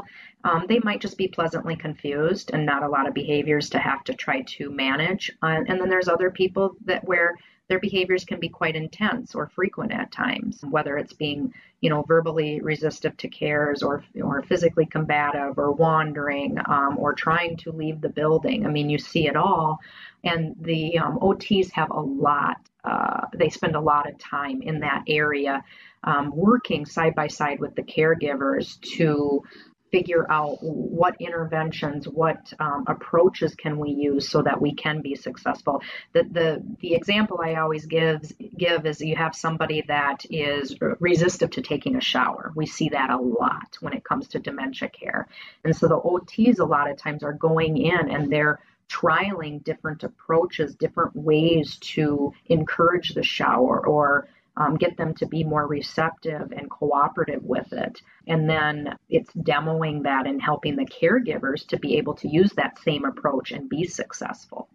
um, 0.45 0.67
they 0.69 0.79
might 0.81 1.01
just 1.01 1.19
be 1.19 1.27
pleasantly 1.27 1.75
confused 1.75 2.51
and 2.53 2.65
not 2.65 2.85
a 2.85 2.89
lot 2.89 3.09
of 3.09 3.15
behaviors 3.15 3.71
to 3.71 3.79
have 3.79 4.05
to 4.05 4.15
try 4.15 4.43
to 4.43 4.71
manage. 4.71 5.33
Uh, 5.43 5.63
and 5.67 5.81
then 5.81 5.89
there's 5.89 6.09
other 6.09 6.31
people 6.31 6.77
that 6.85 7.05
where 7.05 7.35
their 7.69 7.79
behaviors 7.79 8.25
can 8.25 8.41
be 8.41 8.49
quite 8.49 8.77
intense 8.77 9.35
or 9.35 9.47
frequent 9.47 9.93
at 9.93 10.11
times, 10.11 10.65
whether 10.71 10.97
it's 10.97 11.13
being, 11.13 11.53
you 11.81 11.91
know, 11.91 12.03
verbally 12.03 12.61
resistive 12.61 13.17
to 13.19 13.29
cares 13.29 13.83
or, 13.83 14.03
or 14.23 14.43
physically 14.43 14.87
combative 14.87 15.59
or 15.59 15.73
wandering 15.73 16.59
um, 16.67 16.97
or 16.99 17.13
trying 17.13 17.57
to 17.59 17.71
leave 17.71 18.01
the 18.01 18.09
building. 18.09 18.67
I 18.67 18.71
mean, 18.71 18.89
you 18.89 18.99
see 18.99 19.27
it 19.27 19.37
all. 19.37 19.79
And 20.25 20.57
the 20.61 20.99
um, 20.99 21.19
OTs 21.19 21.71
have 21.73 21.91
a 21.91 22.01
lot, 22.01 22.57
uh, 22.85 23.27
they 23.35 23.51
spend 23.51 23.77
a 23.77 23.81
lot 23.81 24.09
of 24.09 24.19
time 24.19 24.63
in 24.63 24.81
that 24.81 25.05
area 25.07 25.63
um, 26.05 26.35
working 26.35 26.87
side 26.87 27.15
by 27.15 27.27
side 27.27 27.61
with 27.61 27.75
the 27.75 27.83
caregivers 27.83 28.81
to 28.97 29.43
figure 29.91 30.31
out 30.31 30.59
what 30.61 31.17
interventions, 31.21 32.07
what 32.09 32.53
um, 32.59 32.85
approaches 32.87 33.55
can 33.55 33.79
we 33.79 33.91
use 33.91 34.29
so 34.29 34.43
that 34.43 34.61
we 34.61 34.75
can 34.75 35.01
be 35.01 35.15
successful. 35.15 35.83
The, 36.13 36.25
the 36.25 36.63
the 36.81 36.95
example 36.95 37.41
I 37.43 37.55
always 37.55 37.87
give 37.87 38.33
give 38.57 38.87
is 38.87 39.01
you 39.01 39.17
have 39.17 39.35
somebody 39.35 39.83
that 39.89 40.25
is 40.31 40.77
resistant 41.01 41.53
to 41.53 41.63
taking 41.63 41.97
a 41.97 42.01
shower. 42.01 42.53
We 42.55 42.67
see 42.67 42.89
that 42.91 43.11
a 43.11 43.17
lot 43.17 43.77
when 43.81 43.93
it 43.93 44.05
comes 44.05 44.29
to 44.29 44.39
dementia 44.39 44.89
care, 44.89 45.27
and 45.65 45.75
so 45.75 45.89
the 45.89 46.01
OTs 46.01 46.59
a 46.59 46.65
lot 46.65 46.91
of 46.91 46.97
times 46.97 47.23
are 47.23 47.33
going 47.33 47.77
in 47.79 48.11
and 48.11 48.31
they're 48.31 48.61
trialing 48.89 49.63
different 49.65 50.03
approaches, 50.03 50.75
different 50.75 51.15
ways 51.15 51.77
to 51.77 52.33
encourage 52.47 53.11
the 53.11 53.23
shower 53.23 53.87
or 53.87 54.29
um, 54.59 54.77
get 54.77 54.97
them 54.97 55.15
to 55.15 55.27
be 55.27 55.45
more 55.45 55.67
receptive 55.67 56.53
and 56.53 56.69
cooperative 56.69 57.45
with 57.45 57.73
it. 57.73 58.03
And 58.27 58.51
then 58.51 58.99
it's 59.09 59.33
demoing 59.33 60.03
that 60.03 60.27
and 60.27 60.43
helping 60.43 60.75
the 60.75 60.85
caregivers 60.85 61.67
to 61.69 61.79
be 61.79 61.97
able 61.97 62.15
to 62.17 62.29
use 62.29 62.53
that 62.57 62.79
same 62.81 63.05
approach 63.05 63.53
and 63.53 63.69
be 63.69 63.85
successful. 63.85 64.69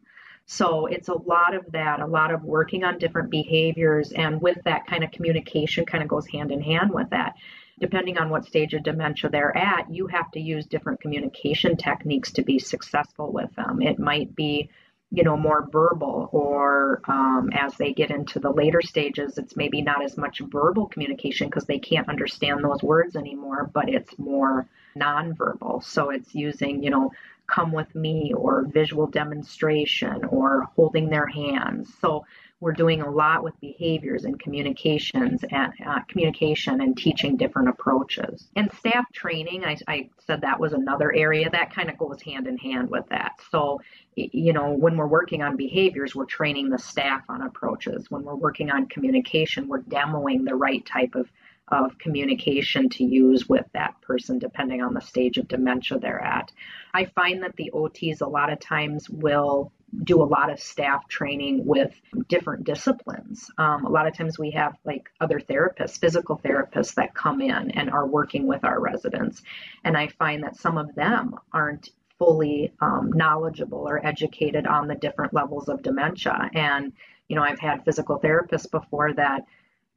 So 0.46 0.88
it's 0.88 1.10
a 1.10 1.14
lot 1.14 1.54
of 1.54 1.72
that, 1.74 2.00
a 2.00 2.06
lot 2.06 2.34
of 2.34 2.44
working 2.44 2.84
on 2.84 2.98
different 2.98 3.30
behaviors, 3.30 4.12
and 4.12 4.42
with 4.42 4.58
that 4.66 4.88
kind 4.88 5.04
of 5.04 5.12
communication 5.12 5.86
kind 5.86 6.04
of 6.04 6.10
goes 6.10 6.28
hand 6.28 6.52
in 6.52 6.62
hand 6.62 6.92
with 6.92 7.10
that. 7.12 7.36
Depending 7.80 8.18
on 8.18 8.30
what 8.30 8.46
stage 8.46 8.74
of 8.74 8.84
dementia 8.84 9.30
they're 9.30 9.56
at, 9.58 9.92
you 9.92 10.08
have 10.08 10.32
to 10.32 10.40
use 10.40 10.66
different 10.66 11.02
communication 11.02 11.76
techniques 11.76 12.32
to 12.34 12.44
be 12.44 12.60
successful 12.60 13.32
with 13.32 13.54
them. 13.56 13.82
It 13.82 14.00
might 14.00 14.36
be 14.36 14.70
you 15.14 15.24
know, 15.24 15.38
more 15.38 15.70
verbal, 15.72 16.28
or 16.32 17.00
um, 17.08 17.52
as 17.54 17.76
they 17.76 17.94
get 17.94 18.10
into 18.10 18.40
the 18.40 18.50
later 18.50 18.82
stages, 18.82 19.38
it's 19.38 19.56
maybe 19.56 19.80
not 19.80 20.04
as 20.04 20.18
much 20.18 20.40
verbal 20.40 20.88
communication 20.88 21.48
because 21.48 21.66
they 21.66 21.78
can't 21.78 22.10
understand 22.10 22.64
those 22.64 22.82
words 22.82 23.16
anymore, 23.16 23.70
but 23.72 23.88
it's 23.88 24.18
more 24.18 24.68
nonverbal. 24.98 25.84
So 25.84 26.10
it's 26.10 26.34
using, 26.34 26.82
you 26.82 26.90
know, 26.90 27.12
come 27.46 27.72
with 27.72 27.94
me 27.94 28.34
or 28.36 28.66
visual 28.66 29.06
demonstration 29.06 30.26
or 30.26 30.64
holding 30.76 31.10
their 31.10 31.28
hands. 31.28 31.94
So 32.02 32.26
we're 32.64 32.72
doing 32.72 33.02
a 33.02 33.12
lot 33.12 33.44
with 33.44 33.60
behaviors 33.60 34.24
and 34.24 34.40
communications 34.40 35.44
and 35.52 35.74
uh, 35.86 36.00
communication 36.08 36.80
and 36.80 36.96
teaching 36.96 37.36
different 37.36 37.68
approaches. 37.68 38.48
And 38.56 38.72
staff 38.80 39.04
training, 39.12 39.66
I, 39.66 39.76
I 39.86 40.10
said 40.26 40.40
that 40.42 40.62
was 40.62 40.72
another 40.72 41.14
area 41.14 41.50
that 41.50 41.76
kind 41.76 41.90
of 41.90 41.98
goes 41.98 42.22
hand 42.22 42.48
in 42.48 42.58
hand 42.58 42.90
with 42.90 43.06
that. 43.10 43.34
So, 43.52 43.82
you 44.16 44.54
know, 44.54 44.72
when 44.72 44.96
we're 44.96 45.08
working 45.08 45.44
on 45.44 45.58
behaviors, 45.58 46.16
we're 46.16 46.24
training 46.26 46.70
the 46.70 46.80
staff 46.80 47.24
on 47.28 47.42
approaches. 47.42 48.10
When 48.10 48.24
we're 48.24 48.36
working 48.36 48.72
on 48.72 48.86
communication, 48.86 49.68
we're 49.68 49.82
demoing 49.82 50.46
the 50.46 50.56
right 50.56 50.86
type 50.86 51.16
of 51.16 51.28
of 51.70 51.98
communication 51.98 52.90
to 52.90 53.04
use 53.04 53.48
with 53.48 53.66
that 53.74 54.00
person 54.02 54.38
depending 54.38 54.82
on 54.82 54.94
the 54.94 55.02
stage 55.02 55.38
of 55.38 55.48
dementia 55.48 55.98
they're 55.98 56.24
at. 56.24 56.52
I 56.94 57.06
find 57.06 57.42
that 57.44 57.56
the 57.56 57.72
OTs 57.74 58.22
a 58.22 58.28
lot 58.28 58.52
of 58.52 58.60
times 58.60 59.10
will 59.10 59.72
do 60.04 60.22
a 60.22 60.26
lot 60.26 60.52
of 60.52 60.60
staff 60.60 61.08
training 61.08 61.66
with 61.66 61.94
different 62.28 62.64
disciplines. 62.64 63.50
Um, 63.58 63.86
a 63.86 63.90
lot 63.90 64.08
of 64.08 64.18
times 64.18 64.40
we 64.40 64.52
have 64.52 64.76
like 64.86 65.10
other 65.22 65.40
therapists, 65.40 66.00
physical 66.00 66.40
therapists 66.44 66.96
that 66.96 67.14
come 67.14 67.42
in 67.42 67.72
and 67.72 67.90
are 67.90 68.08
working 68.08 68.48
with 68.48 68.64
our 68.64 68.80
residents. 68.80 69.42
And 69.84 69.96
I 69.96 70.08
find 70.08 70.44
that 70.44 70.58
some 70.58 70.78
of 70.78 70.94
them 70.96 71.36
aren't 71.52 71.90
fully 72.18 72.74
um, 72.82 73.12
knowledgeable 73.14 73.88
or 73.88 74.06
educated 74.06 74.66
on 74.66 74.88
the 74.88 74.96
different 74.96 75.34
levels 75.34 75.70
of 75.70 75.84
dementia. 75.84 76.50
And, 76.54 76.94
you 77.28 77.36
know, 77.36 77.44
I've 77.44 77.60
had 77.60 77.86
physical 77.86 78.20
therapists 78.20 78.70
before 78.70 79.14
that 79.14 79.46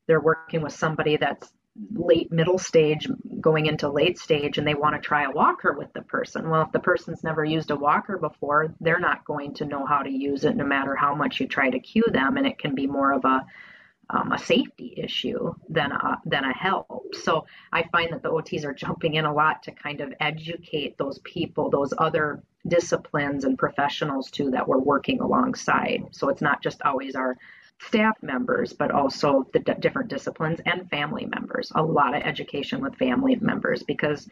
they're 0.06 0.20
working 0.20 0.62
with 0.62 0.72
somebody 0.72 1.16
that's 1.16 1.52
late 1.92 2.32
middle 2.32 2.58
stage 2.58 3.08
going 3.40 3.66
into 3.66 3.88
late 3.88 4.18
stage 4.18 4.56
and 4.56 4.66
they 4.66 4.74
want 4.74 4.94
to 4.94 5.00
try 5.00 5.24
a 5.24 5.30
walker 5.30 5.74
with 5.76 5.92
the 5.92 6.02
person. 6.02 6.48
Well 6.48 6.62
if 6.62 6.72
the 6.72 6.80
person's 6.80 7.22
never 7.22 7.44
used 7.44 7.70
a 7.70 7.76
walker 7.76 8.16
before 8.16 8.74
they're 8.80 8.98
not 8.98 9.24
going 9.24 9.54
to 9.54 9.66
know 9.66 9.84
how 9.84 10.02
to 10.02 10.10
use 10.10 10.44
it 10.44 10.56
no 10.56 10.64
matter 10.64 10.94
how 10.94 11.14
much 11.14 11.40
you 11.40 11.46
try 11.46 11.68
to 11.68 11.78
cue 11.78 12.04
them 12.10 12.36
and 12.36 12.46
it 12.46 12.58
can 12.58 12.74
be 12.74 12.86
more 12.86 13.12
of 13.12 13.24
a 13.24 13.44
um, 14.08 14.30
a 14.30 14.38
safety 14.38 14.94
issue 14.96 15.52
than 15.68 15.90
a 15.90 16.20
than 16.24 16.44
a 16.44 16.52
help. 16.52 17.14
So 17.14 17.46
i 17.72 17.82
find 17.90 18.12
that 18.12 18.22
the 18.22 18.30
ots 18.30 18.64
are 18.64 18.72
jumping 18.72 19.14
in 19.14 19.24
a 19.24 19.34
lot 19.34 19.64
to 19.64 19.72
kind 19.72 20.00
of 20.00 20.14
educate 20.20 20.96
those 20.96 21.18
people 21.18 21.70
those 21.70 21.92
other 21.98 22.42
disciplines 22.66 23.44
and 23.44 23.58
professionals 23.58 24.30
too 24.30 24.50
that 24.52 24.66
we're 24.66 24.78
working 24.78 25.20
alongside. 25.20 26.04
So 26.12 26.28
it's 26.28 26.42
not 26.42 26.62
just 26.62 26.82
always 26.82 27.16
our 27.16 27.36
staff 27.80 28.16
members, 28.22 28.72
but 28.72 28.90
also 28.90 29.46
the 29.52 29.58
d- 29.60 29.72
different 29.80 30.08
disciplines 30.08 30.60
and 30.66 30.88
family 30.90 31.26
members. 31.26 31.70
A 31.74 31.82
lot 31.82 32.14
of 32.16 32.22
education 32.22 32.80
with 32.80 32.96
family 32.96 33.36
members 33.36 33.82
because 33.82 34.28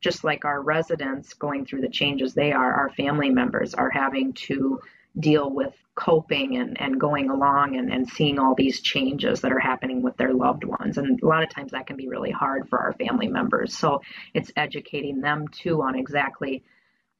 just 0.00 0.24
like 0.24 0.44
our 0.44 0.62
residents 0.62 1.34
going 1.34 1.66
through 1.66 1.82
the 1.82 1.88
changes 1.88 2.34
they 2.34 2.52
are, 2.52 2.72
our 2.72 2.90
family 2.90 3.30
members 3.30 3.74
are 3.74 3.90
having 3.90 4.32
to 4.32 4.80
deal 5.18 5.50
with 5.50 5.74
coping 5.94 6.56
and, 6.56 6.80
and 6.80 6.98
going 6.98 7.30
along 7.30 7.76
and, 7.76 7.92
and 7.92 8.08
seeing 8.08 8.38
all 8.38 8.54
these 8.54 8.80
changes 8.80 9.40
that 9.40 9.52
are 9.52 9.58
happening 9.58 10.02
with 10.02 10.16
their 10.16 10.32
loved 10.32 10.64
ones. 10.64 10.96
And 10.98 11.20
a 11.20 11.26
lot 11.26 11.42
of 11.42 11.50
times 11.50 11.72
that 11.72 11.86
can 11.86 11.96
be 11.96 12.08
really 12.08 12.30
hard 12.30 12.68
for 12.68 12.78
our 12.78 12.92
family 12.94 13.28
members. 13.28 13.76
So 13.76 14.00
it's 14.32 14.52
educating 14.56 15.20
them 15.20 15.48
too 15.48 15.82
on 15.82 15.96
exactly 15.96 16.62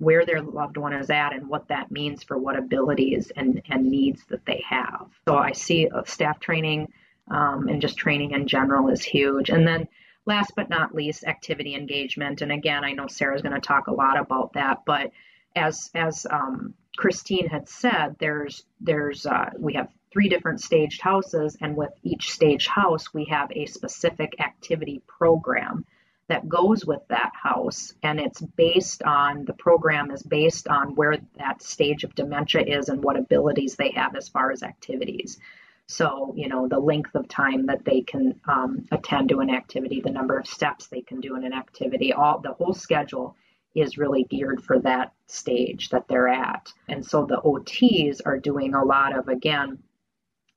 where 0.01 0.25
their 0.25 0.41
loved 0.41 0.79
one 0.79 0.95
is 0.95 1.11
at 1.11 1.35
and 1.35 1.47
what 1.47 1.69
that 1.69 1.91
means 1.91 2.23
for 2.23 2.39
what 2.39 2.59
abilities 2.59 3.31
and, 3.37 3.63
and 3.69 3.87
needs 3.87 4.25
that 4.29 4.45
they 4.47 4.65
have. 4.67 5.07
So 5.29 5.37
I 5.37 5.53
see 5.53 5.89
staff 6.07 6.41
training 6.41 6.89
um, 7.31 7.69
and 7.69 7.83
just 7.83 7.99
training 7.99 8.31
in 8.33 8.49
general 8.49 8.89
is 8.89 9.03
huge. 9.03 9.51
And 9.51 9.69
then 9.69 9.87
last 10.25 10.53
but 10.57 10.71
not 10.71 10.95
least, 10.95 11.25
activity 11.25 11.75
engagement. 11.75 12.41
And 12.41 12.51
again, 12.51 12.83
I 12.83 12.93
know 12.93 13.09
Sarah's 13.09 13.43
going 13.43 13.55
to 13.55 13.61
talk 13.61 13.89
a 13.89 13.93
lot 13.93 14.19
about 14.19 14.55
that, 14.55 14.79
but 14.87 15.11
as 15.55 15.91
as 15.95 16.27
um, 16.31 16.75
Christine 16.97 17.49
had 17.49 17.69
said, 17.69 18.17
there's 18.19 18.65
there's 18.81 19.27
uh, 19.27 19.51
we 19.59 19.75
have 19.75 19.89
three 20.13 20.29
different 20.29 20.61
staged 20.61 21.03
houses, 21.03 21.57
and 21.61 21.77
with 21.77 21.93
each 22.03 22.31
staged 22.31 22.69
house, 22.69 23.13
we 23.13 23.27
have 23.27 23.51
a 23.53 23.67
specific 23.67 24.35
activity 24.41 25.03
program 25.07 25.85
that 26.31 26.49
goes 26.49 26.85
with 26.85 27.01
that 27.09 27.33
house 27.35 27.95
and 28.03 28.21
it's 28.21 28.40
based 28.40 29.03
on 29.03 29.45
the 29.45 29.53
program 29.53 30.11
is 30.11 30.23
based 30.23 30.69
on 30.69 30.95
where 30.95 31.16
that 31.38 31.62
stage 31.62 32.05
of 32.05 32.14
dementia 32.14 32.62
is 32.62 32.88
and 32.88 33.03
what 33.03 33.16
abilities 33.16 33.77
they 33.77 33.90
have 33.90 34.14
as 34.16 34.29
far 34.29 34.51
as 34.51 34.62
activities. 34.62 35.38
So 35.87 36.33
you 36.37 36.49
know 36.49 36.69
the 36.69 36.79
length 36.79 37.14
of 37.14 37.29
time 37.29 37.66
that 37.66 37.85
they 37.85 38.03
can 38.03 38.40
um, 38.47 38.87
attend 38.93 39.29
to 39.31 39.40
an 39.40 39.51
activity 39.51 40.01
the 40.01 40.11
number 40.11 40.38
of 40.38 40.47
steps 40.47 40.87
they 40.87 41.03
can 41.03 41.21
do 41.21 41.37
in 41.37 41.45
an 41.45 41.53
activity 41.53 42.12
all 42.12 42.38
the 42.38 42.53
whole 42.53 42.75
schedule 42.75 43.37
is 43.75 43.99
really 43.99 44.25
geared 44.25 44.62
for 44.62 44.79
that 44.81 45.12
stage 45.27 45.90
that 45.90 46.09
they're 46.09 46.29
at. 46.29 46.73
And 46.88 47.05
so 47.05 47.25
the 47.25 47.40
ots 47.45 48.21
are 48.27 48.38
doing 48.38 48.75
a 48.75 48.85
lot 48.85 49.16
of 49.16 49.29
again 49.29 49.79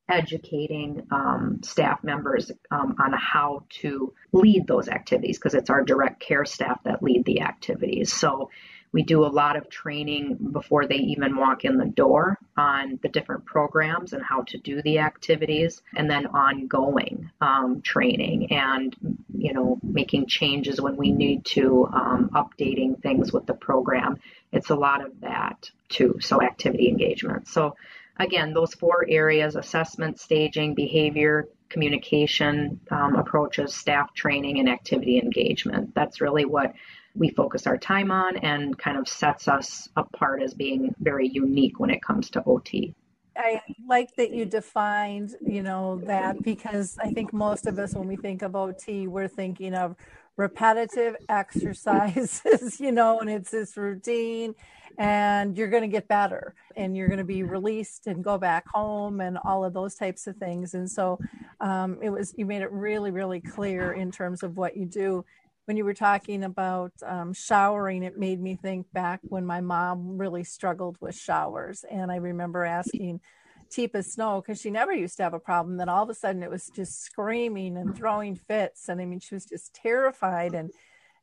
educating 0.10 1.08
um, 1.12 1.60
staff 1.64 2.04
members 2.04 2.52
um, 2.72 2.96
on 3.00 3.14
how 3.14 3.64
to 3.70 4.14
lead 4.32 4.68
those 4.68 4.90
activities 4.90 5.38
because 5.38 5.54
it's 5.54 5.70
our 5.70 5.84
direct 5.84 6.20
care 6.20 6.46
staff 6.46 6.84
that 6.84 7.02
lead 7.02 7.24
the 7.26 7.42
activities. 7.42 8.12
So 8.12 8.50
we 8.94 9.02
do 9.02 9.26
a 9.26 9.28
lot 9.28 9.58
of 9.58 9.70
training 9.70 10.38
before 10.52 10.86
they 10.86 10.98
even 10.98 11.36
walk 11.36 11.66
in 11.66 11.78
the 11.78 11.86
door 11.86 12.38
on 12.56 13.00
the 13.02 13.10
different 13.10 13.44
programs 13.44 14.14
and 14.14 14.22
how 14.24 14.44
to 14.44 14.58
do 14.60 14.84
the 14.84 15.00
activities, 15.00 15.82
and 15.96 16.10
then 16.10 16.28
ongoing 16.28 17.32
um, 17.42 17.82
training 17.82 18.52
and 18.52 18.96
you 19.36 19.52
know 19.52 19.80
making 19.82 20.28
changes 20.28 20.80
when 20.80 20.96
we 20.96 21.12
need 21.12 21.44
to, 21.44 21.88
um, 21.92 22.30
updating 22.36 23.02
things 23.02 23.34
with 23.34 23.48
the 23.48 23.56
program. 23.56 24.20
It's 24.52 24.70
a 24.70 24.76
lot 24.76 25.04
of 25.04 25.22
that 25.22 25.72
too. 25.90 26.20
So 26.22 26.42
activity 26.42 26.88
engagement. 26.88 27.48
So 27.48 27.76
again, 28.20 28.54
those 28.54 28.74
four 28.74 29.06
areas 29.08 29.56
assessment, 29.56 30.20
staging, 30.20 30.74
behavior, 30.74 31.48
communication 31.70 32.80
um, 32.92 33.16
approaches, 33.16 33.74
staff 33.74 34.14
training, 34.14 34.60
and 34.60 34.70
activity 34.70 35.18
engagement. 35.18 35.94
That's 35.96 36.22
really 36.22 36.46
what 36.46 36.74
we 37.16 37.30
focus 37.30 37.68
our 37.68 37.78
time 37.78 38.12
on 38.12 38.38
and 38.38 38.78
kind 38.78 38.98
of 38.98 39.08
sets 39.08 39.48
us 39.48 39.88
apart 39.96 40.42
as 40.42 40.54
being 40.54 40.94
very 41.00 41.28
unique 41.28 41.80
when 41.80 41.90
it 41.90 42.02
comes 42.02 42.30
to 42.32 42.44
OT. 42.46 42.94
I 43.36 43.62
like 43.88 44.16
that 44.16 44.32
you 44.32 44.46
defined, 44.46 45.36
you 45.42 45.64
know, 45.64 46.00
that 46.06 46.44
because 46.44 46.98
I 47.02 47.12
think 47.12 47.34
most 47.34 47.66
of 47.66 47.80
us, 47.80 47.96
when 47.96 48.08
we 48.08 48.16
think 48.16 48.44
of 48.44 48.56
OT, 48.56 49.08
we're 49.08 49.28
thinking 49.28 49.74
of 49.74 49.96
repetitive 50.38 51.16
exercises, 51.30 52.80
you 52.80 52.92
know, 52.92 53.20
and 53.20 53.30
it's 53.30 53.52
this 53.52 53.78
routine 53.78 54.56
and 54.98 55.58
you're 55.58 55.70
going 55.70 55.84
to 55.84 55.88
get 55.88 56.08
better 56.08 56.54
and 56.76 56.96
you're 56.96 57.08
going 57.08 57.20
to 57.20 57.24
be 57.24 57.44
released 57.44 58.08
and 58.08 58.24
go 58.24 58.38
back 58.38 58.66
home 58.68 59.22
and 59.22 59.38
all 59.44 59.64
of 59.64 59.74
those 59.74 59.96
types 59.96 60.28
of 60.28 60.36
things. 60.38 60.74
And 60.74 60.90
so 60.90 61.20
um, 61.60 61.98
it 62.02 62.10
was, 62.10 62.34
you 62.38 62.46
made 62.46 62.62
it 62.62 62.72
really, 62.72 63.12
really 63.12 63.42
clear 63.42 63.94
in 63.94 64.12
terms 64.12 64.44
of 64.44 64.58
what 64.58 64.78
you 64.78 64.86
do. 64.86 65.26
When 65.66 65.78
you 65.78 65.86
were 65.86 65.94
talking 65.94 66.44
about 66.44 66.92
um, 67.06 67.34
showering, 67.34 68.04
it 68.04 68.18
made 68.18 68.42
me 68.42 68.56
think 68.56 68.88
back 68.92 69.22
when 69.24 69.46
my 69.46 69.62
mom 69.62 70.18
really 70.18 70.44
struggled 70.44 70.98
with 71.00 71.16
showers. 71.16 71.86
And 71.90 72.12
I 72.12 72.18
remember 72.18 72.66
asking, 72.66 73.22
Teepa 73.74 74.06
Snow 74.06 74.42
because 74.42 74.62
she 74.62 74.70
never 74.70 74.94
used 74.94 75.18
to 75.18 75.24
have 75.24 75.34
a 75.34 75.40
problem. 75.40 75.78
Then 75.78 75.90
all 75.90 76.04
of 76.04 76.10
a 76.10 76.14
sudden 76.14 76.44
it 76.44 76.50
was 76.50 76.70
just 76.76 77.02
screaming 77.02 77.78
and 77.78 77.96
throwing 77.96 78.36
fits. 78.36 78.90
And 78.90 79.02
I 79.02 79.06
mean, 79.06 79.20
she 79.20 79.36
was 79.36 79.46
just 79.46 79.74
terrified. 79.74 80.54
And 80.54 80.72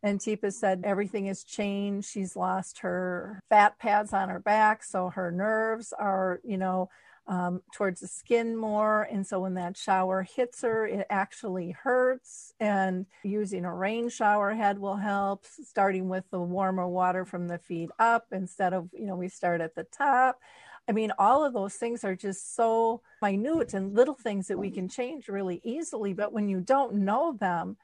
and 0.03 0.19
Teepa 0.19 0.53
said 0.53 0.83
everything 0.85 1.27
has 1.27 1.45
changed. 1.45 2.09
She's 2.09 2.35
lost 2.35 2.79
her 2.79 3.43
fat 3.51 3.79
pads 3.79 4.13
on 4.13 4.31
her 4.31 4.41
back, 4.41 4.83
so 4.83 5.11
her 5.11 5.31
nerves 5.31 5.93
are, 5.93 6.41
you 6.43 6.57
know, 6.57 6.89
um, 7.27 7.63
towards 7.75 8.01
the 8.01 8.09
skin 8.09 8.57
more. 8.57 9.03
And 9.03 9.27
so 9.27 9.41
when 9.41 9.55
that 9.55 9.77
shower 9.77 10.23
hits 10.23 10.63
her, 10.63 10.87
it 10.87 11.07
actually 11.11 11.71
hurts. 11.71 12.55
And 12.59 13.07
using 13.23 13.65
a 13.65 13.75
rain 13.75 14.09
shower 14.09 14.55
head 14.55 14.79
will 14.79 14.97
help, 14.97 15.45
starting 15.65 16.09
with 16.09 16.25
the 16.31 16.41
warmer 16.41 16.89
water 16.89 17.25
from 17.25 17.47
the 17.47 17.59
feet 17.59 17.91
up 17.99 18.27
instead 18.33 18.73
of, 18.73 18.89
you 18.93 19.07
know, 19.07 19.17
we 19.17 19.29
start 19.29 19.61
at 19.61 19.75
the 19.75 19.85
top. 19.85 20.41
I 20.91 20.93
mean, 20.93 21.13
all 21.21 21.45
of 21.45 21.53
those 21.53 21.75
things 21.75 22.03
are 22.03 22.17
just 22.17 22.57
so 22.57 23.01
minute 23.23 23.75
and 23.75 23.95
little 23.95 24.17
things 24.17 24.49
that 24.49 24.59
we 24.59 24.73
can 24.73 24.89
change 24.89 25.29
really 25.29 25.61
easily. 25.63 26.15
But 26.15 26.33
when 26.33 26.49
you 26.49 26.59
don't 26.59 26.95
know 26.95 27.37
them, 27.39 27.77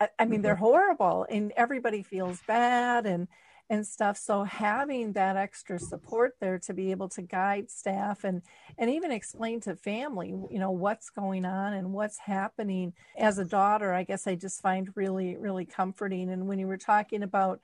I, 0.00 0.08
I 0.18 0.24
mean, 0.24 0.40
they're 0.40 0.54
mm-hmm. 0.54 0.64
horrible 0.64 1.26
and 1.28 1.52
everybody 1.58 2.02
feels 2.02 2.40
bad 2.46 3.04
and 3.04 3.28
and 3.70 3.86
stuff. 3.86 4.16
So 4.16 4.44
having 4.44 5.12
that 5.12 5.36
extra 5.36 5.78
support 5.78 6.34
there 6.40 6.58
to 6.60 6.74
be 6.74 6.90
able 6.90 7.08
to 7.10 7.22
guide 7.22 7.70
staff 7.70 8.24
and 8.24 8.40
and 8.78 8.90
even 8.90 9.10
explain 9.10 9.60
to 9.60 9.76
family, 9.76 10.28
you 10.28 10.58
know, 10.58 10.70
what's 10.70 11.10
going 11.10 11.44
on 11.44 11.74
and 11.74 11.92
what's 11.92 12.18
happening. 12.18 12.94
As 13.18 13.38
a 13.38 13.44
daughter, 13.44 13.92
I 13.92 14.04
guess 14.04 14.26
I 14.26 14.36
just 14.36 14.62
find 14.62 14.88
really, 14.94 15.36
really 15.36 15.66
comforting. 15.66 16.30
And 16.30 16.48
when 16.48 16.58
you 16.58 16.66
were 16.66 16.78
talking 16.78 17.22
about 17.22 17.60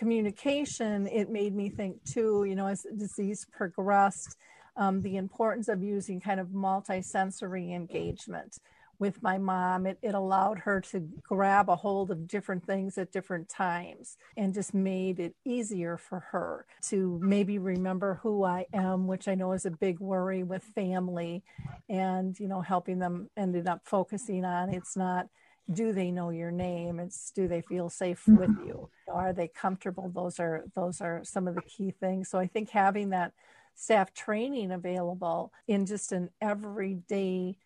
communication, 0.00 1.06
it 1.08 1.28
made 1.28 1.54
me 1.54 1.68
think 1.68 2.02
too, 2.04 2.46
you 2.48 2.56
know, 2.56 2.66
as 2.66 2.86
disease 2.96 3.46
progressed, 3.52 4.34
um, 4.78 5.02
the 5.02 5.16
importance 5.16 5.68
of 5.68 5.82
using 5.82 6.18
kind 6.18 6.40
of 6.40 6.48
multisensory 6.48 7.76
engagement 7.76 8.56
with 8.98 9.22
my 9.22 9.36
mom. 9.36 9.84
It, 9.84 9.98
it 10.00 10.14
allowed 10.14 10.60
her 10.60 10.80
to 10.92 11.06
grab 11.22 11.68
a 11.68 11.76
hold 11.76 12.10
of 12.10 12.26
different 12.26 12.64
things 12.64 12.96
at 12.96 13.12
different 13.12 13.50
times 13.50 14.16
and 14.38 14.54
just 14.54 14.72
made 14.72 15.20
it 15.20 15.34
easier 15.44 15.98
for 15.98 16.20
her 16.32 16.64
to 16.88 17.20
maybe 17.22 17.58
remember 17.58 18.20
who 18.22 18.42
I 18.42 18.64
am, 18.72 19.06
which 19.06 19.28
I 19.28 19.34
know 19.34 19.52
is 19.52 19.66
a 19.66 19.70
big 19.70 20.00
worry 20.00 20.42
with 20.42 20.62
family. 20.62 21.42
And, 21.90 22.38
you 22.40 22.48
know, 22.48 22.62
helping 22.62 23.00
them 23.00 23.28
ended 23.36 23.68
up 23.68 23.82
focusing 23.84 24.46
on 24.46 24.72
it's 24.72 24.96
not 24.96 25.26
do 25.72 25.92
they 25.92 26.10
know 26.10 26.30
your 26.30 26.50
name? 26.50 26.98
It's 26.98 27.30
do 27.30 27.46
they 27.46 27.60
feel 27.60 27.90
safe 27.90 28.26
with 28.26 28.50
mm-hmm. 28.50 28.66
you? 28.66 28.90
Are 29.08 29.32
they 29.32 29.48
comfortable? 29.48 30.10
Those 30.14 30.40
are 30.40 30.64
those 30.74 31.00
are 31.00 31.22
some 31.24 31.46
of 31.46 31.54
the 31.54 31.62
key 31.62 31.92
things. 31.92 32.28
So 32.28 32.38
i 32.38 32.46
think 32.46 32.70
having 32.70 33.10
that 33.10 33.32
staff 33.74 34.12
training 34.12 34.72
available 34.72 35.52
in 35.68 35.86
just 35.86 36.12
an 36.12 36.28
everyday 36.40 37.56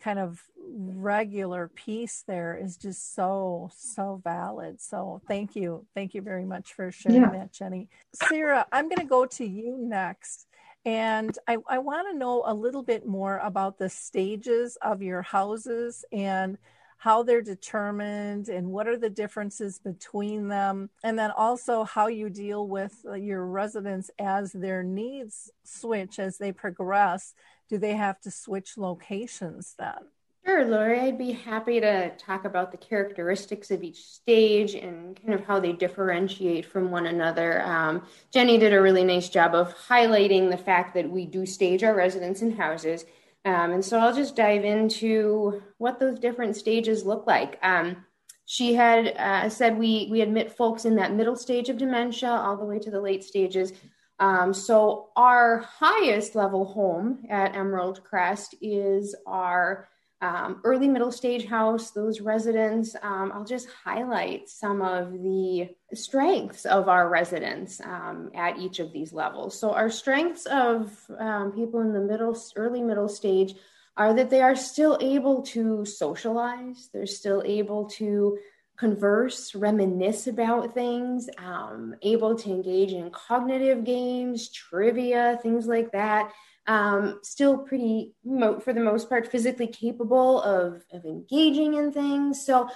kind 0.00 0.18
of 0.18 0.42
regular 0.56 1.68
piece 1.68 2.24
there 2.26 2.58
is 2.62 2.76
just 2.76 3.14
so 3.14 3.70
so 3.74 4.20
valid. 4.22 4.80
So 4.80 5.22
thank 5.26 5.56
you. 5.56 5.86
Thank 5.94 6.14
you 6.14 6.20
very 6.20 6.44
much 6.44 6.74
for 6.74 6.90
sharing 6.92 7.22
yeah. 7.22 7.30
that 7.30 7.52
jenny. 7.52 7.88
Sarah 8.12 8.66
i'm 8.72 8.88
going 8.88 9.00
to 9.00 9.06
go 9.06 9.26
to 9.26 9.44
you 9.44 9.78
next. 9.78 10.46
And 10.84 11.36
i, 11.48 11.56
I 11.66 11.78
want 11.78 12.08
to 12.10 12.18
know 12.18 12.42
a 12.44 12.52
little 12.52 12.82
bit 12.82 13.06
more 13.06 13.38
about 13.38 13.78
the 13.78 13.88
stages 13.88 14.76
of 14.82 15.00
your 15.00 15.22
houses 15.22 16.04
and 16.12 16.58
how 17.04 17.22
they're 17.22 17.42
determined 17.42 18.48
and 18.48 18.66
what 18.66 18.88
are 18.88 18.96
the 18.96 19.10
differences 19.10 19.78
between 19.78 20.48
them 20.48 20.88
and 21.02 21.18
then 21.18 21.30
also 21.30 21.84
how 21.84 22.06
you 22.06 22.30
deal 22.30 22.66
with 22.66 23.04
your 23.18 23.44
residents 23.44 24.10
as 24.18 24.52
their 24.52 24.82
needs 24.82 25.50
switch 25.64 26.18
as 26.18 26.38
they 26.38 26.50
progress 26.50 27.34
do 27.68 27.76
they 27.76 27.92
have 27.92 28.18
to 28.20 28.30
switch 28.30 28.78
locations 28.78 29.74
then? 29.78 29.98
Sure, 30.46 30.64
Lori. 30.64 31.00
I'd 31.00 31.18
be 31.18 31.32
happy 31.32 31.80
to 31.80 32.10
talk 32.16 32.46
about 32.46 32.70
the 32.70 32.78
characteristics 32.78 33.70
of 33.70 33.82
each 33.82 34.04
stage 34.04 34.74
and 34.74 35.18
kind 35.20 35.34
of 35.34 35.44
how 35.44 35.60
they 35.60 35.72
differentiate 35.72 36.64
from 36.66 36.90
one 36.90 37.06
another. 37.06 37.62
Um, 37.62 38.06
Jenny 38.30 38.58
did 38.58 38.72
a 38.72 38.80
really 38.80 39.04
nice 39.04 39.28
job 39.28 39.54
of 39.54 39.74
highlighting 39.74 40.50
the 40.50 40.58
fact 40.58 40.94
that 40.94 41.08
we 41.08 41.26
do 41.26 41.44
stage 41.46 41.82
our 41.82 41.94
residents 41.94 42.42
in 42.42 42.56
houses. 42.56 43.06
Um, 43.44 43.72
and 43.72 43.84
so 43.84 43.98
I'll 43.98 44.14
just 44.14 44.36
dive 44.36 44.64
into 44.64 45.62
what 45.78 46.00
those 46.00 46.18
different 46.18 46.56
stages 46.56 47.04
look 47.04 47.26
like. 47.26 47.58
Um, 47.62 48.04
she 48.46 48.74
had 48.74 49.08
uh, 49.16 49.48
said 49.48 49.78
we, 49.78 50.08
we 50.10 50.20
admit 50.20 50.56
folks 50.56 50.84
in 50.84 50.96
that 50.96 51.14
middle 51.14 51.36
stage 51.36 51.68
of 51.68 51.78
dementia 51.78 52.30
all 52.30 52.56
the 52.56 52.64
way 52.64 52.78
to 52.78 52.90
the 52.90 53.00
late 53.00 53.24
stages. 53.24 53.72
Um, 54.18 54.54
so 54.54 55.10
our 55.16 55.58
highest 55.58 56.34
level 56.34 56.64
home 56.64 57.24
at 57.28 57.56
Emerald 57.56 58.02
Crest 58.04 58.54
is 58.60 59.14
our 59.26 59.88
um, 60.24 60.60
early 60.64 60.88
middle 60.88 61.12
stage 61.12 61.44
house. 61.46 61.90
Those 61.90 62.20
residents, 62.20 62.96
um, 63.02 63.30
I'll 63.34 63.44
just 63.44 63.68
highlight 63.84 64.48
some 64.48 64.80
of 64.80 65.12
the 65.12 65.68
strengths 65.92 66.64
of 66.64 66.88
our 66.88 67.08
residents 67.08 67.80
um, 67.82 68.30
at 68.34 68.58
each 68.58 68.78
of 68.78 68.92
these 68.92 69.12
levels. 69.12 69.58
So 69.58 69.72
our 69.72 69.90
strengths 69.90 70.46
of 70.46 70.98
um, 71.18 71.52
people 71.52 71.80
in 71.80 71.92
the 71.92 72.00
middle, 72.00 72.36
early 72.56 72.80
middle 72.80 73.08
stage 73.08 73.54
are 73.96 74.14
that 74.14 74.30
they 74.30 74.40
are 74.40 74.56
still 74.56 74.98
able 75.00 75.42
to 75.42 75.84
socialize. 75.84 76.88
They're 76.92 77.06
still 77.06 77.42
able 77.44 77.84
to 78.00 78.38
converse, 78.76 79.54
reminisce 79.54 80.26
about 80.26 80.74
things, 80.74 81.28
um, 81.38 81.94
able 82.02 82.34
to 82.34 82.50
engage 82.50 82.92
in 82.92 83.10
cognitive 83.10 83.84
games, 83.84 84.50
trivia, 84.50 85.38
things 85.42 85.66
like 85.66 85.92
that. 85.92 86.32
Um, 86.66 87.20
still 87.22 87.58
pretty, 87.58 88.14
mo- 88.24 88.58
for 88.58 88.72
the 88.72 88.80
most 88.80 89.08
part, 89.08 89.30
physically 89.30 89.66
capable 89.66 90.40
of, 90.42 90.82
of 90.92 91.04
engaging 91.04 91.74
in 91.74 91.92
things. 91.92 92.44
So, 92.44 92.68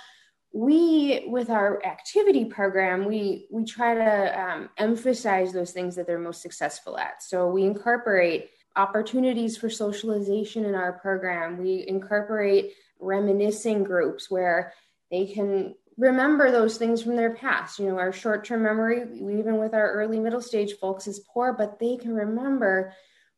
we 0.51 1.24
with 1.27 1.51
our 1.51 1.85
activity 1.85 2.46
program 2.46 3.05
we 3.05 3.46
we 3.51 3.66
try 3.66 3.94
to 3.94 4.40
um, 4.40 4.70
emphasize 4.79 5.53
those 5.53 5.72
things 5.72 5.94
that 5.94 6.07
they're 6.07 6.18
most 6.18 6.40
successful 6.40 6.96
at 6.96 7.22
so 7.22 7.51
we 7.51 7.64
incorporate 7.64 8.48
opportunities 8.74 9.59
for 9.59 9.68
socialization 9.68 10.64
in 10.64 10.74
our 10.74 10.94
program 10.94 11.59
we 11.59 11.87
incorporate 11.87 12.72
reminiscing 12.98 13.85
groups 13.85 14.31
where 14.31 14.72
they 15.11 15.27
can 15.27 15.74
remember 15.96 16.51
those 16.51 16.79
things 16.79 17.03
from 17.03 17.16
their 17.16 17.35
past. 17.35 17.79
You 17.79 17.88
know, 17.88 17.98
our 17.98 18.12
short 18.12 18.44
term 18.44 18.62
memory, 18.62 19.03
even 19.14 19.59
with 19.59 19.74
our 19.74 19.92
early 19.92 20.18
middle 20.18 20.40
stage 20.40 20.74
folks, 20.74 21.07
is 21.07 21.20
poor, 21.33 21.53
but 21.53 21.79
they 21.79 21.96
can 21.96 22.14
remember 22.14 22.94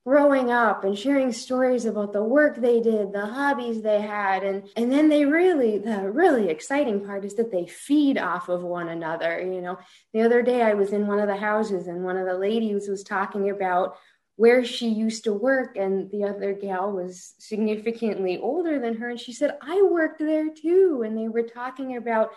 growing 0.07 0.51
up 0.51 0.85
and 0.85 0.99
sharing 0.99 1.31
stories 1.31 1.85
about 1.85 2.13
the 2.13 2.23
work 2.23 2.57
they 2.57 2.81
did 2.81 3.13
the 3.13 3.27
hobbies 3.27 3.83
they 3.83 4.01
had. 4.01 4.43
And 4.43 4.69
and 4.77 4.91
then 4.91 5.09
they 5.09 5.25
really 5.25 5.79
the 5.79 6.11
really 6.11 6.49
exciting 6.49 7.05
part 7.05 7.25
is 7.25 7.35
that 7.35 7.53
they 7.53 7.67
feed 7.67 8.17
off 8.17 8.49
of 8.49 8.63
one 8.63 8.89
another 8.89 9.41
you 9.41 9.61
know. 9.61 9.79
The 10.15 10.23
other 10.23 10.43
day 10.43 10.63
i 10.63 10.75
was 10.75 10.93
in 10.93 11.07
one 11.07 11.19
of 11.19 11.29
the 11.29 11.37
houses 11.37 11.87
and 11.87 12.05
one 12.05 12.17
of 12.17 12.27
the 12.27 12.39
ladies 12.39 12.89
was 12.89 13.03
talking 13.03 13.51
about 13.51 13.97
where 14.37 14.65
she 14.65 14.89
used 14.89 15.25
to 15.25 15.35
work 15.35 15.77
and 15.77 16.11
the 16.11 16.25
other 16.25 16.55
gal 16.55 16.93
was 16.93 17.35
significantly 17.39 18.39
older 18.39 18.79
than 18.81 18.97
her 18.97 19.11
and 19.11 19.21
she 19.21 19.35
said 19.35 19.59
i 19.61 19.83
worked 19.83 20.19
there 20.19 20.49
too. 20.49 21.03
And 21.05 21.17
they 21.17 21.29
were 21.29 21.43
talking 21.43 21.97
about 21.97 22.31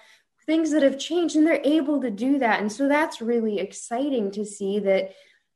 things 0.46 0.72
that 0.72 0.84
have 0.84 1.00
changed 1.00 1.38
and 1.38 1.48
they're 1.48 1.62
able 1.64 2.02
to 2.02 2.12
do 2.12 2.40
that. 2.40 2.60
And 2.60 2.70
so 2.70 2.88
that's 2.90 3.22
really 3.22 3.60
exciting 3.60 4.32
to 4.32 4.46
see 4.46 4.80
that 4.80 5.14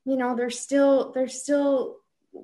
you 0.08 0.18
know 0.18 0.36
there's 0.36 0.60
still 0.60 1.12
there's 1.12 1.42
still 1.42 1.98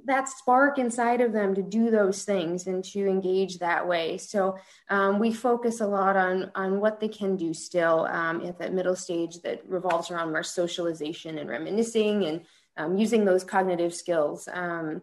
that 0.06 0.28
spark 0.28 0.80
inside 0.80 1.21
of 1.21 1.34
them 1.34 1.54
to 1.54 1.62
do 1.62 1.91
those 1.91 2.23
things 2.23 2.65
and 2.65 2.84
to 2.84 3.08
engage 3.08 3.60
that 3.60 3.88
way 3.88 4.17
so 4.17 4.58
um, 4.89 5.19
we 5.19 5.32
focus 5.32 5.82
a 5.82 5.88
lot 5.88 6.15
on 6.15 6.52
on 6.56 6.80
what 6.80 6.99
they 6.99 7.08
can 7.08 7.36
do 7.36 7.54
still 7.54 8.06
um, 8.06 8.45
at 8.45 8.60
that 8.60 8.73
middle 8.73 8.95
stage 8.95 9.41
that 9.41 9.62
revolves 9.67 10.12
around 10.12 10.30
more 10.30 10.43
socialization 10.43 11.38
and 11.38 11.49
reminiscing 11.49 12.26
and 12.26 12.41
um, 12.78 12.97
using 12.97 13.26
those 13.26 13.43
cognitive 13.43 13.93
skills. 13.93 14.47
Um, 14.52 15.02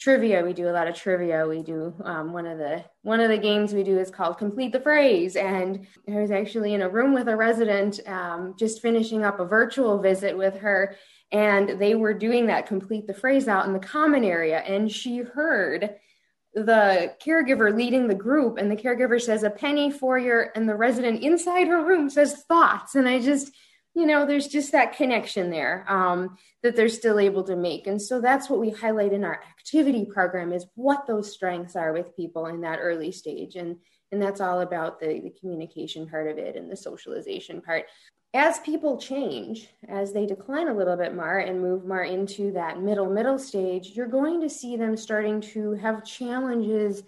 trivia, 0.00 0.44
we 0.44 0.52
do 0.52 0.68
a 0.68 0.72
lot 0.72 0.86
of 0.86 0.94
trivia. 0.94 1.46
We 1.46 1.62
do 1.62 1.94
um, 2.04 2.32
one 2.32 2.46
of 2.46 2.58
the 2.58 2.84
one 3.02 3.20
of 3.20 3.28
the 3.28 3.38
games 3.38 3.72
we 3.72 3.82
do 3.82 3.98
is 3.98 4.10
called 4.10 4.38
Complete 4.38 4.72
the 4.72 4.80
Phrase, 4.80 5.36
and 5.36 5.86
I 6.08 6.20
was 6.20 6.30
actually 6.30 6.74
in 6.74 6.82
a 6.82 6.88
room 6.88 7.14
with 7.14 7.28
a 7.28 7.36
resident 7.36 8.00
um, 8.06 8.54
just 8.58 8.82
finishing 8.82 9.24
up 9.24 9.40
a 9.40 9.44
virtual 9.44 9.98
visit 9.98 10.36
with 10.36 10.58
her. 10.58 10.96
And 11.30 11.80
they 11.80 11.94
were 11.94 12.14
doing 12.14 12.46
that 12.46 12.66
complete 12.66 13.06
the 13.06 13.14
phrase 13.14 13.48
out 13.48 13.66
in 13.66 13.72
the 13.72 13.78
common 13.78 14.24
area, 14.24 14.58
and 14.60 14.90
she 14.90 15.18
heard 15.18 15.96
the 16.54 17.14
caregiver 17.22 17.74
leading 17.74 18.08
the 18.08 18.14
group 18.14 18.58
and 18.58 18.70
the 18.70 18.76
caregiver 18.76 19.20
says 19.20 19.42
a 19.42 19.50
penny 19.50 19.90
for 19.90 20.18
your 20.18 20.50
and 20.56 20.68
the 20.68 20.74
resident 20.74 21.22
inside 21.22 21.68
her 21.68 21.84
room 21.84 22.08
says 22.08 22.42
thoughts. 22.48 22.94
And 22.94 23.08
i 23.08 23.20
just 23.20 23.52
you 23.94 24.06
know 24.06 24.24
there's 24.24 24.48
just 24.48 24.72
that 24.72 24.96
connection 24.96 25.50
there 25.50 25.84
um, 25.88 26.36
that 26.62 26.76
they're 26.76 26.88
still 26.88 27.18
able 27.18 27.42
to 27.44 27.56
make. 27.56 27.86
And 27.86 28.00
so 28.00 28.20
that's 28.20 28.48
what 28.48 28.60
we 28.60 28.70
highlight 28.70 29.12
in 29.12 29.24
our 29.24 29.40
activity 29.42 30.04
program 30.04 30.52
is 30.52 30.66
what 30.74 31.06
those 31.06 31.32
strengths 31.32 31.76
are 31.76 31.92
with 31.92 32.16
people 32.16 32.46
in 32.46 32.60
that 32.62 32.78
early 32.80 33.12
stage. 33.12 33.56
And 33.56 33.76
and 34.10 34.22
that's 34.22 34.40
all 34.40 34.60
about 34.60 35.00
the, 35.00 35.20
the 35.20 35.34
communication 35.38 36.08
part 36.08 36.30
of 36.30 36.38
it 36.38 36.56
and 36.56 36.70
the 36.70 36.76
socialization 36.76 37.60
part 37.60 37.84
as 38.34 38.58
people 38.60 38.98
change 38.98 39.68
as 39.88 40.12
they 40.12 40.26
decline 40.26 40.68
a 40.68 40.74
little 40.74 40.96
bit 40.96 41.14
more 41.14 41.38
and 41.38 41.60
move 41.60 41.86
more 41.86 42.02
into 42.02 42.52
that 42.52 42.80
middle 42.80 43.08
middle 43.08 43.38
stage 43.38 43.90
you're 43.94 44.06
going 44.06 44.40
to 44.40 44.50
see 44.50 44.76
them 44.76 44.96
starting 44.96 45.40
to 45.40 45.72
have 45.72 46.04
challenges 46.04 47.02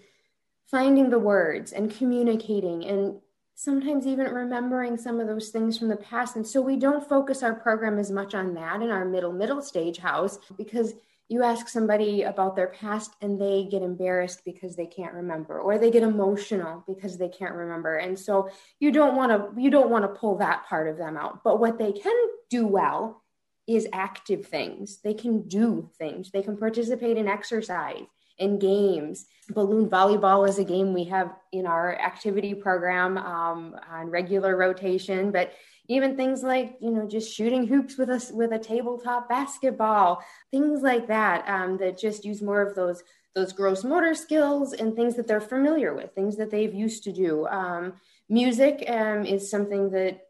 finding 0.71 1.11
the 1.11 1.19
words 1.19 1.73
and 1.73 1.95
communicating 1.95 2.85
and 2.87 3.17
sometimes 3.61 4.07
even 4.07 4.25
remembering 4.33 4.97
some 4.97 5.21
of 5.21 5.27
those 5.27 5.51
things 5.51 5.77
from 5.77 5.89
the 5.89 5.97
past. 5.97 6.35
And 6.35 6.47
so 6.47 6.63
we 6.63 6.77
don't 6.77 7.07
focus 7.07 7.43
our 7.43 7.53
program 7.53 7.99
as 7.99 8.11
much 8.11 8.35
on 8.35 8.55
that 8.55 8.81
in 8.81 8.89
our 8.89 9.05
middle, 9.05 9.33
middle 9.33 9.61
stage 9.61 9.99
house 9.99 10.39
because 10.57 10.95
you 11.31 11.45
ask 11.45 11.69
somebody 11.69 12.23
about 12.23 12.57
their 12.57 12.67
past 12.67 13.15
and 13.23 13.41
they 13.41 13.69
get 13.71 13.83
embarrassed 13.83 14.45
because 14.45 14.75
they 14.75 14.87
can't 14.87 15.15
remember 15.15 15.61
or 15.61 15.79
they 15.79 15.91
get 15.91 16.03
emotional 16.03 16.83
because 16.89 17.17
they 17.17 17.29
can't 17.29 17.55
remember. 17.55 17.97
And 17.99 18.19
so 18.19 18.51
you 18.81 18.91
don't 18.91 19.15
want 19.15 19.31
to 19.31 19.61
you 19.61 19.71
don't 19.71 19.91
want 19.91 20.05
to 20.05 20.21
pull 20.21 20.39
that 20.39 20.67
part 20.67 20.89
of 20.89 20.99
them 20.99 21.17
out. 21.17 21.45
But 21.45 21.61
what 21.61 21.79
they 21.79 21.93
can 21.93 22.29
do 22.51 22.67
well 22.67 23.23
is 23.69 23.87
active 23.93 24.47
things. 24.47 24.99
They 25.05 25.15
can 25.15 25.47
do 25.47 25.89
things. 25.99 26.33
They 26.33 26.43
can 26.43 26.57
participate 26.57 27.17
in 27.17 27.29
exercise 27.29 28.07
in 28.39 28.59
games. 28.59 29.27
Balloon 29.51 29.89
volleyball 29.89 30.49
is 30.49 30.59
a 30.59 30.65
game 30.65 30.93
we 30.93 31.05
have 31.05 31.33
in 31.53 31.67
our 31.67 31.95
activity 31.95 32.55
program 32.55 33.19
um, 33.19 33.77
on 33.89 34.11
regular 34.11 34.57
rotation, 34.57 35.31
but 35.31 35.53
even 35.91 36.17
things 36.17 36.45
like 36.45 36.77
you 36.81 36.91
know 36.91 37.07
just 37.07 37.35
shooting 37.35 37.67
hoops 37.67 37.99
with 37.99 38.09
us 38.09 38.31
with 38.31 38.53
a 38.53 38.59
tabletop 38.59 39.29
basketball, 39.29 40.23
things 40.53 40.83
like 40.83 41.09
that 41.09 41.47
um, 41.49 41.77
that 41.79 41.99
just 41.99 42.25
use 42.25 42.41
more 42.41 42.63
of 42.63 42.77
those 42.77 43.03
those 43.35 43.53
gross 43.53 43.83
motor 43.83 44.15
skills 44.15 44.73
and 44.73 44.95
things 44.95 45.17
that 45.17 45.27
they're 45.27 45.41
familiar 45.41 45.93
with, 45.93 46.15
things 46.15 46.37
that 46.37 46.51
they've 46.51 46.75
used 46.75 47.03
to 47.05 47.13
do. 47.13 47.47
Um, 47.49 47.95
music 48.29 48.85
um, 48.89 49.27
is 49.27 49.51
something 49.51 49.91
that 49.91 50.29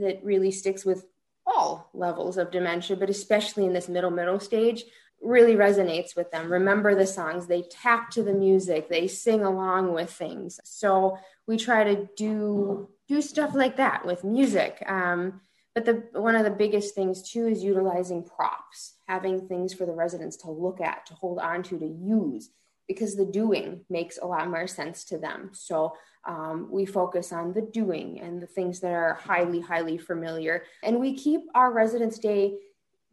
that 0.00 0.20
really 0.24 0.50
sticks 0.50 0.84
with 0.84 1.04
all 1.46 1.90
levels 1.92 2.38
of 2.38 2.50
dementia, 2.50 2.96
but 2.96 3.10
especially 3.10 3.66
in 3.66 3.74
this 3.74 3.90
middle 3.90 4.10
middle 4.10 4.40
stage 4.40 4.84
really 5.20 5.54
resonates 5.54 6.16
with 6.16 6.30
them. 6.32 6.50
Remember 6.50 6.94
the 6.94 7.06
songs, 7.06 7.46
they 7.46 7.62
tap 7.70 8.10
to 8.10 8.22
the 8.22 8.32
music, 8.32 8.88
they 8.88 9.06
sing 9.06 9.44
along 9.44 9.92
with 9.92 10.10
things. 10.10 10.58
So 10.64 11.16
we 11.46 11.56
try 11.58 11.84
to 11.84 12.08
do 12.16 12.88
do 13.12 13.22
stuff 13.22 13.54
like 13.54 13.76
that 13.76 14.06
with 14.06 14.24
music. 14.24 14.82
Um, 14.86 15.40
but 15.74 15.84
the 15.84 15.94
one 16.12 16.36
of 16.36 16.44
the 16.44 16.50
biggest 16.64 16.94
things 16.94 17.16
too 17.32 17.46
is 17.46 17.64
utilizing 17.64 18.22
props, 18.22 18.94
having 19.08 19.48
things 19.48 19.72
for 19.74 19.86
the 19.86 19.94
residents 20.04 20.36
to 20.38 20.50
look 20.50 20.80
at, 20.80 21.06
to 21.06 21.14
hold 21.14 21.38
on 21.38 21.62
to, 21.64 21.78
to 21.78 21.86
use, 21.86 22.50
because 22.88 23.16
the 23.16 23.24
doing 23.24 23.84
makes 23.88 24.18
a 24.18 24.26
lot 24.26 24.50
more 24.50 24.66
sense 24.66 25.04
to 25.04 25.18
them. 25.18 25.50
So 25.52 25.94
um, 26.26 26.68
we 26.70 26.84
focus 26.86 27.32
on 27.32 27.52
the 27.52 27.62
doing 27.80 28.20
and 28.20 28.40
the 28.40 28.46
things 28.46 28.80
that 28.80 28.92
are 28.92 29.14
highly, 29.14 29.60
highly 29.60 29.98
familiar. 29.98 30.64
And 30.82 31.00
we 31.00 31.16
keep 31.16 31.40
our 31.54 31.72
residents' 31.72 32.18
day 32.18 32.54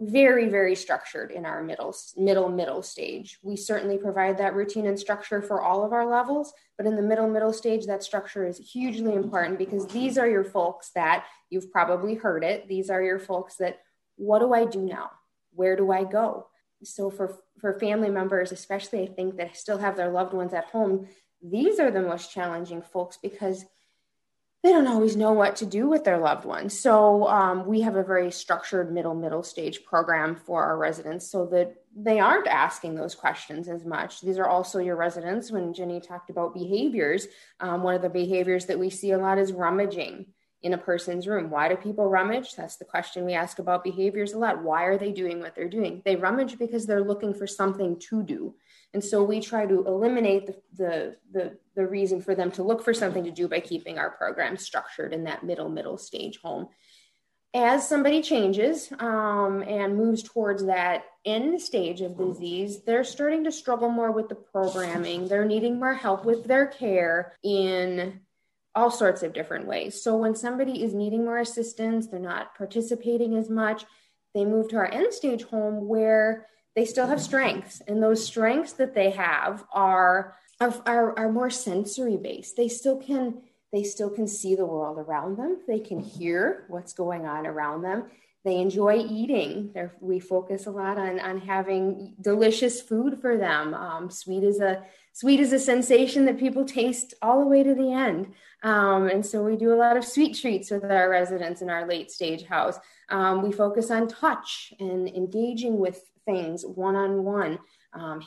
very 0.01 0.47
very 0.47 0.75
structured 0.75 1.29
in 1.31 1.45
our 1.45 1.61
middle 1.61 1.93
middle 2.15 2.49
middle 2.49 2.81
stage. 2.81 3.37
We 3.43 3.55
certainly 3.55 3.97
provide 3.97 4.37
that 4.37 4.55
routine 4.55 4.87
and 4.87 4.97
structure 4.97 5.41
for 5.41 5.61
all 5.61 5.83
of 5.83 5.91
our 5.91 6.09
levels 6.09 6.53
but 6.77 6.87
in 6.87 6.95
the 6.95 7.01
middle 7.01 7.27
middle 7.27 7.51
stage 7.51 7.85
that 7.87 8.03
structure 8.03 8.47
is 8.47 8.57
hugely 8.57 9.13
important 9.13 9.57
because 9.57 9.85
these 9.87 10.17
are 10.17 10.29
your 10.29 10.45
folks 10.45 10.91
that 10.95 11.25
you've 11.49 11.71
probably 11.71 12.15
heard 12.15 12.41
it. 12.41 12.69
These 12.69 12.89
are 12.89 13.03
your 13.03 13.19
folks 13.19 13.57
that 13.57 13.79
what 14.15 14.39
do 14.39 14.53
i 14.53 14.65
do 14.65 14.79
now? 14.79 15.11
Where 15.51 15.75
do 15.75 15.91
i 15.91 16.03
go? 16.03 16.47
So 16.83 17.09
for 17.09 17.37
for 17.59 17.77
family 17.79 18.09
members 18.09 18.51
especially 18.53 19.01
i 19.01 19.07
think 19.07 19.35
that 19.35 19.57
still 19.57 19.77
have 19.77 19.97
their 19.97 20.09
loved 20.09 20.33
ones 20.33 20.53
at 20.53 20.65
home 20.65 21.07
these 21.41 21.79
are 21.79 21.91
the 21.91 22.01
most 22.01 22.31
challenging 22.31 22.81
folks 22.81 23.17
because 23.21 23.65
they 24.61 24.71
don't 24.71 24.87
always 24.87 25.15
know 25.15 25.31
what 25.31 25.55
to 25.57 25.65
do 25.65 25.87
with 25.87 26.03
their 26.03 26.17
loved 26.17 26.43
ones. 26.43 26.77
So 26.77 27.27
um, 27.27 27.65
we 27.65 27.81
have 27.81 27.95
a 27.95 28.03
very 28.03 28.29
structured 28.29 28.91
middle 28.91 29.15
middle 29.15 29.43
stage 29.43 29.85
program 29.85 30.35
for 30.35 30.63
our 30.63 30.77
residents 30.77 31.31
so 31.31 31.45
that 31.47 31.75
they 31.95 32.19
aren't 32.19 32.47
asking 32.47 32.95
those 32.95 33.15
questions 33.15 33.69
as 33.69 33.85
much. 33.85 34.21
These 34.21 34.37
are 34.37 34.47
also 34.47 34.79
your 34.79 34.97
residents. 34.97 35.49
When 35.49 35.73
Jenny 35.73 36.01
talked 36.01 36.29
about 36.29 36.53
behaviors, 36.53 37.27
um, 37.61 37.83
one 37.83 37.95
of 37.95 38.01
the 38.01 38.09
behaviors 38.09 38.65
that 38.65 38.79
we 38.79 38.89
see 38.89 39.11
a 39.11 39.17
lot 39.17 39.37
is 39.37 39.53
rummaging 39.53 40.25
in 40.61 40.73
a 40.73 40.77
person's 40.77 41.25
room. 41.25 41.49
Why 41.49 41.69
do 41.69 41.77
people 41.77 42.09
rummage? 42.09 42.55
That's 42.55 42.75
the 42.75 42.85
question 42.85 43.25
we 43.25 43.33
ask 43.33 43.59
about 43.59 43.83
behaviors 43.83 44.33
a 44.33 44.37
lot. 44.37 44.61
Why 44.61 44.83
are 44.83 44.97
they 44.97 45.13
doing 45.13 45.39
what 45.39 45.55
they're 45.55 45.69
doing? 45.69 46.01
They 46.03 46.17
rummage 46.17 46.59
because 46.59 46.85
they're 46.85 47.03
looking 47.03 47.33
for 47.33 47.47
something 47.47 47.97
to 48.09 48.23
do. 48.23 48.55
And 48.93 49.03
so 49.03 49.23
we 49.23 49.39
try 49.39 49.65
to 49.65 49.85
eliminate 49.85 50.47
the, 50.47 50.55
the, 50.75 51.15
the, 51.31 51.57
the 51.75 51.87
reason 51.87 52.21
for 52.21 52.33
them 52.33 52.51
to 52.51 52.63
look 52.63 52.83
for 52.83 52.93
something 52.93 53.23
to 53.23 53.31
do 53.31 53.47
by 53.47 53.59
keeping 53.59 53.99
our 53.99 54.09
program 54.09 54.57
structured 54.57 55.13
in 55.13 55.25
that 55.25 55.43
middle, 55.43 55.69
middle 55.69 55.97
stage 55.97 56.39
home. 56.41 56.69
As 57.53 57.87
somebody 57.87 58.21
changes 58.21 58.91
um, 58.99 59.63
and 59.63 59.97
moves 59.97 60.21
towards 60.21 60.65
that 60.65 61.03
end 61.25 61.59
stage 61.61 62.01
of 62.01 62.17
disease, 62.17 62.83
they're 62.83 63.03
starting 63.03 63.43
to 63.45 63.51
struggle 63.51 63.89
more 63.89 64.11
with 64.11 64.29
the 64.29 64.35
programming. 64.35 65.27
They're 65.27 65.45
needing 65.45 65.79
more 65.79 65.95
help 65.95 66.25
with 66.25 66.45
their 66.45 66.67
care 66.67 67.33
in 67.43 68.21
all 68.75 68.91
sorts 68.91 69.23
of 69.23 69.33
different 69.33 69.65
ways. 69.65 70.01
So 70.01 70.15
when 70.15 70.35
somebody 70.35 70.83
is 70.83 70.93
needing 70.93 71.25
more 71.25 71.39
assistance, 71.39 72.07
they're 72.07 72.19
not 72.19 72.55
participating 72.55 73.35
as 73.35 73.49
much, 73.49 73.83
they 74.35 74.45
move 74.45 74.69
to 74.69 74.77
our 74.77 74.91
end 74.91 75.11
stage 75.11 75.43
home 75.43 75.87
where 75.87 76.45
they 76.79 76.85
still 76.85 77.07
have 77.07 77.21
strengths 77.21 77.81
and 77.89 78.01
those 78.01 78.25
strengths 78.25 78.71
that 78.71 78.95
they 78.95 79.09
have 79.09 79.65
are 79.73 80.37
are, 80.61 81.17
are, 81.19 81.31
more 81.31 81.49
sensory 81.49 82.15
based. 82.15 82.55
They 82.55 82.69
still 82.69 82.95
can 82.97 83.41
they 83.73 83.83
still 83.83 84.09
can 84.09 84.27
see 84.27 84.55
the 84.55 84.65
world 84.65 84.97
around 84.97 85.37
them. 85.37 85.57
They 85.67 85.81
can 85.81 85.99
hear 85.99 86.63
what's 86.69 86.93
going 86.93 87.25
on 87.25 87.45
around 87.45 87.81
them. 87.81 88.05
They 88.45 88.59
enjoy 88.59 89.05
eating. 89.09 89.71
They're, 89.73 89.93
we 89.99 90.21
focus 90.21 90.67
a 90.67 90.71
lot 90.71 90.97
on 90.97 91.19
on 91.19 91.41
having 91.41 92.15
delicious 92.21 92.81
food 92.81 93.19
for 93.19 93.35
them. 93.35 93.73
Um, 93.73 94.09
sweet 94.09 94.43
is 94.45 94.61
a 94.61 94.85
sweet 95.11 95.41
is 95.41 95.51
a 95.51 95.59
sensation 95.59 96.23
that 96.27 96.39
people 96.39 96.63
taste 96.63 97.13
all 97.21 97.41
the 97.41 97.47
way 97.47 97.61
to 97.61 97.75
the 97.75 97.91
end. 97.91 98.33
Um, 98.63 99.09
and 99.09 99.25
so 99.25 99.43
we 99.43 99.57
do 99.57 99.73
a 99.73 99.81
lot 99.83 99.97
of 99.97 100.05
sweet 100.05 100.37
treats 100.37 100.71
with 100.71 100.85
our 100.85 101.09
residents 101.09 101.61
in 101.61 101.69
our 101.69 101.85
late 101.85 102.09
stage 102.09 102.45
house. 102.45 102.79
Um, 103.09 103.41
we 103.41 103.51
focus 103.51 103.91
on 103.91 104.07
touch 104.07 104.73
and 104.79 105.09
engaging 105.09 105.77
with 105.77 106.05
things 106.29 106.65
one 106.65 106.95
on 106.95 107.23
one. 107.23 107.59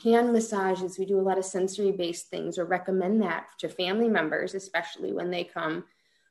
Hand 0.03 0.33
massages, 0.33 0.99
we 0.99 1.05
do 1.05 1.19
a 1.19 1.21
lot 1.21 1.37
of 1.37 1.45
sensory 1.45 1.91
based 1.91 2.27
things 2.27 2.57
or 2.57 2.65
recommend 2.65 3.21
that 3.21 3.47
to 3.59 3.69
family 3.69 4.09
members, 4.09 4.53
especially 4.53 5.13
when 5.13 5.31
they 5.31 5.43
come 5.43 5.85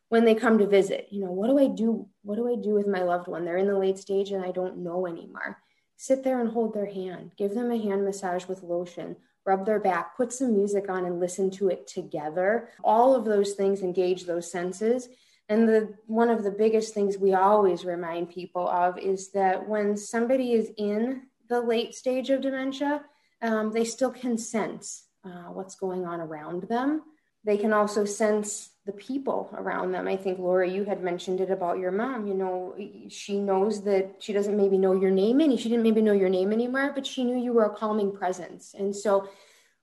when 0.08 0.26
they 0.26 0.34
come 0.34 0.58
to 0.58 0.66
visit. 0.66 1.08
You 1.10 1.22
know, 1.22 1.32
what 1.32 1.46
do 1.46 1.58
I 1.58 1.68
do? 1.68 2.06
What 2.22 2.36
do 2.36 2.52
I 2.52 2.56
do 2.56 2.74
with 2.74 2.86
my 2.86 3.02
loved 3.02 3.28
one? 3.28 3.46
They're 3.46 3.56
in 3.56 3.66
the 3.66 3.78
late 3.78 3.96
stage 3.96 4.30
and 4.30 4.44
I 4.44 4.50
don't 4.50 4.84
know 4.84 5.06
anymore. 5.06 5.56
Sit 5.96 6.22
there 6.22 6.40
and 6.42 6.50
hold 6.50 6.74
their 6.74 6.84
hand, 6.84 7.32
give 7.38 7.54
them 7.54 7.70
a 7.70 7.78
hand 7.78 8.04
massage 8.04 8.46
with 8.46 8.62
lotion, 8.62 9.16
rub 9.46 9.64
their 9.64 9.80
back, 9.80 10.14
put 10.14 10.30
some 10.30 10.52
music 10.52 10.90
on 10.90 11.06
and 11.06 11.18
listen 11.18 11.50
to 11.52 11.70
it 11.70 11.86
together. 11.86 12.68
All 12.84 13.14
of 13.14 13.24
those 13.24 13.54
things 13.54 13.80
engage 13.80 14.24
those 14.24 14.52
senses. 14.52 15.08
And 15.48 15.66
the 15.66 15.94
one 16.06 16.28
of 16.28 16.44
the 16.44 16.50
biggest 16.50 16.92
things 16.92 17.16
we 17.16 17.32
always 17.32 17.86
remind 17.86 18.28
people 18.28 18.68
of 18.68 18.98
is 18.98 19.32
that 19.32 19.66
when 19.66 19.96
somebody 19.96 20.52
is 20.52 20.72
in 20.76 21.22
the 21.52 21.60
late 21.60 21.94
stage 21.94 22.30
of 22.30 22.40
dementia, 22.40 23.02
um, 23.42 23.72
they 23.72 23.84
still 23.84 24.10
can 24.10 24.38
sense 24.38 25.04
uh, 25.24 25.50
what's 25.56 25.74
going 25.74 26.06
on 26.06 26.18
around 26.20 26.62
them. 26.64 27.02
They 27.44 27.58
can 27.58 27.72
also 27.72 28.04
sense 28.04 28.70
the 28.86 28.92
people 28.92 29.50
around 29.54 29.92
them. 29.92 30.08
I 30.08 30.16
think, 30.16 30.38
Lori, 30.38 30.72
you 30.72 30.84
had 30.84 31.02
mentioned 31.02 31.40
it 31.40 31.50
about 31.50 31.78
your 31.78 31.90
mom. 31.90 32.26
You 32.26 32.34
know, 32.34 32.74
she 33.08 33.38
knows 33.38 33.82
that 33.82 34.16
she 34.20 34.32
doesn't 34.32 34.56
maybe 34.56 34.78
know 34.78 34.94
your 34.94 35.10
name 35.10 35.40
any, 35.40 35.56
she 35.56 35.68
didn't 35.68 35.82
maybe 35.82 36.00
know 36.00 36.12
your 36.12 36.30
name 36.30 36.52
anymore, 36.52 36.92
but 36.94 37.06
she 37.06 37.24
knew 37.24 37.36
you 37.36 37.52
were 37.52 37.66
a 37.66 37.76
calming 37.76 38.12
presence. 38.12 38.74
And 38.78 38.94
so 38.94 39.28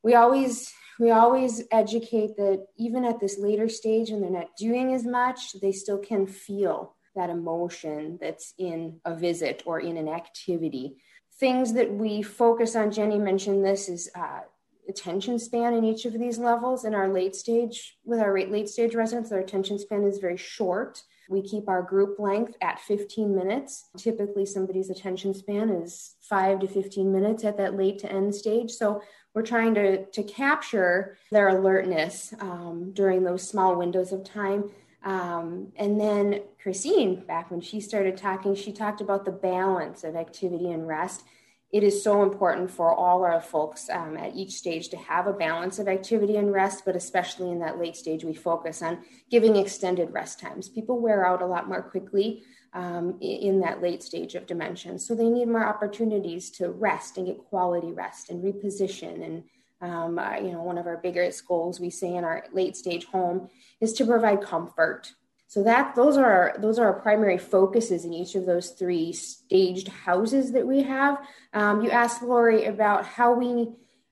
we 0.01 0.15
always, 0.15 0.73
we 0.99 1.11
always 1.11 1.63
educate 1.71 2.35
that 2.37 2.65
even 2.77 3.05
at 3.05 3.19
this 3.19 3.37
later 3.37 3.69
stage 3.69 4.09
and 4.09 4.23
they're 4.23 4.39
not 4.41 4.57
doing 4.57 4.93
as 4.93 5.05
much, 5.05 5.39
they 5.61 5.71
still 5.71 5.99
can 5.99 6.25
feel 6.25 6.95
that 7.15 7.29
emotion 7.29 8.17
that's 8.19 8.53
in 8.57 8.99
a 9.05 9.13
visit 9.15 9.61
or 9.65 9.79
in 9.79 9.97
an 9.97 10.07
activity 10.07 10.95
things 11.39 11.73
that 11.73 11.91
we 11.91 12.21
focus 12.21 12.75
on, 12.75 12.91
Jenny 12.91 13.17
mentioned 13.17 13.63
this, 13.63 13.87
is 13.87 14.09
uh, 14.13 14.41
attention 14.89 15.39
span 15.39 15.73
in 15.73 15.85
each 15.85 16.05
of 16.05 16.13
these 16.13 16.37
levels. 16.37 16.83
In 16.83 16.93
our 16.93 17.07
late 17.07 17.35
stage, 17.35 17.97
with 18.03 18.19
our 18.19 18.37
late 18.37 18.67
stage 18.67 18.95
residents, 18.95 19.31
our 19.31 19.39
attention 19.39 19.79
span 19.79 20.03
is 20.03 20.17
very 20.17 20.37
short. 20.37 21.01
We 21.29 21.43
keep 21.43 21.69
our 21.69 21.83
group 21.83 22.19
length 22.19 22.55
at 22.59 22.79
15 22.79 23.35
minutes. 23.35 23.89
Typically, 23.97 24.45
somebody's 24.45 24.89
attention 24.89 25.33
span 25.33 25.69
is 25.69 26.15
five 26.21 26.59
to 26.61 26.67
15 26.67 27.11
minutes 27.11 27.43
at 27.43 27.57
that 27.57 27.77
late 27.77 27.99
to 27.99 28.11
end 28.11 28.33
stage. 28.33 28.71
So 28.71 29.01
we're 29.35 29.43
trying 29.43 29.75
to, 29.75 30.05
to 30.05 30.23
capture 30.23 31.17
their 31.31 31.49
alertness 31.49 32.33
um, 32.39 32.91
during 32.93 33.23
those 33.23 33.47
small 33.47 33.75
windows 33.77 34.11
of 34.11 34.23
time. 34.23 34.71
Um, 35.03 35.71
and 35.77 35.99
then 35.99 36.41
Christine, 36.61 37.23
back 37.25 37.51
when 37.51 37.61
she 37.61 37.79
started 37.79 38.17
talking, 38.17 38.55
she 38.55 38.71
talked 38.71 39.01
about 39.01 39.25
the 39.25 39.31
balance 39.31 40.03
of 40.03 40.15
activity 40.15 40.71
and 40.71 40.87
rest. 40.87 41.23
It 41.71 41.83
is 41.83 42.03
so 42.03 42.23
important 42.23 42.71
for 42.71 42.93
all 42.93 43.23
our 43.23 43.39
folks 43.39 43.89
um, 43.89 44.17
at 44.17 44.35
each 44.35 44.53
stage 44.53 44.89
to 44.89 44.97
have 44.97 45.27
a 45.27 45.33
balance 45.33 45.77
of 45.77 45.87
activity 45.87 46.35
and 46.35 46.51
rest, 46.51 46.83
but 46.83 46.95
especially 46.95 47.51
in 47.51 47.59
that 47.59 47.79
late 47.79 47.95
stage, 47.95 48.23
we 48.23 48.33
focus 48.33 48.81
on 48.81 48.99
giving 49.29 49.55
extended 49.55 50.11
rest 50.11 50.39
times. 50.39 50.67
People 50.67 50.99
wear 50.99 51.25
out 51.25 51.43
a 51.43 51.45
lot 51.45 51.69
more 51.69 51.83
quickly 51.83 52.43
um, 52.73 53.17
in 53.21 53.59
that 53.61 53.81
late 53.81 54.03
stage 54.03 54.35
of 54.35 54.47
dementia. 54.47 54.97
So 54.99 55.15
they 55.15 55.29
need 55.29 55.47
more 55.47 55.65
opportunities 55.65 56.49
to 56.51 56.71
rest 56.71 57.17
and 57.17 57.27
get 57.27 57.37
quality 57.37 57.93
rest 57.93 58.29
and 58.29 58.43
reposition. 58.43 59.23
And, 59.23 59.43
um, 59.81 60.19
uh, 60.19 60.37
you 60.37 60.51
know, 60.51 60.61
one 60.61 60.77
of 60.77 60.87
our 60.87 60.97
biggest 60.97 61.47
goals 61.47 61.79
we 61.79 61.89
say 61.89 62.15
in 62.15 62.23
our 62.23 62.45
late 62.51 62.75
stage 62.75 63.05
home 63.05 63.49
is 63.79 63.93
to 63.93 64.05
provide 64.05 64.41
comfort. 64.41 65.13
So 65.47 65.63
that 65.63 65.95
those 65.95 66.15
are 66.15 66.55
those 66.59 66.77
are 66.77 66.85
our 66.85 67.01
primary 67.01 67.39
focuses 67.39 68.05
in 68.05 68.13
each 68.13 68.35
of 68.35 68.45
those 68.45 68.69
three 68.71 69.13
staged 69.13 69.87
houses 69.87 70.51
that 70.51 70.67
we 70.67 70.83
have. 70.83 71.17
Um, 71.53 71.81
you 71.81 71.89
asked 71.89 72.21
Lori 72.21 72.65
about 72.65 73.05
how 73.05 73.33
we 73.33 73.69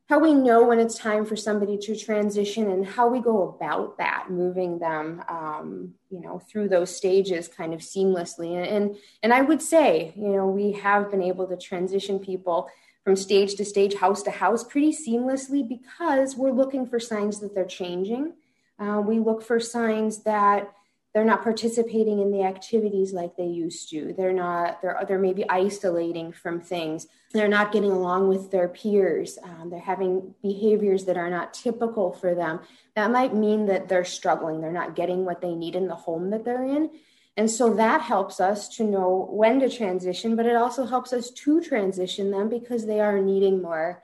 how 0.07 0.19
we 0.19 0.33
know 0.33 0.65
when 0.65 0.79
it's 0.79 0.97
time 0.97 1.25
for 1.25 1.35
somebody 1.35 1.77
to 1.77 1.95
transition 1.95 2.71
and 2.71 2.85
how 2.85 3.09
we 3.09 3.19
go 3.19 3.49
about 3.49 3.97
that 3.97 4.27
moving 4.29 4.79
them 4.79 5.21
um, 5.27 5.93
you 6.09 6.21
know 6.21 6.39
through 6.39 6.69
those 6.69 6.95
stages 6.95 7.47
kind 7.47 7.73
of 7.73 7.81
seamlessly 7.81 8.55
and, 8.55 8.65
and 8.65 8.95
and 9.21 9.33
i 9.33 9.41
would 9.41 9.61
say 9.61 10.13
you 10.15 10.29
know 10.29 10.47
we 10.47 10.71
have 10.71 11.11
been 11.11 11.21
able 11.21 11.45
to 11.45 11.57
transition 11.57 12.19
people 12.19 12.69
from 13.07 13.15
stage 13.15 13.55
to 13.55 13.63
stage 13.63 13.93
house 13.93 14.21
to 14.21 14.29
house 14.29 14.65
pretty 14.65 14.91
seamlessly 14.91 15.65
because 15.65 16.35
we're 16.35 16.51
looking 16.51 16.85
for 16.85 16.99
signs 16.99 17.39
that 17.39 17.55
they're 17.55 17.63
changing. 17.63 18.33
Uh, 18.77 19.01
we 19.01 19.17
look 19.17 19.41
for 19.41 19.61
signs 19.61 20.23
that 20.23 20.73
they're 21.13 21.23
not 21.23 21.41
participating 21.41 22.19
in 22.19 22.31
the 22.31 22.43
activities 22.43 23.13
like 23.13 23.37
they 23.37 23.45
used 23.45 23.89
to. 23.91 24.13
They're 24.17 24.33
not 24.33 24.81
they're 24.81 25.01
they're 25.07 25.19
maybe 25.19 25.49
isolating 25.49 26.33
from 26.33 26.59
things. 26.59 27.07
They're 27.31 27.47
not 27.47 27.71
getting 27.71 27.91
along 27.91 28.27
with 28.27 28.51
their 28.51 28.67
peers. 28.67 29.39
Um, 29.41 29.69
they're 29.69 29.79
having 29.79 30.35
behaviors 30.41 31.05
that 31.05 31.15
are 31.15 31.29
not 31.29 31.53
typical 31.53 32.11
for 32.11 32.35
them. 32.35 32.59
That 32.97 33.09
might 33.09 33.33
mean 33.33 33.67
that 33.67 33.87
they're 33.87 34.03
struggling. 34.03 34.59
They're 34.59 34.73
not 34.73 34.97
getting 34.97 35.23
what 35.23 35.39
they 35.39 35.55
need 35.55 35.77
in 35.77 35.87
the 35.87 35.95
home 35.95 36.31
that 36.31 36.43
they're 36.43 36.65
in 36.65 36.89
and 37.37 37.49
so 37.49 37.73
that 37.75 38.01
helps 38.01 38.39
us 38.41 38.67
to 38.75 38.83
know 38.83 39.29
when 39.31 39.59
to 39.59 39.69
transition 39.69 40.35
but 40.35 40.45
it 40.45 40.55
also 40.55 40.85
helps 40.85 41.13
us 41.13 41.29
to 41.31 41.61
transition 41.61 42.31
them 42.31 42.49
because 42.49 42.85
they 42.85 42.99
are 42.99 43.21
needing 43.21 43.61
more 43.61 44.03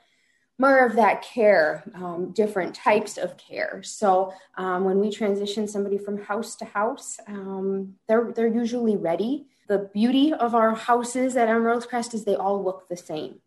more 0.59 0.85
of 0.85 0.95
that 0.95 1.23
care, 1.23 1.83
um, 1.95 2.31
different 2.31 2.75
types 2.75 3.17
of 3.17 3.37
care. 3.37 3.81
So 3.83 4.33
um, 4.57 4.85
when 4.85 4.99
we 4.99 5.09
transition 5.11 5.67
somebody 5.67 5.97
from 5.97 6.23
house 6.23 6.55
to 6.57 6.65
house, 6.65 7.19
um, 7.27 7.95
they're 8.07 8.31
they're 8.35 8.47
usually 8.47 8.95
ready. 8.95 9.47
The 9.67 9.89
beauty 9.93 10.33
of 10.33 10.53
our 10.53 10.75
houses 10.75 11.35
at 11.35 11.49
Emerald 11.49 11.87
Crest 11.87 12.13
is 12.13 12.23
they 12.23 12.35
all 12.35 12.63
look 12.63 12.87
the 12.87 12.97
same. 12.97 13.39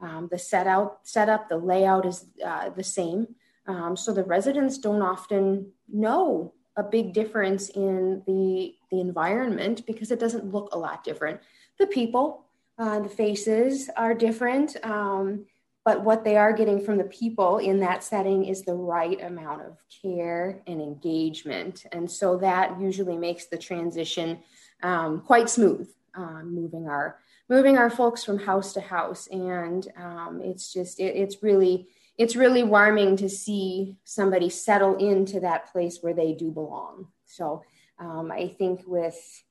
Um, 0.00 0.28
the 0.30 0.38
set 0.38 0.66
out 0.66 0.98
setup, 1.04 1.48
the 1.48 1.56
layout 1.56 2.04
is 2.04 2.26
uh, 2.44 2.70
the 2.70 2.84
same. 2.84 3.34
Um, 3.66 3.96
so 3.96 4.12
the 4.12 4.24
residents 4.24 4.78
don't 4.78 5.02
often 5.02 5.72
know 5.88 6.52
a 6.76 6.82
big 6.82 7.12
difference 7.12 7.68
in 7.70 8.22
the 8.26 8.74
the 8.90 9.00
environment 9.00 9.86
because 9.86 10.10
it 10.10 10.20
doesn't 10.20 10.52
look 10.52 10.74
a 10.74 10.78
lot 10.78 11.04
different. 11.04 11.40
The 11.78 11.86
people, 11.86 12.46
uh, 12.78 13.00
the 13.00 13.08
faces 13.08 13.90
are 13.96 14.14
different. 14.14 14.76
Um, 14.84 15.46
but 15.84 16.04
what 16.04 16.22
they 16.22 16.36
are 16.36 16.52
getting 16.52 16.84
from 16.84 16.98
the 16.98 17.04
people 17.04 17.58
in 17.58 17.80
that 17.80 18.04
setting 18.04 18.44
is 18.44 18.62
the 18.62 18.74
right 18.74 19.20
amount 19.22 19.62
of 19.62 19.76
care 20.02 20.62
and 20.66 20.80
engagement 20.80 21.84
and 21.92 22.10
so 22.10 22.36
that 22.38 22.80
usually 22.80 23.16
makes 23.16 23.46
the 23.46 23.58
transition 23.58 24.38
um, 24.82 25.20
quite 25.20 25.50
smooth 25.50 25.88
um, 26.14 26.54
moving 26.54 26.88
our 26.88 27.18
moving 27.48 27.76
our 27.76 27.90
folks 27.90 28.24
from 28.24 28.38
house 28.38 28.72
to 28.72 28.80
house 28.80 29.26
and 29.28 29.88
um, 29.96 30.40
it's 30.42 30.72
just 30.72 31.00
it, 31.00 31.16
it's 31.16 31.42
really 31.42 31.88
it's 32.18 32.36
really 32.36 32.62
warming 32.62 33.16
to 33.16 33.28
see 33.28 33.96
somebody 34.04 34.48
settle 34.48 34.96
into 34.96 35.40
that 35.40 35.72
place 35.72 35.98
where 36.00 36.14
they 36.14 36.32
do 36.32 36.50
belong 36.50 37.08
so 37.26 37.62
um, 37.98 38.30
i 38.30 38.48
think 38.48 38.82
with 38.86 39.44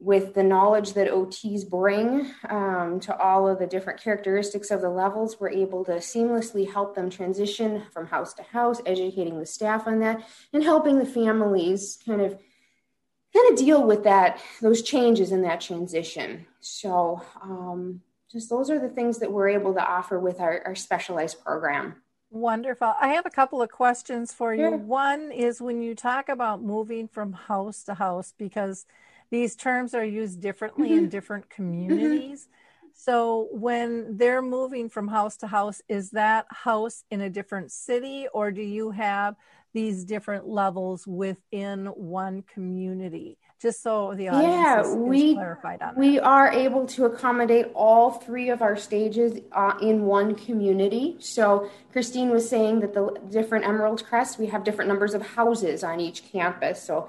with 0.00 0.34
the 0.34 0.42
knowledge 0.42 0.92
that 0.92 1.10
OTs 1.10 1.68
bring 1.68 2.32
um, 2.48 3.00
to 3.00 3.16
all 3.18 3.48
of 3.48 3.58
the 3.58 3.66
different 3.66 4.00
characteristics 4.00 4.70
of 4.70 4.80
the 4.80 4.88
levels, 4.88 5.40
we're 5.40 5.50
able 5.50 5.84
to 5.86 5.92
seamlessly 5.92 6.70
help 6.70 6.94
them 6.94 7.10
transition 7.10 7.82
from 7.92 8.06
house 8.06 8.32
to 8.34 8.44
house, 8.44 8.80
educating 8.86 9.40
the 9.40 9.46
staff 9.46 9.88
on 9.88 9.98
that, 10.00 10.22
and 10.52 10.62
helping 10.62 10.98
the 10.98 11.06
families 11.06 11.98
kind 12.06 12.20
of 12.20 12.38
kind 13.34 13.52
of 13.52 13.58
deal 13.58 13.86
with 13.86 14.04
that 14.04 14.40
those 14.62 14.82
changes 14.82 15.32
in 15.32 15.42
that 15.42 15.60
transition. 15.60 16.46
So, 16.60 17.20
um, 17.42 18.00
just 18.30 18.50
those 18.50 18.70
are 18.70 18.78
the 18.78 18.88
things 18.88 19.18
that 19.18 19.32
we're 19.32 19.48
able 19.48 19.74
to 19.74 19.84
offer 19.84 20.18
with 20.18 20.40
our, 20.40 20.62
our 20.66 20.74
specialized 20.74 21.42
program. 21.42 21.96
Wonderful. 22.30 22.94
I 23.00 23.08
have 23.08 23.24
a 23.24 23.30
couple 23.30 23.62
of 23.62 23.70
questions 23.70 24.34
for 24.34 24.52
you. 24.52 24.68
Sure. 24.68 24.76
One 24.76 25.32
is 25.32 25.62
when 25.62 25.80
you 25.80 25.94
talk 25.94 26.28
about 26.28 26.62
moving 26.62 27.08
from 27.08 27.32
house 27.32 27.84
to 27.84 27.94
house, 27.94 28.34
because 28.36 28.84
these 29.30 29.56
terms 29.56 29.94
are 29.94 30.04
used 30.04 30.40
differently 30.40 30.90
mm-hmm. 30.90 30.98
in 30.98 31.08
different 31.08 31.48
communities. 31.48 32.42
Mm-hmm. 32.42 32.88
So 32.92 33.48
when 33.52 34.16
they're 34.16 34.42
moving 34.42 34.88
from 34.90 35.08
house 35.08 35.36
to 35.38 35.46
house, 35.46 35.80
is 35.88 36.10
that 36.10 36.46
house 36.50 37.04
in 37.10 37.20
a 37.20 37.30
different 37.30 37.70
city 37.70 38.26
or 38.34 38.50
do 38.50 38.62
you 38.62 38.90
have 38.90 39.36
these 39.72 40.04
different 40.04 40.48
levels 40.48 41.06
within 41.06 41.86
one 41.86 42.42
community? 42.42 43.38
Just 43.60 43.82
so 43.82 44.14
the 44.14 44.28
audience 44.28 44.52
yeah, 44.52 44.80
is, 44.82 44.88
is 44.88 44.94
we, 44.94 45.34
clarified 45.34 45.82
on 45.82 45.96
We 45.96 46.20
are 46.20 46.48
able 46.52 46.86
to 46.86 47.06
accommodate 47.06 47.66
all 47.74 48.12
three 48.12 48.50
of 48.50 48.62
our 48.62 48.76
stages 48.76 49.40
uh, 49.50 49.74
in 49.82 50.04
one 50.04 50.36
community. 50.36 51.16
So 51.18 51.68
Christine 51.90 52.30
was 52.30 52.48
saying 52.48 52.80
that 52.80 52.94
the 52.94 53.18
different 53.30 53.64
Emerald 53.64 54.04
Crest, 54.04 54.38
we 54.38 54.46
have 54.46 54.62
different 54.62 54.88
numbers 54.88 55.12
of 55.12 55.22
houses 55.22 55.82
on 55.82 55.98
each 55.98 56.30
campus. 56.30 56.80
So 56.80 57.08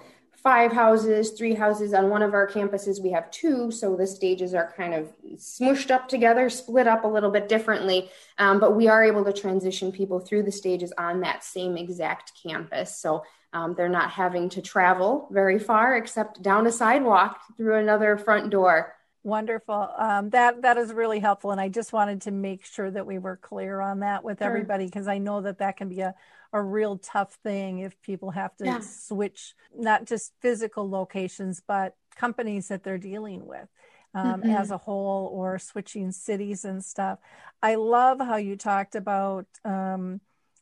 five 0.50 0.72
houses, 0.74 1.30
three 1.30 1.54
houses. 1.54 1.94
On 1.94 2.10
one 2.10 2.24
of 2.24 2.34
our 2.34 2.48
campuses, 2.48 3.00
we 3.00 3.12
have 3.12 3.30
two. 3.30 3.70
So 3.70 3.96
the 3.96 4.08
stages 4.08 4.56
are 4.56 4.74
kind 4.76 4.96
of 4.96 5.08
smushed 5.36 5.92
up 5.92 6.10
together, 6.10 6.50
split 6.50 6.88
up 6.88 7.04
a 7.04 7.08
little 7.08 7.30
bit 7.30 7.48
differently. 7.48 8.10
Um, 8.40 8.60
but 8.60 8.76
we 8.76 8.88
are 8.88 9.04
able 9.04 9.24
to 9.26 9.32
transition 9.32 9.92
people 9.92 10.20
through 10.20 10.42
the 10.42 10.52
stages 10.52 10.92
on 10.98 11.22
that 11.22 11.44
same 11.44 11.78
exact 11.78 12.32
campus. 12.42 12.98
So 12.98 13.22
um, 13.54 13.76
they're 13.76 13.90
not 13.90 14.10
having 14.10 14.50
to 14.50 14.62
travel 14.64 15.28
very 15.30 15.60
far 15.60 15.96
except 15.96 16.42
down 16.42 16.66
a 16.66 16.72
sidewalk 16.72 17.40
through 17.56 17.76
another 17.76 18.18
front 18.18 18.50
door. 18.50 18.96
Wonderful. 19.22 19.88
Um, 20.00 20.32
that 20.32 20.64
that 20.64 20.78
is 20.78 20.94
really 20.94 21.20
helpful, 21.20 21.52
and 21.52 21.62
I 21.62 21.68
just 21.68 21.94
wanted 21.94 22.22
to 22.22 22.32
make 22.32 22.66
sure 22.66 22.90
that 22.90 23.06
we 23.06 23.20
were 23.20 23.36
clear 23.36 23.82
on 23.82 24.00
that 24.00 24.24
with 24.24 24.40
sure. 24.40 24.48
everybody 24.48 24.86
because 24.86 25.10
I 25.10 25.20
know 25.20 25.42
that 25.42 25.60
that 25.60 25.78
can 25.78 25.90
be 25.90 26.00
a 26.00 26.16
a 26.54 26.62
real 26.62 26.98
tough 26.98 27.38
thing 27.44 27.80
if 27.80 28.02
people 28.02 28.32
have 28.32 28.56
to 28.58 28.66
yeah. 28.66 28.80
switch 28.82 29.54
not 29.76 30.06
just 30.06 30.34
physical 30.42 30.90
locations 30.90 31.62
but 31.68 31.96
companies 32.16 32.68
that 32.68 32.84
they're 32.84 32.98
dealing 32.98 33.46
with 33.46 33.68
um, 34.16 34.42
mm-hmm. 34.42 34.50
as 34.50 34.72
a 34.72 34.78
whole 34.78 35.30
or 35.34 35.60
switching 35.60 36.12
cities 36.12 36.66
and 36.66 36.84
stuff 36.84 37.20
i 37.62 37.76
love 37.76 38.20
how 38.20 38.36
you 38.36 38.56
talked 38.56 38.96
about 38.96 39.46
um, 39.64 40.20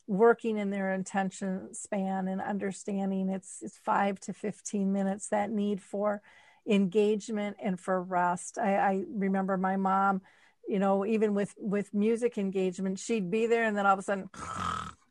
working 0.08 0.58
in 0.58 0.70
their 0.70 0.94
attention 0.94 1.74
span 1.74 2.28
and 2.28 2.42
understanding 2.42 3.30
it's 3.30 3.62
it's 3.62 3.78
five 3.78 4.20
to 4.20 4.34
15 4.34 4.92
minutes 4.92 5.30
that 5.30 5.52
need 5.52 5.82
for 5.82 6.22
engagement 6.68 7.56
and 7.62 7.80
for 7.80 8.02
rest 8.02 8.58
I, 8.58 8.76
I 8.76 9.04
remember 9.10 9.58
my 9.58 9.78
mom 9.78 10.22
you 10.68 10.80
know 10.80 11.06
even 11.06 11.34
with 11.34 11.54
with 11.58 11.94
music 11.94 12.38
engagement 12.38 13.00
she'd 13.00 13.32
be 13.32 13.48
there 13.48 13.64
and 13.64 13.78
then 13.78 13.86
all 13.86 13.94
of 13.94 14.00
a 14.00 14.04
sudden 14.04 14.30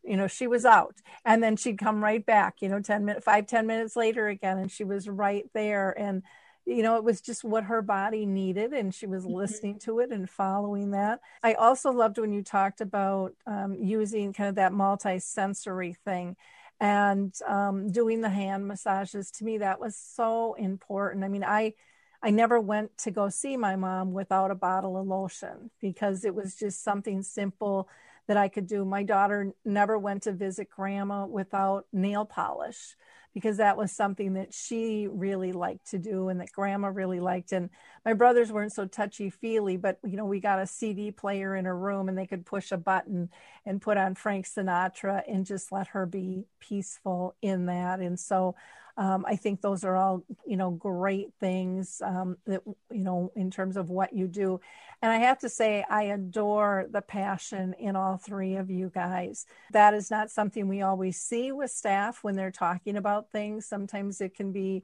you 0.07 0.17
know 0.17 0.27
she 0.27 0.47
was 0.47 0.65
out. 0.65 0.97
And 1.25 1.43
then 1.43 1.57
she'd 1.57 1.79
come 1.79 2.03
right 2.03 2.25
back 2.25 2.57
you 2.61 2.69
know 2.69 2.81
10 2.81 3.05
minutes 3.05 3.25
five 3.25 3.47
ten 3.47 3.67
minutes 3.67 3.97
later 3.97 4.29
again 4.29 4.59
and 4.59 4.71
she 4.71 4.85
was 4.85 5.09
right 5.09 5.45
there. 5.55 5.91
And 5.99 6.23
you 6.65 6.83
know 6.83 6.97
it 6.97 7.05
was 7.05 7.21
just 7.21 7.45
what 7.45 7.65
her 7.65 7.83
body 7.83 8.27
needed 8.27 8.73
and 8.73 8.95
she 8.95 9.07
was 9.07 9.25
mm-hmm. 9.25 9.35
listening 9.35 9.79
to 9.81 10.01
it 10.01 10.11
and 10.11 10.29
following 10.29 10.93
that. 10.93 11.21
I 11.43 11.55
also 11.55 11.93
loved 11.93 12.19
when 12.19 12.33
you 12.33 12.43
talked 12.43 12.81
about 12.81 13.35
um, 13.47 13.77
using 13.81 14.33
kind 14.33 14.49
of 14.49 14.57
that 14.57 14.73
multi-sensory 14.73 15.97
thing 16.05 16.37
and 16.79 17.35
um, 17.47 17.91
doing 17.91 18.21
the 18.21 18.29
hand 18.29 18.67
massages. 18.69 19.31
To 19.33 19.45
me 19.45 19.59
that 19.59 19.81
was 19.81 19.97
so 19.97 20.55
important. 20.55 21.25
I 21.25 21.29
mean 21.29 21.45
i 21.45 21.75
I 22.23 22.31
never 22.31 22.59
went 22.61 22.97
to 22.99 23.11
go 23.11 23.29
see 23.29 23.57
my 23.57 23.77
mom 23.77 24.13
without 24.13 24.51
a 24.51 24.57
bottle 24.57 24.97
of 24.97 25.07
lotion 25.07 25.71
because 25.81 26.25
it 26.25 26.35
was 26.35 26.57
just 26.57 26.83
something 26.83 27.23
simple 27.23 27.89
that 28.29 28.37
I 28.37 28.49
could 28.49 28.67
do. 28.67 28.85
My 28.85 29.03
daughter 29.03 29.53
never 29.65 29.99
went 29.99 30.25
to 30.25 30.33
visit 30.33 30.69
grandma 30.71 31.27
without 31.27 31.87
nail 31.93 32.25
polish 32.25 32.97
because 33.37 33.59
that 33.59 33.77
was 33.77 33.93
something 33.93 34.33
that 34.33 34.55
she 34.55 35.07
really 35.11 35.53
liked 35.53 35.91
to 35.91 35.99
do 35.99 36.31
and 36.31 36.41
that 36.41 36.51
grandma 36.53 36.89
really 36.89 37.21
liked. 37.21 37.53
And 37.53 37.69
my 38.03 38.15
brothers 38.15 38.51
weren't 38.51 38.73
so 38.73 38.87
touchy 38.87 39.29
feely, 39.29 39.77
but 39.77 39.99
you 40.05 40.17
know, 40.17 40.25
we 40.25 40.41
got 40.41 40.59
a 40.59 40.67
CD 40.67 41.11
player 41.11 41.55
in 41.55 41.67
her 41.67 41.77
room 41.77 42.09
and 42.09 42.17
they 42.17 42.27
could 42.27 42.47
push 42.47 42.73
a 42.73 42.79
button 42.79 43.29
and 43.67 43.83
put 43.83 43.99
on 43.99 44.15
Frank 44.15 44.47
Sinatra 44.47 45.23
and 45.29 45.45
just 45.45 45.71
let 45.71 45.89
her 45.89 46.07
be 46.07 46.45
peaceful 46.61 47.37
in 47.43 47.67
that. 47.67 48.01
And 48.01 48.19
so 48.19 48.55
um, 48.99 49.25
I 49.27 49.37
think 49.37 49.61
those 49.61 49.85
are 49.85 49.97
all, 49.97 50.25
you 50.47 50.57
know, 50.57 50.71
great 50.71 51.33
things 51.39 52.01
um, 52.05 52.39
that, 52.47 52.63
you 52.91 53.05
know, 53.05 53.31
in 53.37 53.51
terms 53.51 53.77
of 53.77 53.91
what 53.91 54.15
you 54.15 54.27
do. 54.27 54.61
And 55.03 55.13
I 55.13 55.19
have 55.19 55.39
to 55.41 55.51
say, 55.51 55.85
I 55.89 56.05
adore 56.05 56.87
the 56.91 57.03
passion 57.03 57.75
in 57.79 57.95
all 57.95 58.17
three 58.17 58.57
of 58.57 58.71
you 58.71 58.91
guys. 58.95 59.45
That 59.73 59.93
is 59.93 60.11
not 60.11 60.31
something 60.31 60.67
we 60.67 60.81
always 60.81 61.21
see 61.21 61.53
with 61.53 61.71
staff 61.71 62.25
when 62.25 62.37
they're 62.37 62.51
talking 62.51 62.97
about 62.97 63.31
things. 63.31 63.67
Sometimes 63.67 64.23
it 64.23 64.35
can 64.35 64.53
be, 64.53 64.83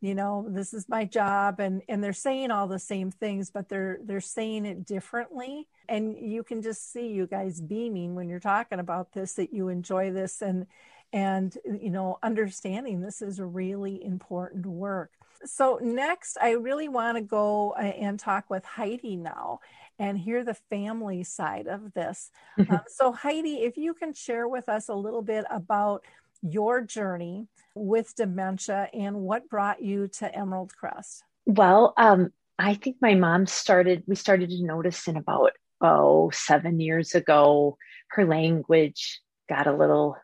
you 0.00 0.16
know 0.16 0.44
this 0.48 0.74
is 0.74 0.88
my 0.88 1.04
job 1.04 1.60
and 1.60 1.80
and 1.88 2.02
they're 2.02 2.12
saying 2.12 2.50
all 2.50 2.66
the 2.66 2.78
same 2.78 3.12
things 3.12 3.50
but 3.50 3.68
they're 3.68 4.00
they're 4.02 4.20
saying 4.20 4.66
it 4.66 4.84
differently 4.84 5.68
and 5.88 6.18
you 6.18 6.42
can 6.42 6.60
just 6.60 6.92
see 6.92 7.06
you 7.06 7.24
guys 7.26 7.60
beaming 7.60 8.16
when 8.16 8.28
you're 8.28 8.40
talking 8.40 8.80
about 8.80 9.12
this 9.12 9.34
that 9.34 9.54
you 9.54 9.68
enjoy 9.68 10.10
this 10.10 10.42
and 10.42 10.66
and 11.12 11.56
you 11.64 11.90
know 11.90 12.18
understanding 12.22 13.00
this 13.00 13.22
is 13.22 13.40
really 13.40 14.02
important 14.04 14.66
work. 14.66 15.10
So 15.44 15.78
next 15.82 16.38
i 16.40 16.52
really 16.52 16.88
want 16.88 17.16
to 17.16 17.22
go 17.22 17.74
uh, 17.78 17.82
and 17.82 18.18
talk 18.18 18.48
with 18.48 18.64
heidi 18.64 19.16
now 19.16 19.60
and 19.98 20.18
hear 20.18 20.44
the 20.44 20.54
family 20.54 21.22
side 21.22 21.66
of 21.66 21.92
this. 21.92 22.30
Mm-hmm. 22.58 22.74
uh, 22.74 22.78
so 22.88 23.12
heidi 23.12 23.62
if 23.62 23.76
you 23.76 23.94
can 23.94 24.12
share 24.12 24.48
with 24.48 24.68
us 24.68 24.88
a 24.88 24.94
little 24.94 25.22
bit 25.22 25.44
about 25.50 26.04
your 26.42 26.80
journey 26.80 27.46
with 27.74 28.14
dementia 28.16 28.88
and 28.92 29.16
what 29.16 29.48
brought 29.48 29.80
you 29.82 30.08
to 30.08 30.34
emerald 30.34 30.74
crest. 30.76 31.24
Well 31.46 31.94
um, 31.96 32.30
i 32.58 32.74
think 32.74 32.96
my 33.00 33.14
mom 33.14 33.46
started 33.46 34.04
we 34.06 34.14
started 34.14 34.50
to 34.50 34.64
notice 34.64 35.08
in 35.08 35.16
about 35.16 35.52
oh 35.80 36.30
seven 36.30 36.80
years 36.80 37.14
ago 37.14 37.76
her 38.08 38.24
language 38.24 39.20
got 39.48 39.66
a 39.66 39.76
little 39.76 40.16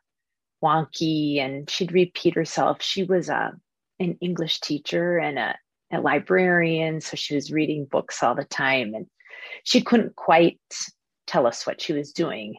wonky 0.62 1.38
and 1.38 1.68
she'd 1.68 1.92
repeat 1.92 2.34
herself. 2.34 2.82
She 2.82 3.04
was 3.04 3.28
a, 3.28 3.34
uh, 3.34 3.50
an 4.00 4.16
English 4.20 4.61
teacher 4.61 5.18
and 5.18 5.38
a, 5.38 5.56
a 5.92 6.00
librarian, 6.00 7.00
so 7.00 7.16
she 7.16 7.34
was 7.34 7.50
reading 7.50 7.84
books 7.90 8.22
all 8.22 8.34
the 8.34 8.44
time 8.44 8.94
and 8.94 9.06
she 9.64 9.80
couldn't 9.80 10.16
quite 10.16 10.61
tell 11.26 11.46
us 11.46 11.66
what 11.66 11.80
she 11.80 11.92
was 11.92 12.12
doing 12.12 12.56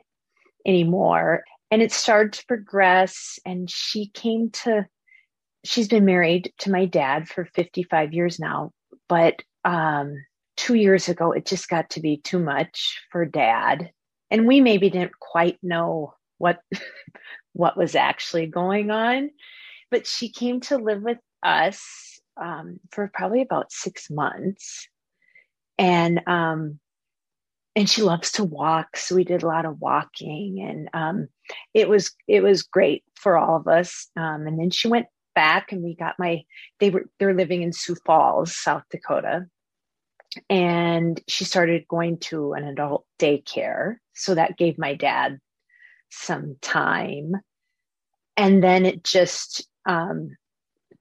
anymore. 0.66 1.44
And 1.72 1.82
it 1.82 1.92
started 1.92 2.34
to 2.34 2.46
progress 2.46 3.40
and 3.46 3.70
she 3.70 4.08
came 4.08 4.50
to 4.64 4.86
she's 5.66 5.88
been 5.88 6.06
married 6.06 6.54
to 6.60 6.72
my 6.72 6.86
dad 6.86 7.28
for 7.28 7.46
55 7.46 8.14
years 8.14 8.40
now, 8.40 8.72
but 9.08 9.42
um 9.66 10.16
2 10.58 10.76
years 10.76 11.08
ago 11.10 11.32
it 11.32 11.46
just 11.46 11.70
got 11.70 11.90
to 11.92 12.02
be 12.02 12.18
too 12.18 12.40
much 12.40 13.00
for 13.12 13.26
dad. 13.26 13.92
And 14.32 14.48
we 14.48 14.62
maybe 14.62 14.90
didn't 14.90 15.20
quite 15.20 15.58
know 15.64 16.14
what 16.38 16.60
what 17.60 17.78
was 17.78 17.94
actually 17.94 18.48
going 18.48 18.90
on. 18.90 19.30
But 19.92 20.08
she 20.08 20.32
came 20.32 20.62
to 20.62 20.78
live 20.78 21.02
with 21.02 21.18
us 21.44 21.84
um, 22.42 22.80
for 22.92 23.12
probably 23.14 23.42
about 23.42 23.72
six 23.72 24.10
months, 24.10 24.88
and 25.78 26.22
um, 26.26 26.80
and 27.76 27.90
she 27.90 28.02
loves 28.02 28.32
to 28.34 28.44
walk, 28.44 28.96
so 28.96 29.16
we 29.16 29.24
did 29.24 29.44
a 29.44 29.48
lot 29.48 29.66
of 29.66 29.80
walking, 29.82 30.66
and 30.66 30.90
um, 30.94 31.28
it 31.74 31.90
was 31.90 32.12
it 32.28 32.42
was 32.42 32.64
great 32.64 33.04
for 33.16 33.38
all 33.38 33.58
of 33.58 33.68
us. 33.68 34.08
Um, 34.16 34.48
and 34.48 34.58
then 34.58 34.70
she 34.70 34.88
went 34.88 35.08
back, 35.36 35.72
and 35.72 35.84
we 35.84 35.96
got 35.96 36.16
my 36.18 36.44
they 36.80 36.92
were 36.92 37.10
they're 37.20 37.34
living 37.34 37.62
in 37.62 37.74
Sioux 37.74 37.98
Falls, 38.06 38.56
South 38.56 38.84
Dakota, 38.90 39.48
and 40.50 41.22
she 41.28 41.44
started 41.44 41.88
going 41.90 42.20
to 42.20 42.54
an 42.54 42.64
adult 42.64 43.06
daycare, 43.20 43.96
so 44.14 44.36
that 44.36 44.58
gave 44.58 44.78
my 44.78 44.94
dad 44.94 45.40
some 46.10 46.56
time. 46.62 47.34
And 48.40 48.64
then 48.64 48.86
it 48.86 49.04
just 49.04 49.68
um, 49.86 50.38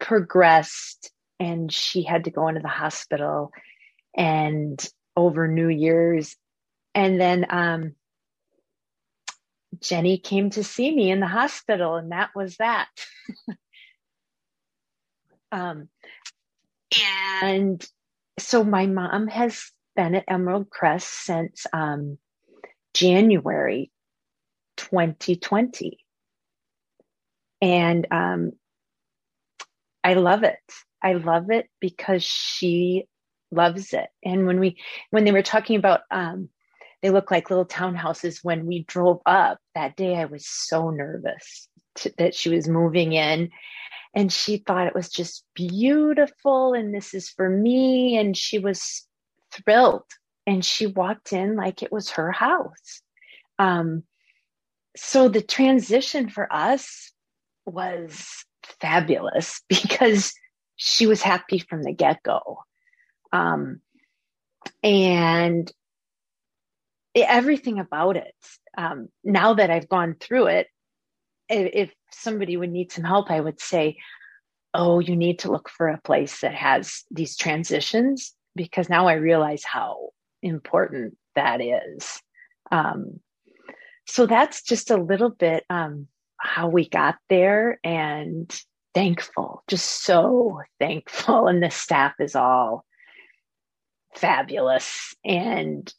progressed, 0.01 1.13
and 1.39 1.73
she 1.73 2.03
had 2.03 2.25
to 2.25 2.33
go 2.33 2.49
into 2.49 2.61
the 2.61 2.67
hospital 2.67 3.53
and 4.17 4.85
over 5.17 5.47
New 5.47 5.69
Year's. 5.69 6.35
And 6.97 7.21
then 7.21 7.47
um, 7.49 7.95
Jenny 9.81 10.19
came 10.19 10.51
to 10.51 10.65
see 10.65 10.93
me 10.93 11.13
in 11.13 11.21
the 11.21 11.29
hospital, 11.29 11.95
and 11.95 12.11
that 12.11 12.31
was 12.35 12.57
that. 12.57 12.89
um, 15.53 15.89
and 17.41 17.87
so 18.41 18.65
my 18.65 18.87
mom 18.87 19.29
has 19.29 19.71
been 19.95 20.17
at 20.17 20.25
Emerald 20.27 20.71
Crest 20.71 21.09
since 21.09 21.67
um, 21.73 22.19
January 22.95 23.93
2020. 24.77 26.01
And 27.61 28.07
um, 28.11 28.53
I 30.05 30.15
love 30.15 30.43
it. 30.43 30.59
I 31.03 31.15
love 31.15 31.51
it 31.51 31.69
because 31.81 32.23
she 32.23 33.05
loves 33.51 33.93
it. 33.93 34.09
And 34.25 34.47
when 34.47 34.61
we, 34.61 34.79
when 35.11 35.25
they 35.25 35.33
were 35.33 35.43
talking 35.43 35.77
about, 35.77 36.01
um, 36.11 36.49
they 37.03 37.11
look 37.11 37.31
like 37.31 37.51
little 37.51 37.67
townhouses. 37.67 38.41
When 38.43 38.67
we 38.67 38.85
drove 38.85 39.21
up 39.25 39.59
that 39.75 39.97
day, 39.97 40.17
I 40.17 40.25
was 40.25 40.47
so 40.47 40.91
nervous 40.91 41.69
to, 41.97 42.13
that 42.19 42.35
she 42.35 42.51
was 42.51 42.69
moving 42.69 43.13
in 43.13 43.51
and 44.15 44.33
she 44.33 44.59
thought 44.59 44.87
it 44.87 44.95
was 44.95 45.09
just 45.09 45.45
beautiful 45.55 46.75
and 46.75 46.93
this 46.95 47.15
is 47.15 47.31
for 47.31 47.49
me. 47.49 48.17
And 48.17 48.37
she 48.37 48.59
was 48.59 49.07
thrilled 49.53 50.05
and 50.47 50.65
she 50.65 50.87
walked 50.87 51.33
in 51.33 51.57
like 51.57 51.83
it 51.83 51.93
was 51.93 52.11
her 52.11 52.33
house. 52.33 53.03
Um, 53.59 54.03
so 54.97 55.29
the 55.29 55.43
transition 55.43 56.29
for 56.29 56.53
us 56.53 57.13
was 57.69 58.45
fabulous 58.81 59.63
because 59.69 60.33
she 60.77 61.07
was 61.07 61.23
happy 61.23 61.59
from 61.59 61.83
the 61.83 61.93
get 61.93 62.23
go. 62.23 62.59
Um, 63.33 63.81
and 64.83 65.71
everything 67.15 67.79
about 67.79 68.17
it, 68.17 68.35
um, 68.77 69.09
now 69.25 69.55
that 69.55 69.71
I've 69.71 69.89
gone 69.89 70.17
through 70.21 70.47
it, 70.47 70.69
if 71.49 71.93
somebody 72.13 72.57
would 72.57 72.71
need 72.71 72.93
some 72.93 73.05
help, 73.05 73.31
I 73.31 73.41
would 73.41 73.61
say, 73.61 73.97
Oh, 74.75 74.99
you 74.99 75.17
need 75.17 75.41
to 75.41 75.51
look 75.51 75.71
for 75.71 75.89
a 75.89 76.01
place 76.01 76.43
that 76.43 76.55
has 76.55 77.05
these 77.11 77.37
transitions 77.37 78.35
because 78.55 78.91
now 78.91 79.09
I 79.09 79.15
realize 79.15 79.65
how 79.65 80.11
important 80.43 81.17
that 81.35 81.61
is. 81.63 82.21
Um, 82.71 83.21
so 84.07 84.27
that's 84.27 84.63
just 84.63 84.91
a 84.91 84.97
little 84.97 85.31
bit 85.31 85.65
um, 85.71 86.07
how 86.39 86.69
we 86.69 86.89
got 86.89 87.17
there 87.29 87.79
and 87.85 88.51
thankful, 88.95 89.63
just 89.69 90.03
so 90.05 90.61
thankful. 90.79 91.47
And 91.49 91.63
the 91.63 91.71
staff 91.71 92.15
is 92.21 92.35
all 92.35 92.85
fabulous. 94.15 95.15
And 95.25 95.93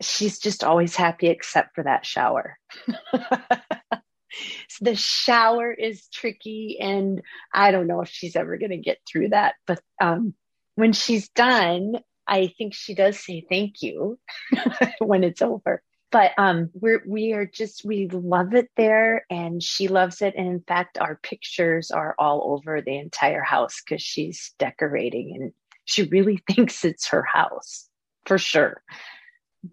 she's 0.00 0.38
just 0.38 0.64
always 0.64 0.96
happy 0.96 1.28
except 1.28 1.74
for 1.74 1.84
that 1.84 2.04
shower. 2.04 2.58
the 4.80 4.96
shower 4.96 5.72
is 5.72 6.08
tricky 6.08 6.78
and 6.80 7.22
I 7.52 7.70
don't 7.70 7.86
know 7.86 8.00
if 8.00 8.08
she's 8.08 8.36
ever 8.36 8.56
going 8.58 8.70
to 8.70 8.76
get 8.76 8.98
through 9.08 9.30
that. 9.30 9.54
But 9.66 9.80
um, 10.00 10.34
when 10.74 10.92
she's 10.92 11.28
done, 11.30 11.94
I 12.26 12.52
think 12.58 12.74
she 12.74 12.94
does 12.94 13.18
say 13.18 13.44
thank 13.48 13.82
you 13.82 14.18
when 14.98 15.24
it's 15.24 15.42
over 15.42 15.82
but 16.14 16.30
um, 16.38 16.70
we're 16.74 17.02
we 17.04 17.32
are 17.32 17.44
just 17.44 17.84
we 17.84 18.06
love 18.06 18.54
it 18.54 18.70
there, 18.76 19.26
and 19.28 19.60
she 19.60 19.88
loves 19.88 20.22
it. 20.22 20.34
And 20.36 20.46
in 20.46 20.60
fact, 20.60 20.96
our 20.96 21.16
pictures 21.16 21.90
are 21.90 22.14
all 22.20 22.52
over 22.52 22.80
the 22.80 22.96
entire 22.96 23.42
house 23.42 23.82
because 23.82 24.00
she's 24.00 24.54
decorating, 24.56 25.34
and 25.34 25.52
she 25.86 26.04
really 26.04 26.36
thinks 26.48 26.84
it's 26.84 27.08
her 27.08 27.24
house 27.24 27.88
for 28.26 28.38
sure. 28.38 28.80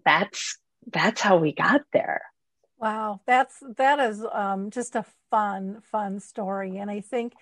That's 0.04 0.58
that's 0.92 1.20
how 1.20 1.36
we 1.36 1.52
got 1.52 1.82
there. 1.92 2.22
Wow, 2.76 3.20
that's 3.24 3.62
that 3.76 4.00
is 4.00 4.26
um, 4.32 4.70
just 4.70 4.96
a 4.96 5.04
fun 5.30 5.80
fun 5.92 6.18
story, 6.18 6.76
and 6.78 6.90
I 6.90 7.02
think 7.02 7.34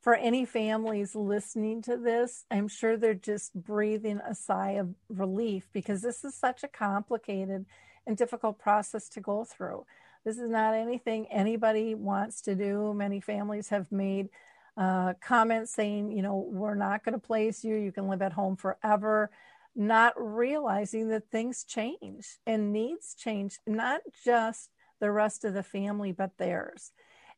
for 0.00 0.14
any 0.14 0.46
families 0.46 1.14
listening 1.14 1.82
to 1.82 1.98
this, 1.98 2.46
I'm 2.50 2.68
sure 2.68 2.96
they're 2.96 3.12
just 3.12 3.52
breathing 3.52 4.18
a 4.26 4.34
sigh 4.34 4.76
of 4.78 4.94
relief 5.10 5.68
because 5.74 6.00
this 6.00 6.24
is 6.24 6.34
such 6.34 6.64
a 6.64 6.68
complicated 6.68 7.66
and 8.06 8.16
difficult 8.16 8.58
process 8.58 9.08
to 9.10 9.20
go 9.20 9.44
through. 9.44 9.84
This 10.24 10.38
is 10.38 10.50
not 10.50 10.74
anything 10.74 11.26
anybody 11.26 11.94
wants 11.94 12.40
to 12.42 12.54
do. 12.54 12.92
Many 12.94 13.20
families 13.20 13.68
have 13.68 13.90
made 13.92 14.28
uh, 14.76 15.14
comments 15.22 15.72
saying, 15.72 16.12
you 16.12 16.22
know, 16.22 16.46
we're 16.50 16.74
not 16.74 17.04
going 17.04 17.14
to 17.14 17.26
place 17.26 17.64
you. 17.64 17.76
You 17.76 17.92
can 17.92 18.08
live 18.08 18.22
at 18.22 18.32
home 18.32 18.56
forever, 18.56 19.30
not 19.74 20.14
realizing 20.16 21.08
that 21.08 21.30
things 21.30 21.64
change 21.64 22.38
and 22.46 22.72
needs 22.72 23.14
change, 23.14 23.58
not 23.66 24.00
just 24.24 24.70
the 25.00 25.10
rest 25.10 25.44
of 25.44 25.54
the 25.54 25.62
family, 25.62 26.12
but 26.12 26.36
theirs. 26.38 26.92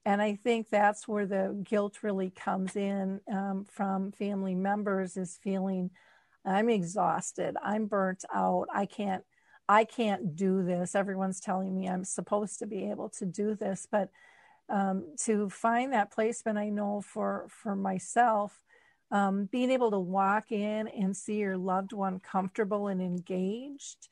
And 0.04 0.22
I 0.22 0.36
think 0.36 0.70
that's 0.70 1.06
where 1.06 1.26
the 1.26 1.62
guilt 1.68 2.02
really 2.02 2.30
comes 2.30 2.76
in 2.76 3.20
um, 3.30 3.66
from 3.70 4.12
family 4.12 4.54
members 4.54 5.16
is 5.16 5.38
feeling 5.42 5.90
I'm 6.44 6.70
exhausted, 6.70 7.56
I'm 7.62 7.86
burnt 7.86 8.24
out, 8.34 8.68
I 8.72 8.86
can't. 8.86 9.24
I 9.68 9.84
can't 9.84 10.34
do 10.34 10.62
this. 10.64 10.94
Everyone's 10.94 11.40
telling 11.40 11.74
me 11.74 11.88
I'm 11.88 12.04
supposed 12.04 12.58
to 12.60 12.66
be 12.66 12.90
able 12.90 13.10
to 13.10 13.26
do 13.26 13.54
this, 13.54 13.86
but 13.90 14.10
um, 14.70 15.14
to 15.24 15.48
find 15.48 15.92
that 15.92 16.12
placement, 16.12 16.58
I 16.58 16.68
know 16.68 17.00
for 17.00 17.46
for 17.48 17.74
myself, 17.74 18.62
um, 19.10 19.46
being 19.50 19.70
able 19.70 19.90
to 19.90 19.98
walk 19.98 20.52
in 20.52 20.88
and 20.88 21.16
see 21.16 21.36
your 21.36 21.56
loved 21.56 21.92
one 21.92 22.20
comfortable 22.20 22.88
and 22.88 23.00
engaged 23.00 24.08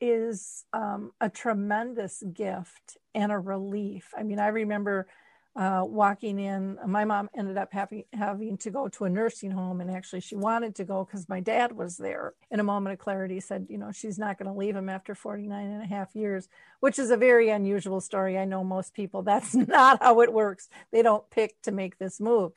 is 0.00 0.64
um, 0.72 1.12
a 1.20 1.28
tremendous 1.28 2.22
gift 2.32 2.98
and 3.14 3.32
a 3.32 3.38
relief. 3.38 4.12
I 4.16 4.22
mean, 4.22 4.38
I 4.38 4.48
remember 4.48 5.08
uh, 5.56 5.82
walking 5.86 6.38
in. 6.38 6.78
My 6.86 7.06
mom 7.06 7.30
ended 7.34 7.56
up 7.56 7.72
having 7.72 8.04
having 8.12 8.58
to 8.58 8.70
go 8.70 8.88
to 8.88 9.04
a 9.04 9.08
nursing 9.08 9.50
home, 9.50 9.80
and 9.80 9.90
actually 9.90 10.20
she 10.20 10.36
wanted 10.36 10.74
to 10.76 10.84
go 10.84 11.04
because 11.04 11.28
my 11.28 11.40
dad 11.40 11.72
was 11.72 11.96
there. 11.96 12.34
In 12.50 12.60
a 12.60 12.64
moment 12.64 12.92
of 12.92 12.98
clarity, 12.98 13.40
said, 13.40 13.66
you 13.70 13.78
know, 13.78 13.90
she's 13.90 14.18
not 14.18 14.38
going 14.38 14.52
to 14.52 14.58
leave 14.58 14.76
him 14.76 14.90
after 14.90 15.14
49 15.14 15.66
and 15.66 15.82
a 15.82 15.86
half 15.86 16.14
years, 16.14 16.48
which 16.80 16.98
is 16.98 17.10
a 17.10 17.16
very 17.16 17.48
unusual 17.48 18.02
story. 18.02 18.38
I 18.38 18.44
know 18.44 18.64
most 18.64 18.92
people 18.92 19.22
that's 19.22 19.54
not 19.54 20.02
how 20.02 20.20
it 20.20 20.32
works. 20.32 20.68
They 20.92 21.02
don't 21.02 21.28
pick 21.30 21.60
to 21.62 21.72
make 21.72 21.98
this 21.98 22.20
move. 22.20 22.52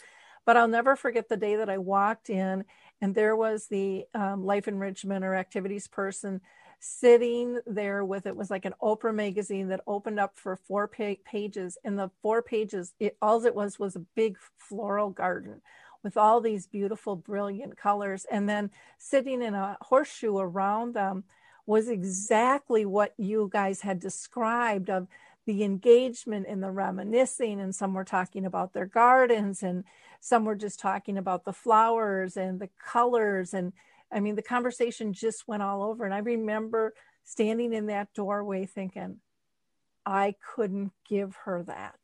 But 0.45 0.57
I'll 0.57 0.67
never 0.67 0.95
forget 0.95 1.29
the 1.29 1.37
day 1.37 1.57
that 1.57 1.69
I 1.69 1.77
walked 1.77 2.29
in, 2.29 2.65
and 3.01 3.15
there 3.15 3.35
was 3.35 3.67
the 3.67 4.05
um, 4.13 4.43
life 4.43 4.67
enrichment 4.67 5.23
or 5.23 5.35
activities 5.35 5.87
person 5.87 6.41
sitting 6.80 7.59
there 7.67 8.05
with 8.05 8.25
it 8.25 8.36
was 8.36 8.49
like 8.49 8.65
an 8.65 8.73
Oprah 8.82 9.13
magazine 9.13 9.67
that 9.67 9.82
opened 9.86 10.19
up 10.19 10.38
for 10.38 10.55
four 10.55 10.88
pa- 10.88 11.15
pages. 11.25 11.77
And 11.84 11.99
the 11.99 12.09
four 12.21 12.41
pages, 12.41 12.93
it, 12.99 13.17
all 13.21 13.45
it 13.45 13.55
was 13.55 13.77
was 13.77 13.95
a 13.95 14.05
big 14.15 14.38
floral 14.57 15.09
garden 15.09 15.61
with 16.03 16.15
all 16.15 16.39
these 16.39 16.67
beautiful, 16.67 17.15
brilliant 17.15 17.77
colors. 17.77 18.25
And 18.32 18.47
then 18.47 18.71
sitting 18.97 19.41
in 19.41 19.53
a 19.53 19.77
horseshoe 19.82 20.38
around 20.38 20.93
them 20.93 21.25
was 21.65 21.89
exactly 21.89 22.86
what 22.86 23.13
you 23.17 23.49
guys 23.51 23.82
had 23.82 23.99
described 23.99 24.89
of 24.89 25.07
the 25.45 25.63
engagement 25.63 26.45
and 26.47 26.63
the 26.63 26.71
reminiscing. 26.71 27.59
And 27.59 27.75
some 27.75 27.93
were 27.93 28.05
talking 28.05 28.45
about 28.45 28.73
their 28.73 28.86
gardens, 28.86 29.61
and 29.61 29.84
some 30.21 30.45
were 30.45 30.55
just 30.55 30.80
talking 30.80 31.17
about 31.17 31.43
the 31.43 31.53
flowers 31.53 32.38
and 32.38 32.59
the 32.59 32.69
colors 32.80 33.53
and 33.53 33.73
I 34.12 34.20
mean, 34.20 34.36
the 34.36 34.41
conversation 34.41 35.14
just 35.14 35.47
went 35.47 35.64
all 35.64 35.84
over. 35.84 36.05
And 36.05 36.14
I 36.14 36.20
remember 36.20 36.93
standing 37.24 37.74
in 37.74 37.88
that 37.88 38.14
doorway 38.14 38.66
thinking, 38.66 39.18
I 40.05 40.36
couldn't 40.55 40.91
give 41.07 41.36
her 41.45 41.64
that 41.64 41.99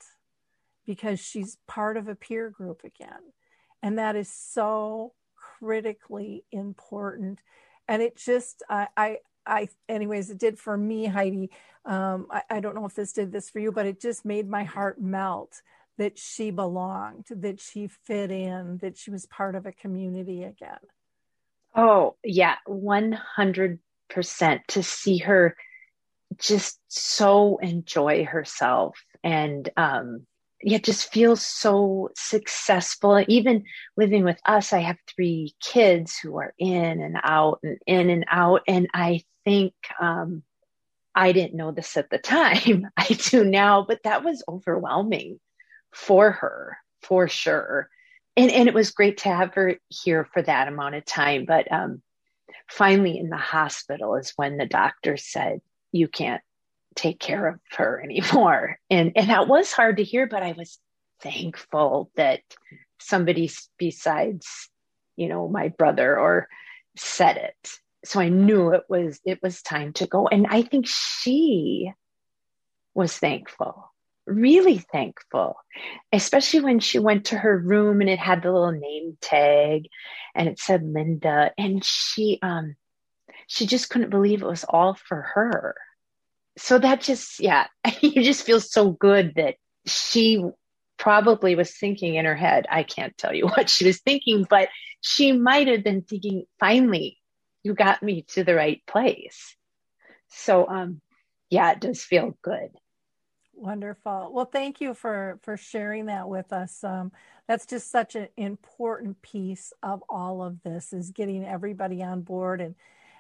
because 0.86 1.20
she's 1.20 1.58
part 1.68 1.98
of 1.98 2.08
a 2.08 2.16
peer 2.16 2.50
group 2.50 2.82
again. 2.84 3.34
And 3.82 3.98
that 3.98 4.16
is 4.16 4.32
so 4.32 5.14
critically 5.60 6.44
important. 6.52 7.40
And 7.88 8.02
it 8.02 8.18
just, 8.18 8.64
I, 8.70 8.88
I, 8.96 9.18
I 9.46 9.68
anyways, 9.90 10.30
it 10.30 10.38
did 10.38 10.60
for 10.60 10.78
me, 10.78 11.06
Heidi. 11.06 11.50
Um, 11.86 12.28
I, 12.32 12.42
I 12.50 12.60
don't 12.60 12.76
know 12.76 12.86
if 12.86 12.96
this 12.96 13.14
did 13.14 13.32
this 13.32 13.50
for 13.50 13.60
you, 13.60 13.72
but 13.72 13.86
it 13.86 14.02
just 14.02 14.26
made 14.26 14.50
my 14.50 14.64
heart 14.64 15.02
melt 15.02 15.62
that 15.98 16.20
she 16.20 16.52
belonged, 16.52 17.26
that 17.30 17.60
she 17.60 17.88
fit 17.88 18.32
in, 18.32 18.80
that 18.82 18.98
she 18.98 19.12
was 19.12 19.26
part 19.26 19.56
of 19.56 19.66
a 19.66 19.72
community 19.72 20.44
again. 20.44 20.80
Oh, 21.76 22.16
yeah, 22.24 22.56
100% 22.68 23.80
to 24.70 24.82
see 24.84 25.18
her 25.20 25.56
just 26.38 26.80
so 26.90 27.58
enjoy 27.58 28.26
herself 28.26 28.98
and 29.24 29.70
um 29.78 30.26
yeah 30.62 30.78
just 30.80 31.12
feel 31.14 31.36
so 31.36 32.10
successful. 32.16 33.24
Even 33.28 33.64
living 33.98 34.24
with 34.26 34.40
us 34.46 34.74
i 34.74 34.80
have 34.80 34.98
three 35.16 35.54
kids 35.64 36.18
who 36.22 36.38
are 36.38 36.54
in 36.60 37.02
and 37.02 37.18
out 37.24 37.60
and 37.64 37.78
in 37.88 38.10
and 38.10 38.26
out. 38.30 38.62
And 38.68 38.88
i 38.94 39.24
think 39.46 39.74
um 40.02 40.44
i 41.16 41.32
didn't 41.34 41.56
know 41.58 41.72
this 41.72 41.98
at 41.98 42.10
the 42.10 42.20
time. 42.20 42.90
I 42.98 43.08
do 43.08 43.44
now 43.46 43.86
but 43.88 44.04
that 44.04 44.24
was 44.24 44.44
overwhelming 44.50 45.40
for 45.94 46.32
her 46.32 46.78
for 47.04 47.28
sure 47.30 47.90
and 48.38 48.52
and 48.52 48.68
it 48.68 48.74
was 48.74 48.92
great 48.92 49.18
to 49.20 49.30
have 49.30 49.54
her 49.54 49.76
here 49.90 50.28
for 50.34 50.42
that 50.42 50.68
amount 50.68 50.96
of 50.96 51.06
time 51.06 51.46
but 51.46 51.72
um 51.72 52.02
finally 52.70 53.18
in 53.18 53.30
the 53.30 53.38
hospital 53.38 54.16
is 54.16 54.34
when 54.36 54.58
the 54.58 54.66
doctor 54.66 55.18
said 55.18 55.62
you 55.92 56.08
can't 56.08 56.42
take 56.96 57.20
care 57.20 57.48
of 57.48 57.60
her 57.72 58.02
anymore. 58.04 58.80
And 58.90 59.14
and 59.16 59.30
that 59.30 59.48
was 59.48 59.72
hard 59.72 59.98
to 59.98 60.04
hear 60.04 60.28
but 60.28 60.44
i 60.44 60.54
was 60.54 60.80
thankful 61.22 62.12
that 62.16 62.42
somebody 63.00 63.50
besides 63.78 64.70
you 65.16 65.28
know 65.28 65.48
my 65.48 65.70
brother 65.70 66.18
or 66.18 66.48
said 66.98 67.38
it. 67.38 67.70
So 68.06 68.20
i 68.20 68.30
knew 68.30 68.72
it 68.72 68.84
was 68.90 69.20
it 69.26 69.42
was 69.42 69.62
time 69.62 69.94
to 69.94 70.08
go. 70.08 70.28
And 70.28 70.48
i 70.50 70.62
think 70.62 70.88
she 70.88 71.92
was 72.94 73.18
thankful 73.18 73.92
really 74.26 74.78
thankful, 74.78 75.56
especially 76.12 76.62
when 76.62 76.80
she 76.80 77.00
went 77.00 77.26
to 77.26 77.38
her 77.38 77.58
room 77.58 78.02
and 78.02 78.10
it 78.10 78.20
had 78.20 78.42
the 78.42 78.52
little 78.52 78.72
name 78.72 79.18
tag 79.22 79.88
and 80.34 80.48
it 80.48 80.60
said 80.60 80.84
Linda 80.84 81.52
and 81.58 81.84
she 81.84 82.40
um 82.42 82.76
she 83.48 83.66
just 83.66 83.90
couldn't 83.90 84.10
believe 84.10 84.42
it 84.42 84.48
was 84.48 84.64
all 84.68 84.96
for 84.96 85.22
her. 85.36 85.76
So 86.58 86.80
that 86.80 87.02
just 87.02 87.40
yeah, 87.40 87.68
you 88.02 88.24
just 88.24 88.46
feel 88.46 88.60
so 88.60 88.92
good 88.92 89.34
that 89.36 89.56
she 89.86 90.44
probably 90.98 91.56
was 91.56 91.76
thinking 91.76 92.16
in 92.16 92.26
her 92.26 92.36
head, 92.36 92.66
I 92.70 92.84
can't 92.84 93.18
tell 93.18 93.34
you 93.34 93.48
what 93.48 93.70
she 93.70 93.86
was 93.86 94.00
thinking, 94.00 94.46
but 94.50 94.70
she 95.02 95.32
might 95.34 95.68
have 95.68 95.84
been 95.84 96.02
thinking, 96.02 96.46
finally, 96.60 97.20
you 97.64 97.74
got 97.74 98.02
me 98.02 98.24
to 98.30 98.44
the 98.44 98.56
right 98.56 98.82
place. 98.88 99.56
So 100.30 100.68
um 100.68 101.02
yeah, 101.50 101.72
it 101.72 101.80
does 101.80 102.04
feel 102.04 102.38
good. 102.42 102.70
Wonderful. 103.56 104.32
Well, 104.34 104.46
thank 104.46 104.82
you 104.82 104.94
for 104.94 105.40
for 105.42 105.56
sharing 105.58 106.08
that 106.08 106.28
with 106.28 106.52
us. 106.52 106.84
Um, 106.84 107.12
that's 107.48 107.66
just 107.66 107.90
such 107.90 108.16
an 108.16 108.28
important 108.38 109.22
piece 109.22 109.72
of 109.82 110.04
all 110.10 110.44
of 110.44 110.62
this 110.64 110.92
is 110.92 111.12
getting 111.12 111.46
everybody 111.46 112.04
on 112.04 112.22
board 112.22 112.60
and 112.62 112.76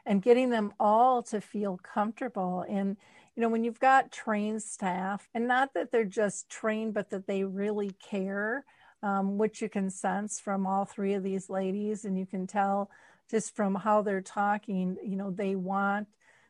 and 0.05 0.21
getting 0.21 0.49
them 0.49 0.73
all 0.79 1.23
to 1.23 1.39
feel 1.41 1.77
comfortable. 1.81 2.65
And 2.67 2.97
you 3.35 3.41
know, 3.41 3.49
when 3.49 3.63
you've 3.63 3.79
got 3.79 4.11
trained 4.11 4.61
staff, 4.63 5.27
and 5.33 5.47
not 5.47 5.73
that 5.73 5.91
they're 5.91 6.05
just 6.05 6.49
trained, 6.49 6.93
but 6.93 7.09
that 7.11 7.27
they 7.27 7.43
really 7.43 7.91
care, 7.91 8.65
um, 9.03 9.37
which 9.37 9.61
you 9.61 9.69
can 9.69 9.89
sense 9.89 10.39
from 10.39 10.67
all 10.67 10.85
three 10.85 11.13
of 11.13 11.23
these 11.23 11.49
ladies, 11.49 12.03
and 12.05 12.17
you 12.17 12.25
can 12.25 12.45
tell 12.47 12.89
just 13.31 13.55
from 13.55 13.75
how 13.75 14.01
they're 14.01 14.21
talking. 14.21 14.97
You 15.03 15.15
know, 15.15 15.31
they 15.31 15.55
want 15.55 16.07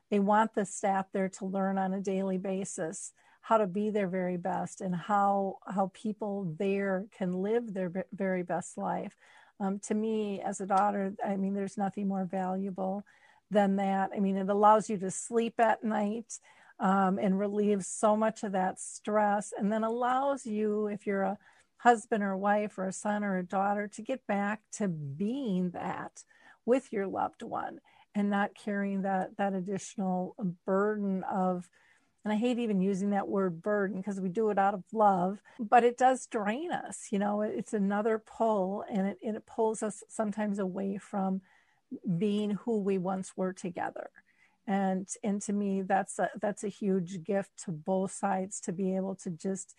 they 0.09 0.19
want 0.19 0.55
the 0.55 0.65
staff 0.65 1.05
there 1.13 1.29
to 1.29 1.45
learn 1.45 1.77
on 1.77 1.93
a 1.93 2.01
daily 2.01 2.37
basis 2.39 3.13
how 3.45 3.57
to 3.59 3.67
be 3.67 3.91
their 3.91 4.07
very 4.07 4.37
best 4.37 4.81
and 4.81 4.95
how 4.95 5.57
how 5.67 5.91
people 5.93 6.51
there 6.57 7.05
can 7.15 7.31
live 7.31 7.71
their 7.71 7.91
very 8.11 8.41
best 8.41 8.75
life. 8.75 9.15
Um, 9.59 9.77
to 9.87 9.93
me, 9.93 10.41
as 10.41 10.61
a 10.61 10.65
daughter, 10.65 11.13
I 11.23 11.35
mean, 11.37 11.53
there's 11.53 11.77
nothing 11.77 12.07
more 12.07 12.25
valuable 12.25 13.03
than 13.51 13.75
that. 13.75 14.09
I 14.15 14.19
mean, 14.19 14.35
it 14.35 14.49
allows 14.49 14.89
you 14.89 14.97
to 14.97 15.11
sleep 15.11 15.59
at 15.59 15.83
night 15.83 16.39
um, 16.79 17.19
and 17.19 17.37
relieves 17.37 17.87
so 17.87 18.17
much 18.17 18.41
of 18.43 18.53
that 18.53 18.79
stress, 18.79 19.53
and 19.55 19.71
then 19.71 19.83
allows 19.83 20.47
you, 20.47 20.87
if 20.87 21.05
you're 21.05 21.21
a 21.21 21.37
husband 21.77 22.23
or 22.23 22.35
wife 22.35 22.79
or 22.79 22.87
a 22.87 22.91
son 22.91 23.23
or 23.23 23.37
a 23.37 23.45
daughter, 23.45 23.87
to 23.89 24.01
get 24.01 24.25
back 24.25 24.61
to 24.77 24.87
being 24.87 25.69
that 25.69 26.23
with 26.65 26.91
your 26.91 27.05
loved 27.05 27.43
one 27.43 27.79
and 28.15 28.31
not 28.31 28.55
carrying 28.55 29.03
that 29.03 29.37
that 29.37 29.53
additional 29.53 30.35
burden 30.65 31.23
of 31.31 31.69
and 32.25 32.33
I 32.33 32.37
hate 32.37 32.57
even 32.57 32.81
using 32.81 33.11
that 33.11 33.27
word 33.27 33.61
burden 33.61 33.97
because 33.97 34.19
we 34.19 34.29
do 34.29 34.49
it 34.49 34.57
out 34.57 34.73
of 34.73 34.83
love, 34.91 35.43
but 35.59 35.83
it 35.83 35.95
does 35.95 36.25
drain 36.25 36.71
us. 36.71 37.09
You 37.11 37.19
know, 37.19 37.41
it's 37.41 37.73
another 37.73 38.17
pull 38.17 38.83
and 38.89 39.09
it, 39.09 39.19
and 39.23 39.35
it 39.37 39.45
pulls 39.45 39.83
us 39.83 40.03
sometimes 40.09 40.57
away 40.57 40.97
from 40.97 41.41
being 42.17 42.51
who 42.51 42.81
we 42.81 42.97
once 42.97 43.37
were 43.37 43.53
together. 43.53 44.09
And, 44.65 45.07
and 45.23 45.39
to 45.43 45.53
me, 45.53 45.83
that's 45.83 46.17
a, 46.17 46.31
that's 46.41 46.63
a 46.63 46.67
huge 46.67 47.23
gift 47.23 47.63
to 47.65 47.71
both 47.71 48.11
sides 48.11 48.59
to 48.61 48.71
be 48.73 48.95
able 48.95 49.13
to 49.17 49.29
just, 49.29 49.75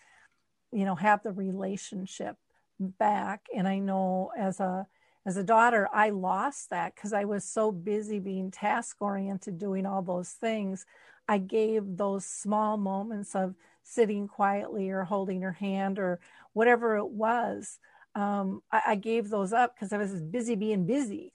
you 0.71 0.85
know, 0.85 0.95
have 0.95 1.25
the 1.25 1.33
relationship 1.33 2.37
back. 2.79 3.47
And 3.53 3.67
I 3.67 3.81
know 3.81 4.31
as 4.39 4.61
a, 4.61 4.87
as 5.27 5.37
a 5.37 5.43
daughter, 5.43 5.89
I 5.93 6.11
lost 6.11 6.71
that 6.71 6.95
because 6.95 7.13
I 7.13 7.25
was 7.25 7.43
so 7.43 7.73
busy 7.73 8.21
being 8.21 8.53
task 8.53 8.99
oriented, 9.01 9.59
doing 9.59 9.85
all 9.85 10.03
those 10.03 10.31
things. 10.31 10.87
I 11.29 11.39
gave 11.39 11.97
those 11.97 12.25
small 12.25 12.77
moments 12.77 13.35
of 13.35 13.55
sitting 13.83 14.29
quietly 14.29 14.91
or 14.91 15.05
holding 15.05 15.43
her 15.43 15.53
hand 15.53 15.99
or 15.99 16.21
whatever 16.53 16.97
it 16.97 17.09
was. 17.09 17.79
Um, 18.15 18.63
I, 18.73 18.83
I 18.89 18.95
gave 18.97 19.29
those 19.29 19.53
up 19.53 19.75
because 19.75 19.93
I 19.93 19.99
was 19.99 20.23
busy 20.23 20.55
being 20.57 20.87
busy. 20.87 21.33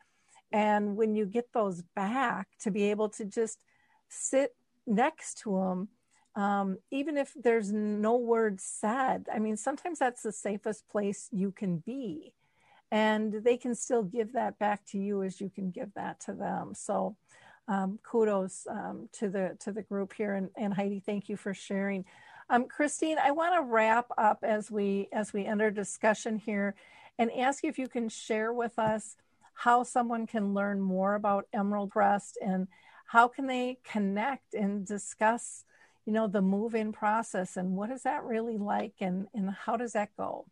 And 0.52 0.98
when 0.98 1.16
you 1.16 1.26
get 1.26 1.54
those 1.54 1.82
back, 1.96 2.48
to 2.62 2.72
be 2.72 2.92
able 2.92 3.10
to 3.10 3.26
just 3.26 3.64
sit 4.10 4.56
next 4.86 5.40
to 5.40 5.58
them 5.58 5.90
um, 6.36 6.78
even 6.92 7.18
if 7.18 7.34
there's 7.36 7.72
no 7.72 8.16
words 8.16 8.64
said. 8.64 9.28
I 9.34 9.40
mean, 9.40 9.58
sometimes 9.58 10.00
that's 10.00 10.24
the 10.24 10.32
safest 10.32 10.88
place 10.88 11.28
you 11.32 11.52
can 11.52 11.78
be. 11.78 12.34
And 12.90 13.34
they 13.44 13.58
can 13.58 13.76
still 13.76 14.04
give 14.04 14.34
that 14.34 14.60
back 14.60 14.86
to 14.88 14.98
you 14.98 15.24
as 15.24 15.40
you 15.40 15.50
can 15.50 15.72
give 15.72 15.94
that 15.96 16.20
to 16.22 16.34
them. 16.34 16.74
So, 16.74 17.16
um, 17.72 18.00
kudos 18.04 18.68
um, 18.70 19.08
to 19.14 19.30
the 19.30 19.56
to 19.62 19.72
the 19.72 19.82
group 19.82 20.14
here, 20.14 20.34
and, 20.34 20.50
and 20.58 20.74
Heidi, 20.74 21.00
thank 21.00 21.30
you 21.30 21.38
for 21.38 21.54
sharing. 21.54 22.04
Um, 22.50 22.66
Christine, 22.66 23.18
I 23.18 23.32
want 23.32 23.56
to 23.56 23.62
wrap 23.62 24.08
up 24.18 24.40
as 24.44 24.70
we 24.70 25.08
as 25.14 25.32
we 25.32 25.46
enter 25.46 25.72
discussion 25.72 26.38
here, 26.38 26.76
and 27.18 27.32
ask 27.32 27.64
you 27.64 27.70
if 27.70 27.80
you 27.80 27.88
can 27.88 28.10
share 28.10 28.52
with 28.52 28.78
us 28.78 29.16
how 29.54 29.84
someone 29.84 30.28
can 30.28 30.54
learn 30.54 30.82
more 30.82 31.16
about 31.16 31.48
Emerald 31.54 31.92
Crest 31.92 32.38
and 32.46 32.68
how 33.06 33.30
can 33.30 33.48
they 33.48 33.78
connect 33.86 34.54
and 34.54 34.86
discuss 34.86 35.64
you 36.06 36.12
know 36.12 36.28
the 36.28 36.42
move 36.42 36.76
in 36.76 36.92
process 36.92 37.56
and 37.56 37.78
what 37.78 37.90
is 37.90 38.04
that 38.04 38.24
really 38.24 38.58
like 38.58 38.96
and 39.00 39.28
and 39.34 39.50
how 39.50 39.78
does 39.78 39.94
that 39.94 40.10
go 40.18 40.46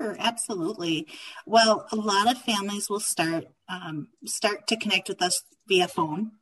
Sure, 0.00 0.16
absolutely. 0.18 1.06
Well, 1.46 1.86
a 1.92 1.96
lot 1.96 2.30
of 2.30 2.38
families 2.42 2.90
will 2.90 3.00
start 3.00 3.46
um, 3.68 4.08
start 4.26 4.66
to 4.68 4.76
connect 4.76 5.08
with 5.08 5.22
us 5.22 5.42
via 5.68 5.88
phone 5.88 6.32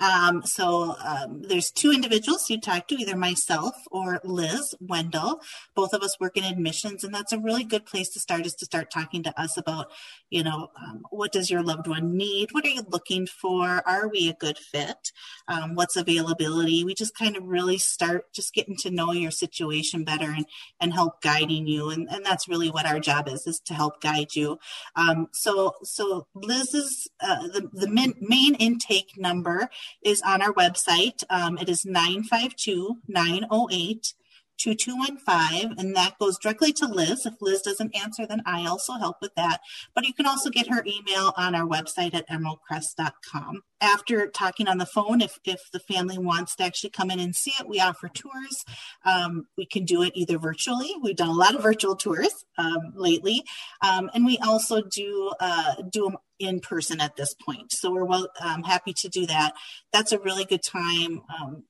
um, 0.00 0.42
so 0.44 0.94
um, 1.04 1.42
there's 1.42 1.70
two 1.70 1.92
individuals 1.92 2.48
you 2.48 2.60
talk 2.60 2.86
to, 2.88 2.94
either 2.94 3.16
myself 3.16 3.74
or 3.90 4.20
Liz 4.24 4.74
Wendell. 4.80 5.40
Both 5.74 5.92
of 5.92 6.02
us 6.02 6.18
work 6.20 6.36
in 6.36 6.44
admissions, 6.44 7.02
and 7.02 7.14
that's 7.14 7.32
a 7.32 7.38
really 7.38 7.64
good 7.64 7.84
place 7.84 8.08
to 8.10 8.20
start. 8.20 8.46
Is 8.46 8.54
to 8.56 8.64
start 8.64 8.90
talking 8.90 9.22
to 9.24 9.40
us 9.40 9.56
about, 9.56 9.90
you 10.30 10.44
know, 10.44 10.68
um, 10.80 11.02
what 11.10 11.32
does 11.32 11.50
your 11.50 11.62
loved 11.62 11.88
one 11.88 12.16
need? 12.16 12.50
What 12.52 12.64
are 12.64 12.70
you 12.70 12.82
looking 12.88 13.26
for? 13.26 13.82
Are 13.86 14.08
we 14.08 14.28
a 14.28 14.34
good 14.34 14.58
fit? 14.58 15.12
Um, 15.48 15.74
what's 15.74 15.96
availability? 15.96 16.84
We 16.84 16.94
just 16.94 17.16
kind 17.16 17.36
of 17.36 17.44
really 17.44 17.78
start 17.78 18.32
just 18.32 18.54
getting 18.54 18.76
to 18.78 18.90
know 18.90 19.12
your 19.12 19.30
situation 19.32 20.04
better 20.04 20.30
and 20.30 20.46
and 20.80 20.92
help 20.92 21.20
guiding 21.22 21.66
you, 21.66 21.90
and 21.90 22.08
and 22.08 22.24
that's 22.24 22.48
really 22.48 22.70
what 22.70 22.86
our 22.86 23.00
job 23.00 23.28
is 23.28 23.46
is 23.46 23.60
to 23.66 23.74
help 23.74 24.00
guide 24.00 24.36
you. 24.36 24.58
Um, 24.94 25.28
so 25.32 25.74
so 25.82 26.26
Liz's 26.34 27.08
uh, 27.20 27.48
the 27.48 27.68
the 27.72 27.88
main, 27.88 28.14
main 28.20 28.54
intake 28.54 29.14
number 29.16 29.68
is 30.02 30.22
on 30.22 30.42
our 30.42 30.52
website. 30.52 31.24
Um, 31.30 31.58
it 31.58 31.68
is 31.68 31.84
952 31.84 32.98
908 33.08 34.14
2215, 34.58 35.74
and 35.78 35.96
that 35.96 36.18
goes 36.18 36.38
directly 36.38 36.72
to 36.74 36.86
Liz. 36.86 37.24
If 37.24 37.34
Liz 37.40 37.62
doesn't 37.62 37.96
answer, 37.96 38.26
then 38.26 38.42
I 38.44 38.66
also 38.66 38.94
help 38.94 39.16
with 39.20 39.34
that. 39.36 39.60
But 39.94 40.06
you 40.06 40.12
can 40.12 40.26
also 40.26 40.50
get 40.50 40.68
her 40.68 40.84
email 40.84 41.32
on 41.36 41.54
our 41.54 41.66
website 41.66 42.14
at 42.14 42.28
emeraldcrest.com. 42.28 43.62
After 43.80 44.26
talking 44.26 44.66
on 44.66 44.78
the 44.78 44.86
phone, 44.86 45.20
if, 45.20 45.38
if 45.44 45.70
the 45.72 45.78
family 45.78 46.18
wants 46.18 46.56
to 46.56 46.64
actually 46.64 46.90
come 46.90 47.10
in 47.10 47.20
and 47.20 47.34
see 47.34 47.52
it, 47.60 47.68
we 47.68 47.80
offer 47.80 48.08
tours. 48.08 48.64
Um, 49.04 49.46
we 49.56 49.66
can 49.66 49.84
do 49.84 50.02
it 50.02 50.12
either 50.16 50.38
virtually. 50.38 50.90
We've 51.02 51.16
done 51.16 51.28
a 51.28 51.32
lot 51.32 51.54
of 51.54 51.62
virtual 51.62 51.94
tours 51.94 52.44
um, 52.56 52.92
lately, 52.94 53.44
um, 53.82 54.10
and 54.14 54.26
we 54.26 54.38
also 54.38 54.82
do 54.82 55.32
uh, 55.40 55.76
do 55.90 56.04
them 56.04 56.16
in 56.38 56.60
person 56.60 57.00
at 57.00 57.16
this 57.16 57.34
point. 57.34 57.72
So 57.72 57.90
we're 57.90 58.04
well 58.04 58.28
um, 58.40 58.62
happy 58.62 58.92
to 58.94 59.08
do 59.08 59.26
that. 59.26 59.54
That's 59.92 60.12
a 60.12 60.18
really 60.18 60.44
good 60.44 60.62
time 60.62 61.22
um, 61.40 61.64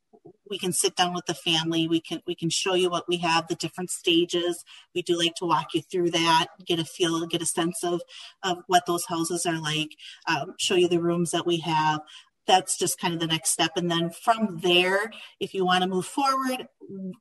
we 0.50 0.58
can 0.58 0.72
sit 0.72 0.96
down 0.96 1.14
with 1.14 1.26
the 1.26 1.34
family. 1.34 1.88
We 1.88 2.00
can 2.00 2.22
we 2.26 2.34
can 2.34 2.50
show 2.50 2.74
you 2.74 2.90
what 2.90 3.08
we 3.08 3.18
have 3.18 3.48
the 3.48 3.54
different 3.54 3.90
stages. 3.90 4.64
We 4.94 5.02
do 5.02 5.16
like 5.18 5.34
to 5.36 5.46
walk 5.46 5.74
you 5.74 5.82
through 5.82 6.10
that 6.10 6.46
get 6.64 6.78
a 6.78 6.84
feel 6.84 7.26
get 7.26 7.42
a 7.42 7.46
sense 7.46 7.82
of 7.84 8.02
of 8.42 8.58
what 8.66 8.86
those 8.86 9.04
houses 9.06 9.46
are 9.46 9.60
like 9.60 9.96
um, 10.26 10.54
show 10.58 10.74
you 10.74 10.88
the 10.88 11.00
rooms 11.00 11.30
that 11.30 11.46
we 11.46 11.58
have 11.58 12.00
that's 12.48 12.76
just 12.76 12.98
kind 12.98 13.14
of 13.14 13.20
the 13.20 13.28
next 13.28 13.50
step. 13.50 13.72
And 13.76 13.88
then 13.88 14.10
from 14.10 14.58
there, 14.60 15.12
if 15.38 15.54
you 15.54 15.64
want 15.64 15.82
to 15.82 15.88
move 15.88 16.06
forward, 16.06 16.66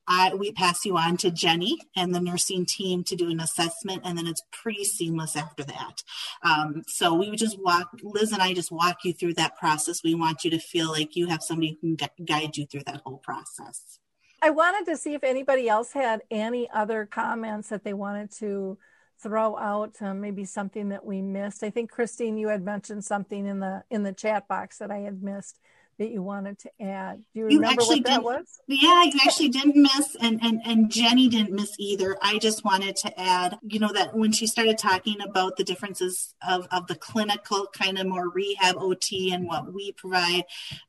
I, 0.07 0.33
we 0.33 0.51
pass 0.51 0.85
you 0.85 0.97
on 0.97 1.17
to 1.17 1.29
Jenny 1.29 1.77
and 1.95 2.15
the 2.15 2.19
nursing 2.19 2.65
team 2.65 3.03
to 3.03 3.15
do 3.15 3.29
an 3.29 3.39
assessment, 3.39 4.01
and 4.05 4.17
then 4.17 4.25
it's 4.25 4.41
pretty 4.51 4.85
seamless 4.85 5.35
after 5.35 5.63
that. 5.65 6.03
Um, 6.41 6.83
so 6.87 7.13
we 7.13 7.29
would 7.29 7.37
just 7.37 7.61
walk, 7.61 7.89
Liz 8.01 8.31
and 8.31 8.41
I 8.41 8.53
just 8.53 8.71
walk 8.71 9.03
you 9.03 9.13
through 9.13 9.35
that 9.35 9.57
process. 9.57 10.03
We 10.03 10.15
want 10.15 10.43
you 10.43 10.51
to 10.51 10.59
feel 10.59 10.89
like 10.89 11.15
you 11.15 11.27
have 11.27 11.43
somebody 11.43 11.77
who 11.81 11.95
can 11.97 12.09
guide 12.25 12.57
you 12.57 12.65
through 12.65 12.83
that 12.87 13.01
whole 13.05 13.17
process. 13.17 13.99
I 14.41 14.51
wanted 14.51 14.89
to 14.89 14.97
see 14.97 15.13
if 15.13 15.23
anybody 15.23 15.67
else 15.67 15.91
had 15.91 16.21
any 16.31 16.69
other 16.69 17.05
comments 17.05 17.69
that 17.69 17.83
they 17.83 17.93
wanted 17.93 18.31
to 18.37 18.77
throw 19.21 19.57
out 19.57 19.95
um, 20.01 20.21
maybe 20.21 20.45
something 20.45 20.89
that 20.89 21.05
we 21.05 21.21
missed. 21.21 21.63
I 21.63 21.69
think 21.69 21.91
Christine, 21.91 22.37
you 22.37 22.49
had 22.49 22.63
mentioned 22.63 23.03
something 23.03 23.45
in 23.45 23.59
the 23.59 23.83
in 23.89 24.03
the 24.03 24.13
chat 24.13 24.47
box 24.47 24.77
that 24.77 24.91
I 24.91 24.99
had 24.99 25.23
missed 25.23 25.59
that 25.97 26.11
you 26.11 26.21
wanted 26.21 26.59
to 26.59 26.71
add. 26.79 27.23
Do 27.33 27.39
you 27.39 27.45
remember 27.45 27.81
you 27.81 27.87
what 27.87 28.05
that 28.05 28.23
was? 28.23 28.59
Yeah, 28.67 29.03
you 29.03 29.19
actually 29.25 29.49
didn't 29.49 29.75
miss, 29.75 30.15
and 30.21 30.39
and 30.43 30.61
and 30.65 30.91
Jenny 30.91 31.27
didn't 31.27 31.51
miss 31.53 31.75
either. 31.79 32.17
I 32.21 32.37
just 32.37 32.63
wanted 32.63 32.95
to 32.97 33.19
add, 33.19 33.57
you 33.63 33.79
know, 33.79 33.91
that 33.93 34.15
when 34.15 34.31
she 34.31 34.47
started 34.47 34.77
talking 34.77 35.21
about 35.21 35.57
the 35.57 35.63
differences 35.63 36.35
of 36.47 36.67
of 36.71 36.87
the 36.87 36.95
clinical 36.95 37.67
kind 37.73 37.97
of 37.97 38.05
more 38.07 38.29
rehab 38.29 38.75
OT 38.77 39.31
and 39.33 39.47
what 39.47 39.73
we 39.73 39.91
provide, 39.93 40.43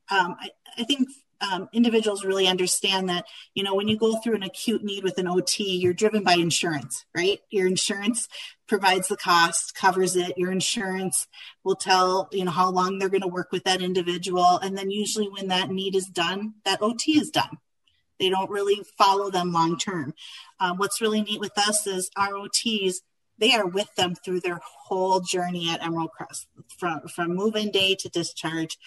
um, 0.09 0.35
I, 0.39 0.49
I 0.77 0.83
think 0.83 1.09
um, 1.41 1.69
individuals 1.73 2.25
really 2.25 2.47
understand 2.47 3.09
that 3.09 3.25
you 3.53 3.63
know 3.63 3.75
when 3.75 3.87
you 3.87 3.97
go 3.97 4.17
through 4.17 4.35
an 4.35 4.43
acute 4.43 4.83
need 4.83 5.03
with 5.03 5.17
an 5.17 5.27
ot 5.27 5.57
you're 5.57 5.93
driven 5.93 6.23
by 6.23 6.33
insurance 6.33 7.05
right? 7.15 7.39
Your 7.49 7.67
insurance 7.67 8.27
provides 8.67 9.07
the 9.07 9.17
cost 9.17 9.75
covers 9.75 10.15
it. 10.15 10.37
Your 10.37 10.51
insurance 10.51 11.27
will 11.63 11.75
tell 11.75 12.29
you 12.31 12.45
know 12.45 12.51
how 12.51 12.69
long 12.69 12.99
they're 12.99 13.09
going 13.09 13.21
to 13.21 13.27
work 13.27 13.51
with 13.51 13.63
that 13.63 13.81
individual. 13.81 14.57
And 14.57 14.77
then 14.77 14.91
usually 14.91 15.27
when 15.27 15.47
that 15.47 15.69
need 15.69 15.95
is 15.95 16.07
done 16.07 16.55
that 16.65 16.81
ot 16.81 17.07
is 17.07 17.29
done. 17.29 17.57
They 18.19 18.29
don't 18.29 18.49
really 18.49 18.83
follow 18.97 19.31
them 19.31 19.53
long 19.53 19.77
term. 19.77 20.13
Um, 20.59 20.77
what's 20.77 21.01
really 21.01 21.21
neat 21.21 21.39
with 21.39 21.57
us 21.57 21.87
is 21.87 22.11
our 22.15 22.33
ots 22.33 22.95
they 23.37 23.53
are 23.53 23.65
with 23.65 23.93
them 23.95 24.15
through 24.15 24.41
their 24.41 24.59
whole 24.63 25.21
journey 25.21 25.69
at 25.71 25.83
emerald 25.83 26.11
crest 26.11 26.47
from 26.77 27.07
from 27.07 27.35
move-in 27.35 27.71
day 27.71 27.95
to 27.95 28.09
discharge 28.09 28.77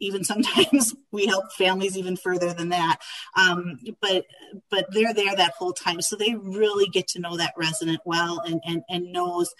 even 0.00 0.24
sometimes 0.24 0.94
we 1.12 1.26
help 1.26 1.52
families 1.52 1.96
even 1.96 2.16
further 2.16 2.52
than 2.52 2.70
that. 2.70 2.98
Um, 3.36 3.78
but 4.00 4.26
but 4.70 4.86
they're 4.92 5.14
there 5.14 5.34
that 5.34 5.54
whole 5.58 5.72
time. 5.72 6.00
So 6.00 6.16
they 6.16 6.34
really 6.34 6.86
get 6.86 7.08
to 7.08 7.20
know 7.20 7.36
that 7.36 7.54
resident 7.56 8.00
well 8.04 8.40
and 8.40 8.60
and, 8.66 8.82
and 8.88 9.12
knows 9.12 9.54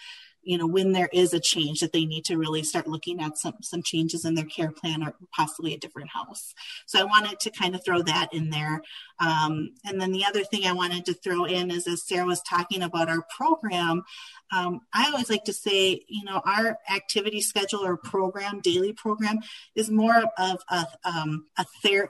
you 0.49 0.57
know 0.57 0.65
when 0.65 0.93
there 0.93 1.09
is 1.13 1.31
a 1.31 1.39
change 1.39 1.79
that 1.79 1.93
they 1.93 2.05
need 2.05 2.25
to 2.25 2.35
really 2.35 2.63
start 2.63 2.87
looking 2.87 3.21
at 3.21 3.37
some 3.37 3.53
some 3.61 3.83
changes 3.83 4.25
in 4.25 4.33
their 4.33 4.45
care 4.45 4.71
plan 4.71 5.03
or 5.03 5.13
possibly 5.31 5.75
a 5.75 5.77
different 5.77 6.09
house. 6.09 6.55
So 6.87 6.99
i 6.99 7.03
wanted 7.03 7.39
to 7.41 7.51
kind 7.51 7.75
of 7.75 7.85
throw 7.85 8.01
that 8.01 8.33
in 8.33 8.49
there. 8.49 8.81
Um, 9.19 9.75
and 9.85 10.01
then 10.01 10.11
the 10.11 10.25
other 10.25 10.43
thing 10.43 10.65
i 10.65 10.71
wanted 10.71 11.05
to 11.05 11.13
throw 11.13 11.43
in 11.45 11.69
is 11.69 11.87
as 11.87 12.07
sarah 12.07 12.25
was 12.25 12.41
talking 12.41 12.81
about 12.81 13.09
our 13.09 13.23
program 13.37 14.03
um, 14.55 14.79
i 14.93 15.05
always 15.11 15.29
like 15.29 15.43
to 15.43 15.53
say 15.53 16.01
you 16.07 16.23
know 16.23 16.41
our 16.45 16.77
activity 16.89 17.41
schedule 17.41 17.85
or 17.85 17.97
program 17.97 18.59
daily 18.61 18.93
program 18.93 19.39
is 19.75 19.91
more 19.91 20.23
of 20.37 20.63
a, 20.69 20.85
um, 21.03 21.45
a 21.57 21.65
ther- 21.83 22.09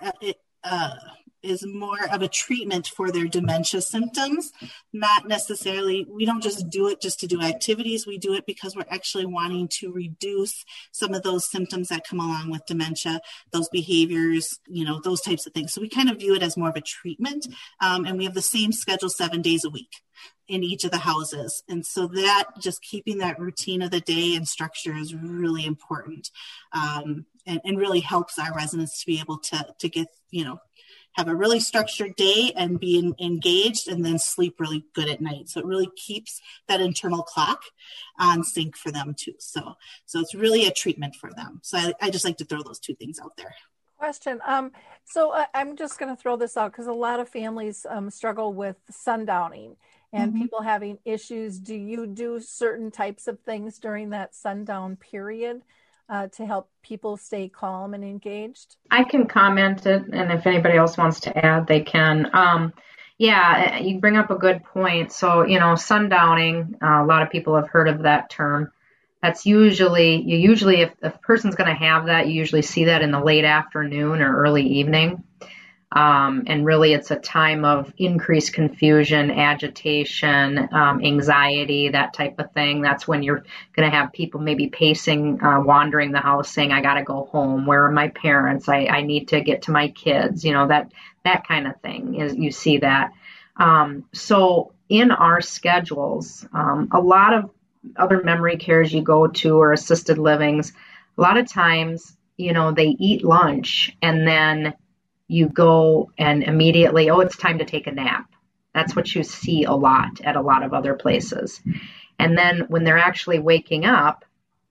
uh, 0.64 0.96
is 1.42 1.66
more 1.66 2.08
of 2.12 2.22
a 2.22 2.28
treatment 2.28 2.88
for 2.88 3.12
their 3.12 3.28
dementia 3.28 3.82
symptoms, 3.82 4.52
not 4.94 5.28
necessarily, 5.28 6.06
we 6.10 6.26
don't 6.26 6.44
just 6.44 6.70
do 6.70 6.88
it 6.88 7.02
just 7.02 7.20
to 7.20 7.28
do 7.28 7.42
activities. 7.42 8.06
We 8.06 8.18
do 8.18 8.34
it 8.34 8.46
because 8.46 8.76
we're 8.76 8.86
actually 8.90 9.26
wanting 9.26 9.68
to 9.80 9.92
reduce 9.92 10.66
some 10.92 11.14
of 11.14 11.24
those 11.24 11.50
symptoms 11.50 11.90
that 11.90 12.08
come 12.08 12.20
along 12.20 12.52
with 12.52 12.66
dementia, 12.66 13.22
those 13.52 13.70
behaviors, 13.70 14.60
you 14.68 14.86
know, 14.86 15.00
those 15.04 15.22
types 15.22 15.48
of 15.48 15.54
things. 15.54 15.74
So 15.74 15.82
we 15.82 15.90
kind 15.90 16.10
of 16.10 16.20
view 16.20 16.36
it 16.36 16.44
as 16.44 16.58
more 16.58 16.70
of 16.70 16.76
a 16.76 16.82
treatment. 16.82 17.48
Um, 17.82 18.06
and 18.06 18.18
we 18.18 18.26
have 18.26 18.34
the 18.34 18.42
same 18.42 18.72
schedule 18.72 19.10
seven 19.10 19.42
days 19.42 19.64
a 19.64 19.70
week 19.70 19.92
in 20.48 20.64
each 20.64 20.84
of 20.84 20.92
the 20.92 20.98
houses. 20.98 21.64
And 21.70 21.86
so 21.86 22.08
that 22.08 22.46
just 22.60 22.82
keeping 22.82 23.20
that 23.20 23.40
routine 23.40 23.84
of 23.84 23.92
the 23.92 24.02
day 24.02 24.36
and 24.36 24.48
structure 24.48 24.96
is 24.96 25.14
really 25.14 25.64
important 25.66 26.30
um, 26.74 27.26
and, 27.46 27.62
and 27.64 27.78
really 27.78 28.00
helps 28.00 28.40
our 28.40 28.54
residents 28.54 29.00
to 29.00 29.06
be 29.06 29.20
able 29.20 29.38
to, 29.38 29.66
to 29.78 29.90
get, 29.90 30.08
you 30.32 30.44
know, 30.44 30.60
have 31.20 31.28
a 31.28 31.36
really 31.36 31.60
structured 31.60 32.16
day 32.16 32.54
and 32.56 32.80
be 32.80 32.98
in, 32.98 33.14
engaged 33.20 33.90
and 33.90 34.06
then 34.06 34.18
sleep 34.18 34.58
really 34.58 34.86
good 34.94 35.10
at 35.10 35.20
night. 35.20 35.50
So 35.50 35.60
it 35.60 35.66
really 35.66 35.90
keeps 35.98 36.42
that 36.70 36.80
internal 36.80 37.24
clock 37.24 37.62
on 38.18 38.44
sync 38.44 38.78
for 38.78 38.90
them 38.90 39.14
too. 39.18 39.34
So, 39.38 39.76
so 40.06 40.22
it's 40.22 40.34
really 40.34 40.66
a 40.66 40.72
treatment 40.72 41.16
for 41.16 41.30
them. 41.36 41.60
So 41.62 41.78
I, 41.78 41.94
I 42.02 42.10
just 42.10 42.24
like 42.24 42.38
to 42.38 42.46
throw 42.46 42.64
those 42.64 42.80
two 42.80 42.96
things 42.96 43.20
out 43.22 43.36
there. 43.36 43.54
Question. 43.98 44.40
Um, 44.48 44.72
so 45.04 45.32
uh, 45.32 45.46
I'm 45.54 45.76
just 45.76 46.00
going 46.00 46.16
to 46.16 46.22
throw 46.22 46.38
this 46.38 46.56
out 46.56 46.72
because 46.72 46.88
a 46.88 46.94
lot 46.94 47.20
of 47.20 47.28
families 47.28 47.86
um, 47.90 48.10
struggle 48.10 48.54
with 48.54 48.78
sundowning 48.90 49.76
and 50.14 50.32
mm-hmm. 50.32 50.42
people 50.42 50.62
having 50.62 51.00
issues. 51.04 51.60
Do 51.60 51.76
you 51.76 52.08
do 52.08 52.40
certain 52.40 52.92
types 52.92 53.28
of 53.28 53.42
things 53.42 53.78
during 53.78 54.12
that 54.12 54.36
sundown 54.36 54.96
period? 54.96 55.64
Uh, 56.10 56.28
to 56.28 56.46
help 56.46 56.70
people 56.82 57.18
stay 57.18 57.48
calm 57.48 57.94
and 57.94 58.04
engaged? 58.04 58.76
I 58.90 59.04
can 59.04 59.28
comment 59.28 59.86
it, 59.86 60.04
and 60.12 60.32
if 60.32 60.48
anybody 60.48 60.78
else 60.78 60.98
wants 60.98 61.22
to 61.22 61.46
add, 61.46 61.68
they 61.68 61.82
can. 61.82 62.30
Um, 62.34 62.74
yeah, 63.18 63.78
you 63.80 64.00
bring 64.00 64.16
up 64.16 64.32
a 64.32 64.36
good 64.36 64.64
point. 64.64 65.12
So, 65.12 65.46
you 65.46 65.60
know, 65.60 65.74
sundowning, 65.74 66.76
uh, 66.82 67.04
a 67.04 67.06
lot 67.06 67.22
of 67.22 67.30
people 67.30 67.56
have 67.56 67.68
heard 67.68 67.90
of 67.90 68.04
that 68.04 68.30
term. 68.30 68.72
That's 69.22 69.46
usually, 69.46 70.22
you 70.22 70.38
usually, 70.38 70.82
if, 70.82 70.94
if 71.04 71.14
a 71.14 71.20
person's 71.20 71.56
going 71.56 71.70
to 71.70 71.76
have 71.76 72.06
that, 72.06 72.28
you 72.28 72.34
usually 72.34 72.62
see 72.62 72.86
that 72.86 73.02
in 73.02 73.12
the 73.12 73.20
late 73.20 73.44
afternoon 73.44 74.22
or 74.22 74.38
early 74.38 74.66
evening. 74.66 75.24
Um, 75.92 76.44
and 76.46 76.66
really, 76.66 76.94
it's 76.94 77.10
a 77.10 77.16
time 77.16 77.66
of 77.66 77.92
increased 77.98 78.54
confusion, 78.54 79.32
agitation, 79.32 80.70
um, 80.72 81.04
anxiety, 81.04 81.90
that 81.90 82.14
type 82.14 82.38
of 82.38 82.52
thing. 82.52 82.82
That's 82.82 83.08
when 83.08 83.24
you're 83.24 83.44
going 83.76 83.90
to 83.90 83.98
have 83.98 84.14
people 84.14 84.40
maybe 84.40 84.68
pacing, 84.68 85.44
uh, 85.44 85.62
wandering 85.62 86.12
the 86.12 86.20
house, 86.20 86.52
saying, 86.52 86.72
"I 86.72 86.82
got 86.82 86.96
to 86.96 87.04
go 87.04 87.26
home. 87.32 87.66
Where 87.66 87.86
are 87.86 87.92
my 87.92 88.10
parents? 88.10 88.70
I, 88.70 88.86
I 88.86 89.02
need 89.02 89.30
to 89.30 89.42
get 89.42 89.64
to 89.64 89.72
my 89.72 89.88
kids." 89.88 90.46
You 90.46 90.54
know 90.54 90.68
that 90.68 90.92
that 91.26 91.48
kind 91.48 91.66
of 91.66 91.82
thing. 91.82 92.16
Is 92.16 92.36
you 92.36 92.52
see 92.52 92.78
that. 92.80 93.12
Um, 93.58 94.06
so 94.14 94.74
in 94.90 95.12
our 95.12 95.42
schedules, 95.42 96.46
um, 96.54 96.90
a 96.92 97.00
lot 97.00 97.34
of 97.34 97.50
other 97.96 98.22
memory 98.24 98.58
cares 98.58 98.92
you 98.92 99.02
go 99.02 99.28
to 99.28 99.58
or 99.58 99.72
assisted 99.72 100.18
livings, 100.18 100.74
a 101.18 101.22
lot 101.22 101.38
of 101.38 101.52
times, 101.52 102.16
you 102.38 102.54
know, 102.54 102.72
they 102.72 102.96
eat 103.00 103.24
lunch 103.24 103.96
and 104.02 104.28
then 104.28 104.74
you 105.30 105.48
go 105.48 106.12
and 106.18 106.44
immediately, 106.44 107.10
oh, 107.10 107.20
it's 107.20 107.38
time 107.38 107.60
to 107.60 107.66
take 107.66 107.88
a 107.88 107.92
nap. 107.92 108.30
That's 108.74 108.96
what 108.96 109.14
you 109.14 109.24
see 109.24 109.64
a 109.64 109.74
lot 109.74 110.20
at 110.22 110.36
a 110.36 110.42
lot 110.42 110.64
of 110.64 110.74
other 110.74 110.96
places. 110.96 111.62
And 112.18 112.38
then 112.38 112.66
when 112.68 112.84
they're 112.84 112.98
actually 112.98 113.40
waking 113.40 113.86
up, 113.86 114.26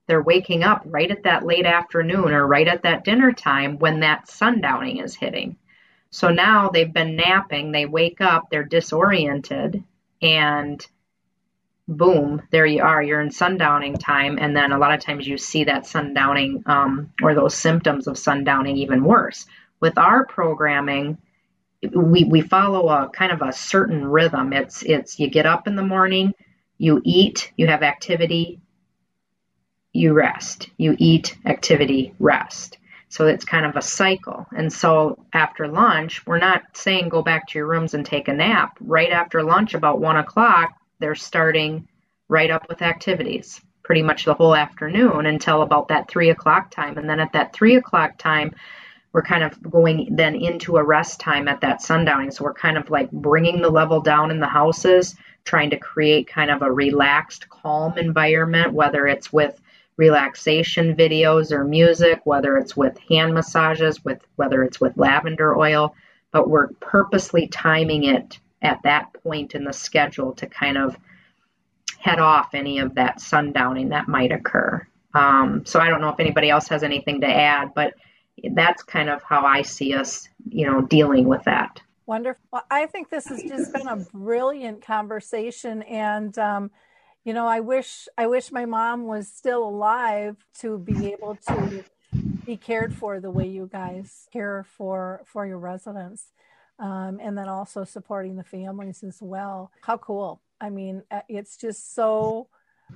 they're 0.09 0.21
waking 0.21 0.65
up 0.65 0.83
right 0.85 1.11
at 1.11 1.23
that 1.23 1.47
late 1.47 1.65
afternoon 1.65 2.33
or 2.33 2.47
right 2.47 2.67
at 2.67 2.83
that 2.83 3.05
dinner 3.05 3.33
time 3.33 3.79
when 3.79 4.01
that 4.01 4.27
sundowning 4.27 5.03
is 5.03 5.15
hitting. 5.15 5.57
So 6.11 6.31
now 6.31 6.71
they've 6.71 6.93
been 6.93 7.17
napping, 7.17 7.71
they 7.71 7.87
wake 7.87 8.21
up, 8.21 8.49
they're 8.51 8.65
disoriented, 8.65 9.85
and 10.21 10.85
boom, 11.87 12.43
there 12.51 12.67
you 12.67 12.83
are. 12.83 13.03
You're 13.03 13.21
in 13.21 13.29
sundowning 13.29 13.99
time. 13.99 14.39
And 14.41 14.57
then 14.57 14.73
a 14.73 14.79
lot 14.79 14.95
of 14.95 15.01
times 15.01 15.27
you 15.27 15.39
see 15.39 15.65
that 15.65 15.85
sundowning 15.85 16.67
um, 16.67 17.13
or 17.23 17.35
those 17.35 17.55
symptoms 17.55 18.09
of 18.09 18.17
sundowning 18.17 18.79
even 18.79 19.05
worse 19.05 19.47
with 19.81 19.99
our 19.99 20.27
programming, 20.27 21.19
we, 21.95 22.25
we 22.25 22.41
follow 22.41 22.89
a 22.89 23.09
kind 23.11 23.33
of 23.33 23.43
a 23.43 23.53
certain 23.53 24.05
rhythm. 24.05 24.53
It's 24.53 24.83
it's 24.83 25.19
you 25.19 25.31
get 25.31 25.47
up 25.47 25.67
in 25.67 25.77
the 25.77 25.83
morning, 25.83 26.35
you 26.77 27.01
eat, 27.05 27.53
you 27.57 27.67
have 27.69 27.83
activity, 27.83 28.61
you 29.93 30.13
rest. 30.13 30.71
You 30.77 30.97
eat, 30.99 31.37
activity, 31.45 32.15
rest. 32.19 32.79
So 33.11 33.27
it's 33.27 33.45
kind 33.45 33.65
of 33.65 33.77
a 33.77 33.83
cycle. 33.83 34.47
And 34.55 34.73
so 34.73 35.25
after 35.33 35.67
lunch, 35.67 36.27
we're 36.27 36.39
not 36.39 36.63
saying 36.75 37.09
go 37.09 37.23
back 37.23 37.49
to 37.49 37.59
your 37.59 37.67
rooms 37.67 37.95
and 37.95 38.05
take 38.05 38.29
a 38.29 38.35
nap. 38.35 38.77
Right 38.81 39.11
after 39.11 39.43
lunch, 39.43 39.75
about 39.75 40.01
one 40.01 40.17
o'clock, 40.17 40.75
they're 40.99 41.15
starting 41.15 41.89
right 42.29 42.51
up 42.51 42.69
with 42.69 42.83
activities 42.83 43.61
pretty 43.83 44.03
much 44.03 44.27
the 44.27 44.35
whole 44.35 44.55
afternoon 44.55 45.25
until 45.25 45.63
about 45.63 45.89
that 45.89 46.11
three 46.11 46.29
o'clock 46.29 46.71
time. 46.71 46.99
And 46.99 47.09
then 47.09 47.21
at 47.21 47.33
that 47.33 47.55
three 47.55 47.77
o'clock 47.77 48.19
time, 48.19 48.55
we're 49.19 49.23
kind 49.23 49.43
of 49.43 49.61
going 49.69 50.15
then 50.15 50.37
into 50.37 50.77
a 50.77 50.85
rest 50.85 51.19
time 51.19 51.49
at 51.49 51.61
that 51.61 51.81
sundowning. 51.81 52.33
So 52.33 52.45
we're 52.45 52.55
kind 52.55 52.79
of 52.79 52.89
like 52.89 53.11
bringing 53.11 53.61
the 53.61 53.69
level 53.69 54.01
down 54.01 54.31
in 54.31 54.39
the 54.39 54.47
houses, 54.47 55.17
trying 55.45 55.71
to 55.71 55.77
create 55.77 56.29
kind 56.29 56.53
of 56.53 56.63
a 56.63 56.71
relaxed, 56.71 57.49
calm 57.49 57.99
environment, 57.99 58.75
whether 58.75 59.09
it's 59.09 59.33
with 59.33 59.61
relaxation 59.97 60.95
videos 60.95 61.51
or 61.51 61.65
music, 61.65 62.21
whether 62.27 62.57
it's 62.59 62.77
with 62.77 62.97
hand 63.09 63.35
massages, 63.35 64.05
with 64.05 64.25
whether 64.37 64.63
it's 64.63 64.81
with 64.81 64.97
lavender 64.97 65.59
oil, 65.59 65.97
but 66.31 66.49
we're 66.49 66.69
purposely 66.75 67.49
timing 67.49 68.05
it 68.05 68.39
at 68.63 68.81
that 68.85 69.13
point 69.25 69.57
in 69.57 69.65
the 69.65 69.73
schedule 69.73 70.33
to 70.35 70.47
kind 70.47 70.79
of 70.79 70.97
head 71.99 72.21
off 72.21 72.55
any 72.55 72.79
of 72.79 72.95
that 72.95 73.19
sundowning 73.19 73.89
that 73.89 74.07
might 74.07 74.31
occur. 74.31 74.87
Um, 75.13 75.67
so 75.67 75.81
I 75.81 75.89
don't 75.89 76.01
know 76.01 76.11
if 76.11 76.21
anybody 76.21 76.51
else 76.51 76.69
has 76.69 76.85
anything 76.85 77.23
to 77.23 77.27
add, 77.27 77.75
but 77.75 77.95
that's 78.53 78.83
kind 78.83 79.09
of 79.09 79.23
how 79.23 79.45
I 79.45 79.63
see 79.63 79.95
us, 79.95 80.29
you 80.49 80.67
know, 80.67 80.83
dealing 80.83 81.27
with 81.27 81.45
that. 81.45 81.81
Wonderful. 82.07 82.43
Well, 82.53 82.65
I 82.71 82.87
think 82.87 83.11
this 83.11 83.27
has 83.29 83.43
just 83.43 83.73
been 83.73 83.87
a 83.87 83.97
brilliant 83.97 84.81
conversation, 84.81 85.83
and 85.83 86.37
um, 86.39 86.71
you 87.25 87.35
know, 87.35 87.47
I 87.47 87.61
wish 87.61 88.09
I 88.17 88.27
wish 88.27 88.51
my 88.51 88.65
mom 88.65 89.05
was 89.05 89.29
still 89.29 89.63
alive 89.69 90.37
to 90.61 90.79
be 90.79 91.13
able 91.13 91.37
to 91.49 91.85
be 92.47 92.57
cared 92.57 92.95
for 92.95 93.21
the 93.21 93.31
way 93.31 93.47
you 93.47 93.69
guys 93.71 94.27
care 94.33 94.65
for 94.77 95.21
for 95.27 95.47
your 95.47 95.59
residents, 95.59 96.33
um, 96.79 97.19
and 97.21 97.37
then 97.37 97.49
also 97.49 97.85
supporting 97.85 98.37
the 98.37 98.45
families 98.45 99.05
as 99.05 99.19
well. 99.21 99.71
How 99.83 99.99
cool! 99.99 100.41
I 100.61 100.71
mean, 100.71 101.03
uh, 101.11 101.21
it's 101.29 101.59
just 101.59 101.95
so 101.95 102.49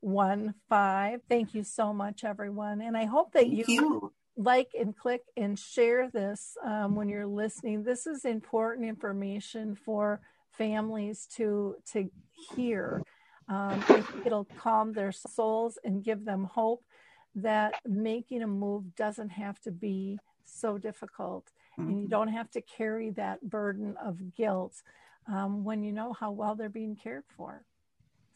one 0.01 0.55
five. 0.67 1.21
Thank 1.29 1.53
you 1.53 1.63
so 1.63 1.93
much, 1.93 2.23
everyone. 2.23 2.81
And 2.81 2.97
I 2.97 3.05
hope 3.05 3.31
that 3.33 3.47
you, 3.47 3.63
you, 3.67 4.13
like 4.35 4.71
and 4.77 4.95
click 4.95 5.21
and 5.37 5.57
share 5.57 6.09
this 6.09 6.57
um, 6.63 6.95
when 6.95 7.07
you're 7.07 7.27
listening. 7.27 7.83
This 7.83 8.07
is 8.07 8.25
important 8.25 8.87
information 8.87 9.75
for 9.75 10.21
families 10.51 11.27
to 11.37 11.75
to 11.93 12.09
hear. 12.55 13.03
Um, 13.47 13.83
it'll 14.25 14.47
calm 14.57 14.93
their 14.93 15.11
souls 15.11 15.77
and 15.83 16.03
give 16.03 16.25
them 16.25 16.45
hope 16.45 16.83
that 17.35 17.75
making 17.85 18.43
a 18.43 18.47
move 18.47 18.95
doesn't 18.95 19.29
have 19.29 19.59
to 19.61 19.71
be 19.71 20.19
so 20.45 20.77
difficult, 20.77 21.45
mm-hmm. 21.77 21.89
and 21.89 21.97
you 21.97 22.03
mm-hmm. 22.03 22.11
don't 22.11 22.27
have 22.29 22.49
to 22.51 22.61
carry 22.61 23.11
that 23.11 23.41
burden 23.41 23.95
of 24.03 24.35
guilt 24.35 24.81
um, 25.27 25.63
when 25.63 25.83
you 25.83 25.91
know 25.91 26.13
how 26.13 26.31
well 26.31 26.55
they're 26.55 26.69
being 26.69 26.95
cared 26.95 27.23
for. 27.35 27.63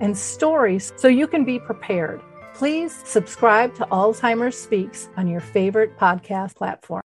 and 0.00 0.16
stories 0.16 0.92
so 0.96 1.08
you 1.08 1.26
can 1.26 1.44
be 1.44 1.58
prepared. 1.58 2.20
Please 2.54 2.94
subscribe 3.04 3.74
to 3.76 3.86
Alzheimer's 3.86 4.58
Speaks 4.58 5.08
on 5.16 5.28
your 5.28 5.40
favorite 5.40 5.96
podcast 5.98 6.54
platform. 6.56 7.06